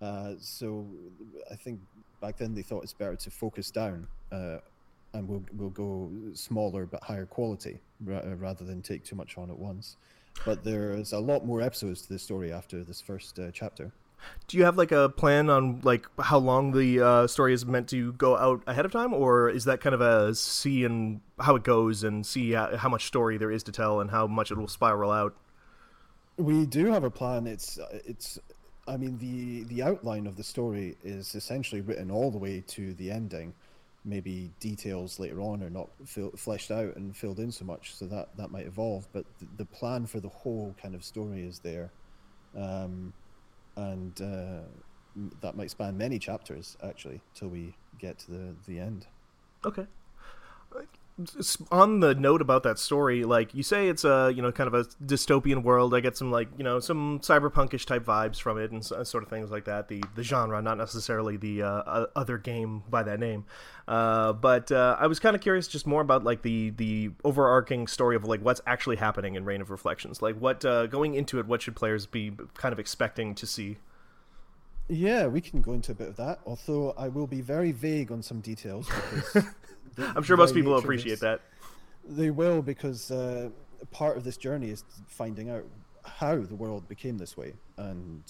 [0.01, 0.85] Uh, so
[1.51, 1.79] I think
[2.21, 4.57] back then they thought it's better to focus down, uh,
[5.13, 9.49] and we'll we'll go smaller but higher quality ra- rather than take too much on
[9.49, 9.97] at once.
[10.45, 13.91] But there's a lot more episodes to the story after this first uh, chapter.
[14.47, 17.89] Do you have like a plan on like how long the uh, story is meant
[17.89, 21.55] to go out ahead of time, or is that kind of a see and how
[21.55, 24.51] it goes and see how, how much story there is to tell and how much
[24.51, 25.35] it will spiral out?
[26.37, 27.45] We do have a plan.
[27.47, 28.39] It's it's.
[28.87, 32.93] I mean the the outline of the story is essentially written all the way to
[32.93, 33.53] the ending.
[34.03, 35.89] Maybe details later on are not
[36.35, 39.07] fleshed out and filled in so much, so that that might evolve.
[39.13, 41.91] But the, the plan for the whole kind of story is there,
[42.57, 43.13] um,
[43.75, 44.61] and uh,
[45.41, 49.05] that might span many chapters actually till we get to the the end.
[49.65, 49.85] Okay.
[51.71, 54.73] On the note about that story, like you say, it's a you know kind of
[54.73, 55.93] a dystopian world.
[55.93, 59.23] I get some like you know some cyberpunkish type vibes from it and s- sort
[59.23, 59.87] of things like that.
[59.87, 63.45] The the genre, not necessarily the uh, other game by that name.
[63.87, 67.87] Uh, but uh, I was kind of curious, just more about like the the overarching
[67.87, 70.21] story of like what's actually happening in Rain of Reflections.
[70.21, 73.77] Like what uh, going into it, what should players be kind of expecting to see?
[74.87, 76.39] Yeah, we can go into a bit of that.
[76.45, 78.87] Although I will be very vague on some details.
[78.87, 79.45] Because
[79.95, 81.41] the- I'm sure most people will nature of appreciate that.
[82.07, 83.49] They will because uh,
[83.91, 85.63] part of this journey is finding out
[86.03, 88.23] how the world became this way and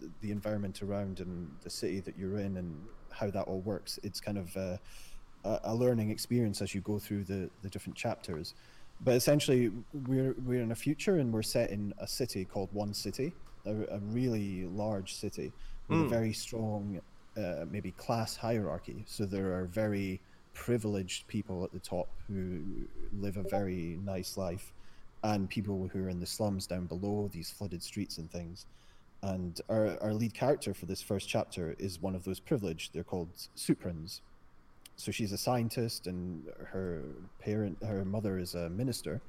[0.00, 2.74] th- the environment around and the city that you're in and
[3.10, 3.98] how that all works.
[4.02, 4.76] It's kind of uh,
[5.44, 8.54] a, a learning experience as you go through the, the different chapters.
[9.00, 9.70] But essentially,
[10.08, 13.32] we're we're in a future and we're set in a city called One City,
[13.66, 15.52] a, a really large city
[15.88, 17.00] with a very strong,
[17.36, 19.04] uh, maybe class hierarchy.
[19.06, 20.20] So there are very
[20.58, 22.60] privileged people at the top who
[23.12, 24.72] live a very nice life,
[25.22, 28.66] and people who are in the slums down below these flooded streets and things.
[29.22, 32.92] And our, our lead character for this first chapter is one of those privileged.
[32.92, 34.20] They're called Suprans.
[34.96, 37.02] So she's a scientist, and her
[37.40, 39.20] parent, her mother, is a minister.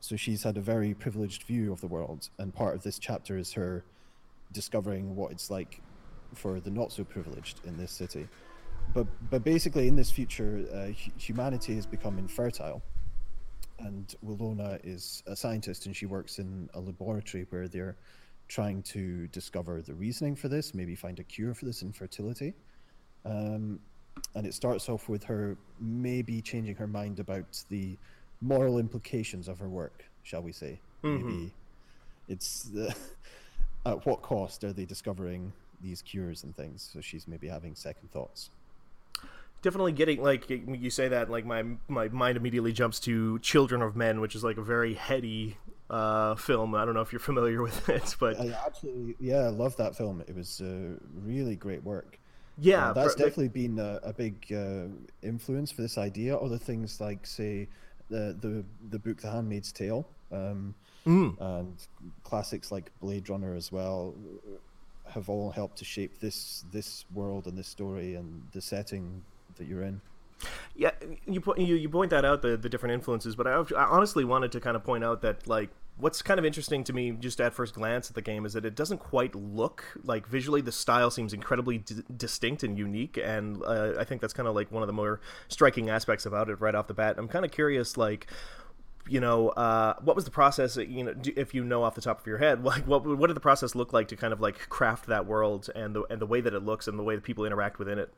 [0.00, 2.30] So she's had a very privileged view of the world.
[2.38, 3.84] And part of this chapter is her
[4.52, 5.82] discovering what it's like
[6.34, 8.26] for the not so privileged in this city.
[8.94, 10.86] But but basically, in this future, uh,
[11.18, 12.82] humanity has become infertile,
[13.78, 17.96] and Willona is a scientist, and she works in a laboratory where they're
[18.48, 22.54] trying to discover the reasoning for this, maybe find a cure for this infertility.
[23.24, 23.78] Um,
[24.34, 27.96] and it starts off with her maybe changing her mind about the
[28.40, 30.80] moral implications of her work, shall we say?
[31.22, 31.52] Maybe
[32.28, 32.94] it's the,
[33.86, 36.88] at what cost are they discovering these cures and things?
[36.92, 38.50] So she's maybe having second thoughts.
[39.62, 43.96] Definitely getting like you say that like my my mind immediately jumps to children of
[43.96, 45.56] men which is like a very heady
[45.90, 49.48] uh film i don't know if you're familiar with it but I absolutely, yeah, I
[49.48, 50.22] love that film.
[50.28, 52.18] It was uh, really great work.
[52.58, 54.86] yeah Uh, that's like- definitely been a, a big uh,
[55.22, 56.36] influence for this idea.
[56.36, 57.68] Other things like, say,
[58.10, 60.06] the the the book The Handmaid's Tale.
[60.30, 60.74] Um,
[61.06, 61.74] and
[62.22, 64.14] classics like Blade Runner as well
[65.14, 69.22] have all helped to shape this this world and this story and the setting
[69.58, 70.00] that you're in.
[70.74, 70.92] Yeah,
[71.26, 74.24] you po- you, you point that out the the different influences, but I, I honestly
[74.24, 77.40] wanted to kind of point out that like what's kind of interesting to me just
[77.40, 80.72] at first glance at the game is that it doesn't quite look like visually the
[80.72, 84.70] style seems incredibly d- distinct and unique and uh, i think that's kind of like
[84.70, 87.50] one of the more striking aspects about it right off the bat i'm kind of
[87.50, 88.28] curious like
[89.08, 92.20] you know uh, what was the process you know if you know off the top
[92.20, 94.68] of your head like what what did the process look like to kind of like
[94.68, 97.24] craft that world and the and the way that it looks and the way that
[97.24, 98.12] people interact within it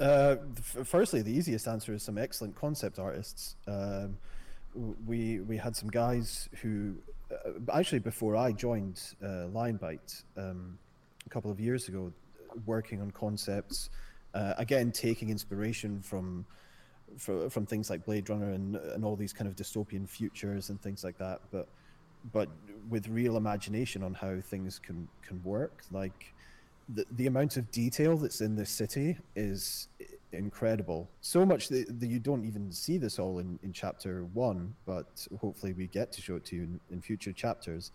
[0.00, 0.36] Uh,
[0.84, 3.56] firstly, the easiest answer is some excellent concept artists.
[3.68, 4.16] Um,
[5.06, 6.96] we we had some guys who
[7.30, 10.78] uh, actually before I joined uh, Lionbite um,
[11.24, 12.12] a couple of years ago,
[12.66, 13.90] working on concepts.
[14.34, 16.44] Uh, again, taking inspiration from
[17.16, 20.80] fro- from things like Blade Runner and and all these kind of dystopian futures and
[20.82, 21.40] things like that.
[21.52, 21.68] But
[22.32, 22.48] but
[22.88, 26.33] with real imagination on how things can can work, like
[26.88, 29.88] the, the amount of detail that's in this city is
[30.32, 31.08] incredible.
[31.20, 35.26] So much that, that you don't even see this all in, in chapter one, but
[35.40, 37.92] hopefully we get to show it to you in, in future chapters.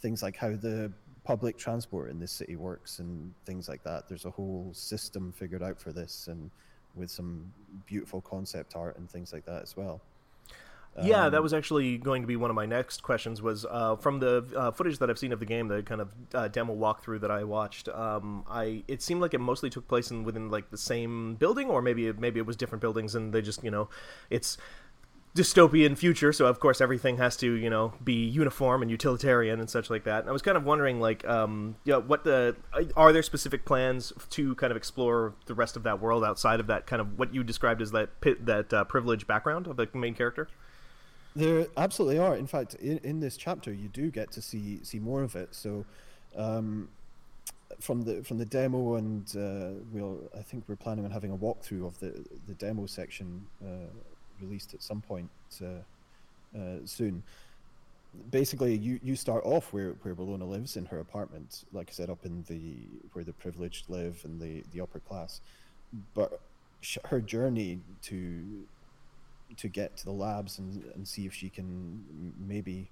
[0.00, 0.92] Things like how the
[1.24, 4.08] public transport in this city works and things like that.
[4.08, 6.50] There's a whole system figured out for this and
[6.94, 7.52] with some
[7.86, 10.00] beautiful concept art and things like that as well.
[11.02, 13.42] Yeah, that was actually going to be one of my next questions.
[13.42, 16.08] Was uh, from the uh, footage that I've seen of the game, the kind of
[16.34, 17.88] uh, demo walkthrough that I watched.
[17.88, 21.68] Um, I it seemed like it mostly took place in within like the same building,
[21.68, 23.88] or maybe it, maybe it was different buildings, and they just you know,
[24.30, 24.58] it's
[25.36, 29.68] dystopian future, so of course everything has to you know be uniform and utilitarian and
[29.68, 30.20] such like that.
[30.20, 32.56] And I was kind of wondering like, um, yeah, what the
[32.96, 36.66] are there specific plans to kind of explore the rest of that world outside of
[36.68, 39.88] that kind of what you described as that pi- that uh, privileged background of the
[39.92, 40.48] main character?
[41.36, 42.34] There absolutely are.
[42.34, 45.54] In fact, in, in this chapter, you do get to see see more of it.
[45.54, 45.84] So,
[46.34, 46.88] um,
[47.78, 51.36] from the from the demo, and uh, we'll I think we're planning on having a
[51.36, 53.90] walkthrough of the the demo section uh,
[54.40, 55.28] released at some point
[55.62, 57.22] uh, uh, soon.
[58.30, 62.08] Basically, you, you start off where where Willona lives in her apartment, like I said,
[62.08, 62.76] up in the
[63.12, 65.42] where the privileged live and the the upper class,
[66.14, 66.40] but
[67.04, 68.66] her journey to
[69.56, 72.90] to get to the labs and, and see if she can maybe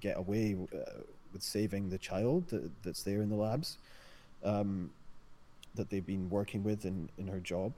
[0.00, 1.00] get away uh,
[1.32, 3.78] with saving the child that, that's there in the labs
[4.44, 4.90] um,
[5.74, 7.72] that they've been working with in, in her job.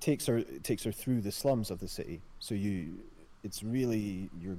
[0.00, 2.20] Takes her takes her through the slums of the city.
[2.38, 2.98] So you
[3.42, 4.58] it's really you're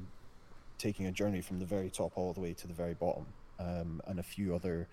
[0.77, 3.25] taking a journey from the very top all the way to the very bottom
[3.59, 4.88] um, and a few other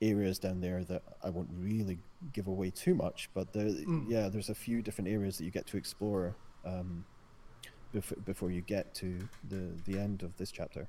[0.00, 1.98] areas down there that I won't really
[2.32, 3.68] give away too much but there,
[4.08, 6.34] yeah there's a few different areas that you get to explore
[6.64, 7.04] um,
[7.94, 9.18] bef- before you get to
[9.48, 10.88] the the end of this chapter.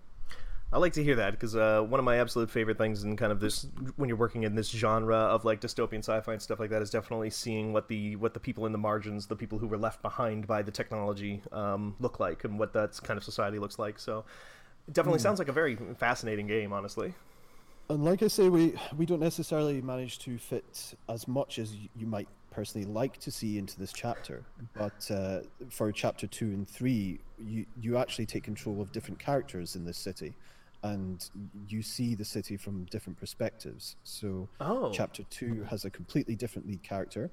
[0.71, 3.31] I like to hear that because uh, one of my absolute favorite things in kind
[3.31, 6.69] of this when you're working in this genre of like dystopian sci-fi and stuff like
[6.69, 9.67] that is definitely seeing what the what the people in the margins, the people who
[9.67, 13.57] were left behind by the technology, um, look like and what that kind of society
[13.57, 13.97] looks like.
[13.97, 14.25] So,
[14.87, 17.15] it definitely sounds like a very fascinating game, honestly.
[17.89, 22.05] And like I say, we we don't necessarily manage to fit as much as you
[22.05, 24.43] might personally like to see into this chapter.
[24.75, 29.75] But uh, for chapter two and three, you you actually take control of different characters
[29.75, 30.33] in this city,
[30.83, 31.29] and
[31.67, 33.95] you see the city from different perspectives.
[34.03, 34.91] So Oh.
[34.91, 37.31] chapter two has a completely different lead character.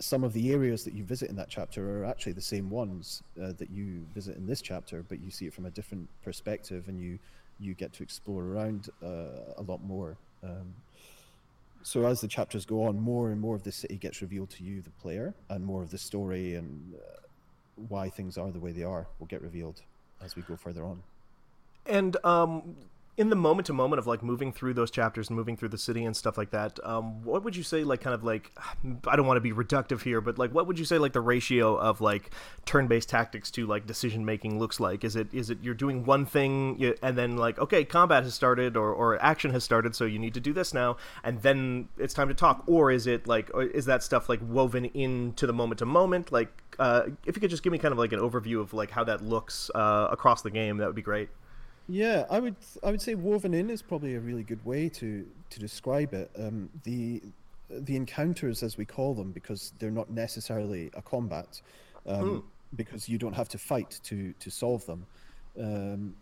[0.00, 3.22] Some of the areas that you visit in that chapter are actually the same ones
[3.42, 6.88] uh, that you visit in this chapter, but you see it from a different perspective,
[6.88, 7.18] and you
[7.60, 10.16] you get to explore around uh, a lot more.
[10.44, 10.74] Um,
[11.88, 14.62] so as the chapters go on, more and more of the city gets revealed to
[14.62, 17.20] you, the player, and more of the story and uh,
[17.88, 19.80] why things are the way they are will get revealed
[20.22, 21.02] as we go further on.
[21.86, 22.76] And um,
[23.18, 25.76] in the moment to moment of like moving through those chapters and moving through the
[25.76, 28.52] city and stuff like that, um, what would you say like kind of like
[29.08, 31.20] I don't want to be reductive here, but like what would you say like the
[31.20, 32.30] ratio of like
[32.64, 35.02] turn-based tactics to like decision making looks like?
[35.02, 38.76] Is it is it you're doing one thing and then like okay combat has started
[38.76, 42.14] or, or action has started, so you need to do this now, and then it's
[42.14, 45.80] time to talk, or is it like is that stuff like woven into the moment
[45.80, 46.30] to moment?
[46.30, 48.92] Like uh, if you could just give me kind of like an overview of like
[48.92, 51.30] how that looks uh, across the game, that would be great.
[51.88, 55.26] Yeah, I would I would say woven in is probably a really good way to
[55.48, 56.30] to describe it.
[56.38, 57.22] Um, the
[57.70, 61.60] the encounters, as we call them, because they're not necessarily a combat,
[62.06, 62.44] um,
[62.76, 65.06] because you don't have to fight to to solve them.
[65.58, 66.14] Um,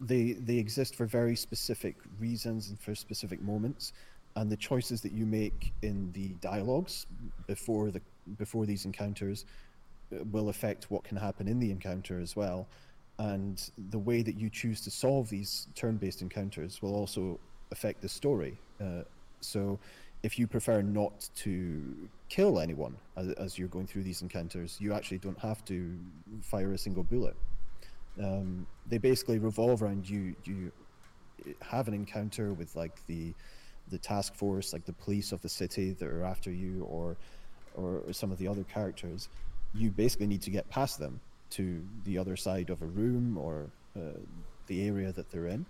[0.00, 3.92] they they exist for very specific reasons and for specific moments,
[4.36, 7.06] and the choices that you make in the dialogues
[7.46, 8.00] before the
[8.38, 9.44] before these encounters
[10.14, 12.66] uh, will affect what can happen in the encounter as well
[13.18, 17.38] and the way that you choose to solve these turn-based encounters will also
[17.70, 18.58] affect the story.
[18.80, 19.02] Uh,
[19.40, 19.78] so,
[20.22, 24.94] if you prefer not to kill anyone as, as, you're going through these encounters, you
[24.94, 25.98] actually don't have to
[26.40, 27.36] fire a single bullet.
[28.18, 30.34] Um, they basically revolve around you.
[30.44, 30.72] You
[31.60, 33.34] have an encounter with like the
[33.90, 37.16] the task force, like the police of the city that are after you, or
[37.74, 39.28] or, some of the other characters.
[39.74, 43.70] You basically need to get past them to the other side of a room or
[43.96, 44.18] uh,
[44.66, 45.66] the area that they're in.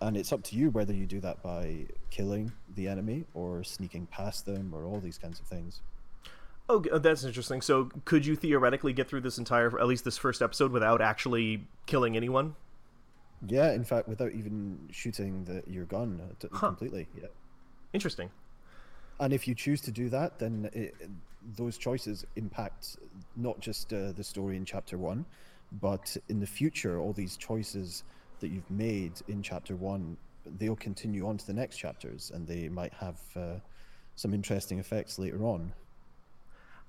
[0.00, 4.06] And it's up to you whether you do that by killing the enemy or sneaking
[4.06, 5.80] past them or all these kinds of things.
[6.68, 7.62] Oh, that's interesting.
[7.62, 11.64] So, could you theoretically get through this entire, at least this first episode, without actually
[11.86, 12.56] killing anyone?
[13.46, 16.66] Yeah, in fact, without even shooting the, your gun uh, t- huh.
[16.66, 17.06] completely.
[17.16, 17.28] Yeah.
[17.92, 18.30] Interesting.
[19.20, 20.94] And if you choose to do that, then it,
[21.54, 22.96] those choices impact
[23.36, 25.24] not just uh, the story in chapter one,
[25.80, 28.04] but in the future, all these choices
[28.40, 30.16] that you've made in chapter one,
[30.58, 33.54] they'll continue on to the next chapters, and they might have uh,
[34.14, 35.72] some interesting effects later on.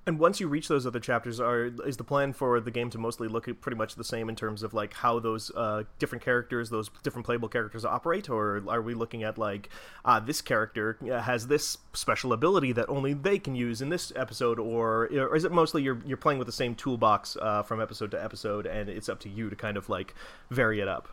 [0.07, 2.97] And once you reach those other chapters, are is the plan for the game to
[2.97, 6.69] mostly look pretty much the same in terms of like how those uh, different characters,
[6.69, 9.67] those different playable characters operate, or are we looking at like
[10.05, 14.59] uh, this character has this special ability that only they can use in this episode,
[14.59, 18.09] or, or is it mostly you're you're playing with the same toolbox uh, from episode
[18.11, 20.15] to episode, and it's up to you to kind of like
[20.49, 21.09] vary it up?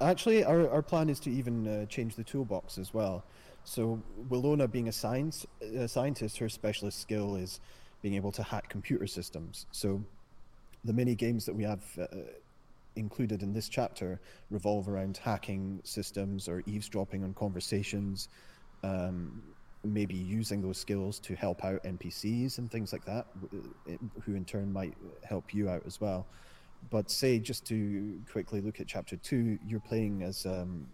[0.00, 3.22] Actually, our our plan is to even uh, change the toolbox as well.
[3.62, 7.60] So Willona, being a science a scientist, her specialist skill is
[8.02, 9.66] being able to hack computer systems.
[9.72, 10.02] So
[10.84, 12.06] the many games that we have uh,
[12.96, 18.28] included in this chapter revolve around hacking systems or eavesdropping on conversations,
[18.82, 19.42] um,
[19.84, 23.26] maybe using those skills to help out NPCs and things like that,
[24.24, 26.26] who in turn might help you out as well.
[26.90, 30.86] But say, just to quickly look at chapter two, you're playing as um,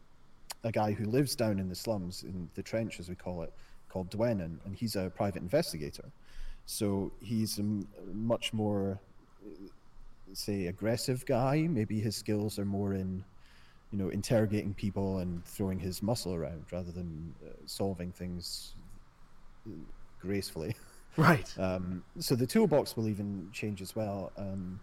[0.65, 3.53] a guy who lives down in the slums, in the trench as we call it,
[3.89, 6.05] called Dwenin, and he's a private investigator.
[6.71, 7.63] So he's a
[8.13, 9.01] much more,
[10.35, 11.67] say, aggressive guy.
[11.67, 13.25] Maybe his skills are more in,
[13.91, 18.75] you know, interrogating people and throwing his muscle around rather than uh, solving things
[20.21, 20.77] gracefully.
[21.17, 21.53] Right.
[21.59, 24.79] Um, so the toolbox will even change as well, um,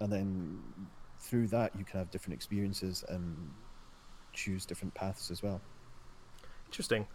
[0.00, 0.60] and then
[1.20, 3.36] through that you can have different experiences and
[4.32, 5.60] choose different paths as well.
[6.66, 7.06] Interesting.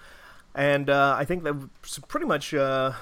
[0.55, 1.55] And uh, I think that
[2.07, 2.93] pretty much uh,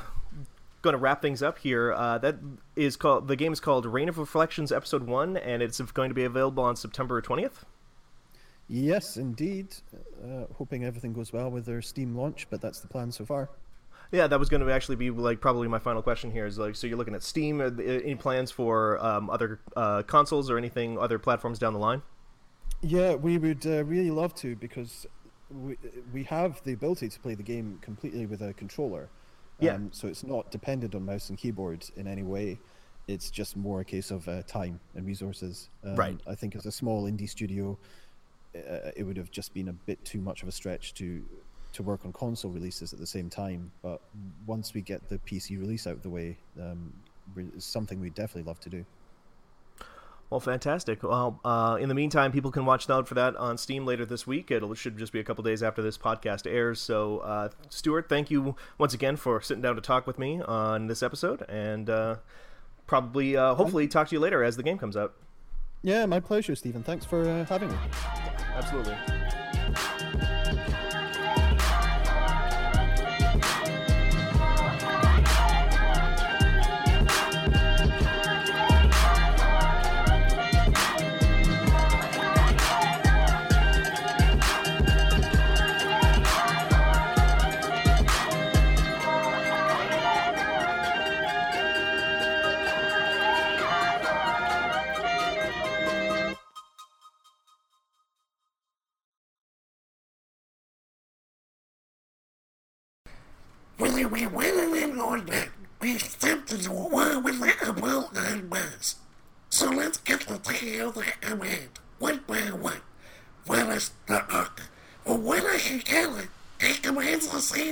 [0.81, 1.93] going to wrap things up here.
[1.93, 2.37] Uh, that
[2.75, 6.15] is called the game is called Rain of Reflections Episode One, and it's going to
[6.15, 7.65] be available on September twentieth.
[8.67, 9.75] Yes, indeed.
[10.23, 13.49] Uh, hoping everything goes well with their Steam launch, but that's the plan so far.
[14.11, 16.45] Yeah, that was going to actually be like probably my final question here.
[16.45, 17.61] Is like, so you're looking at Steam?
[17.61, 22.01] Any plans for um, other uh, consoles or anything, other platforms down the line?
[22.81, 25.05] Yeah, we would uh, really love to because
[25.51, 25.77] we
[26.13, 29.09] we have the ability to play the game completely with a controller.
[29.59, 29.73] Yeah.
[29.73, 32.59] Um, so it's not dependent on mouse and keyboard in any way.
[33.07, 35.69] It's just more a case of uh, time and resources.
[35.83, 36.19] Um, right.
[36.27, 37.77] I think as a small indie studio,
[38.55, 41.23] uh, it would have just been a bit too much of a stretch to
[41.71, 43.71] to work on console releases at the same time.
[43.83, 44.01] But
[44.47, 46.91] once we get the PC release out of the way, um,
[47.37, 48.85] it's something we'd definitely love to do.
[50.29, 51.01] Well, fantastic.
[51.01, 54.27] Well, uh, in the meantime, people can watch out for that on Steam later this
[54.27, 54.51] week.
[54.51, 56.79] It should just be a couple days after this podcast airs.
[56.79, 60.85] So, uh, Stuart, thank you once again for sitting down to talk with me on
[60.85, 62.17] this episode, and uh,
[62.85, 65.15] probably, uh, hopefully, talk to you later as the game comes out.
[65.81, 66.83] Yeah, my pleasure, Steven.
[66.83, 67.77] Thanks for uh, having me.
[68.55, 68.95] Absolutely.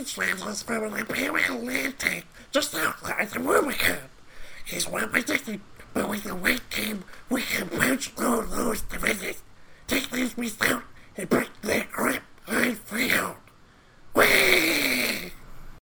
[0.08, 4.10] Travelers from an Imperial land tank just outside the Rubicon.
[4.66, 5.62] He's well protected,
[5.94, 9.44] but with the right team, we can punch through those divisions,
[9.88, 10.84] take these beasts out,
[11.18, 11.47] and bring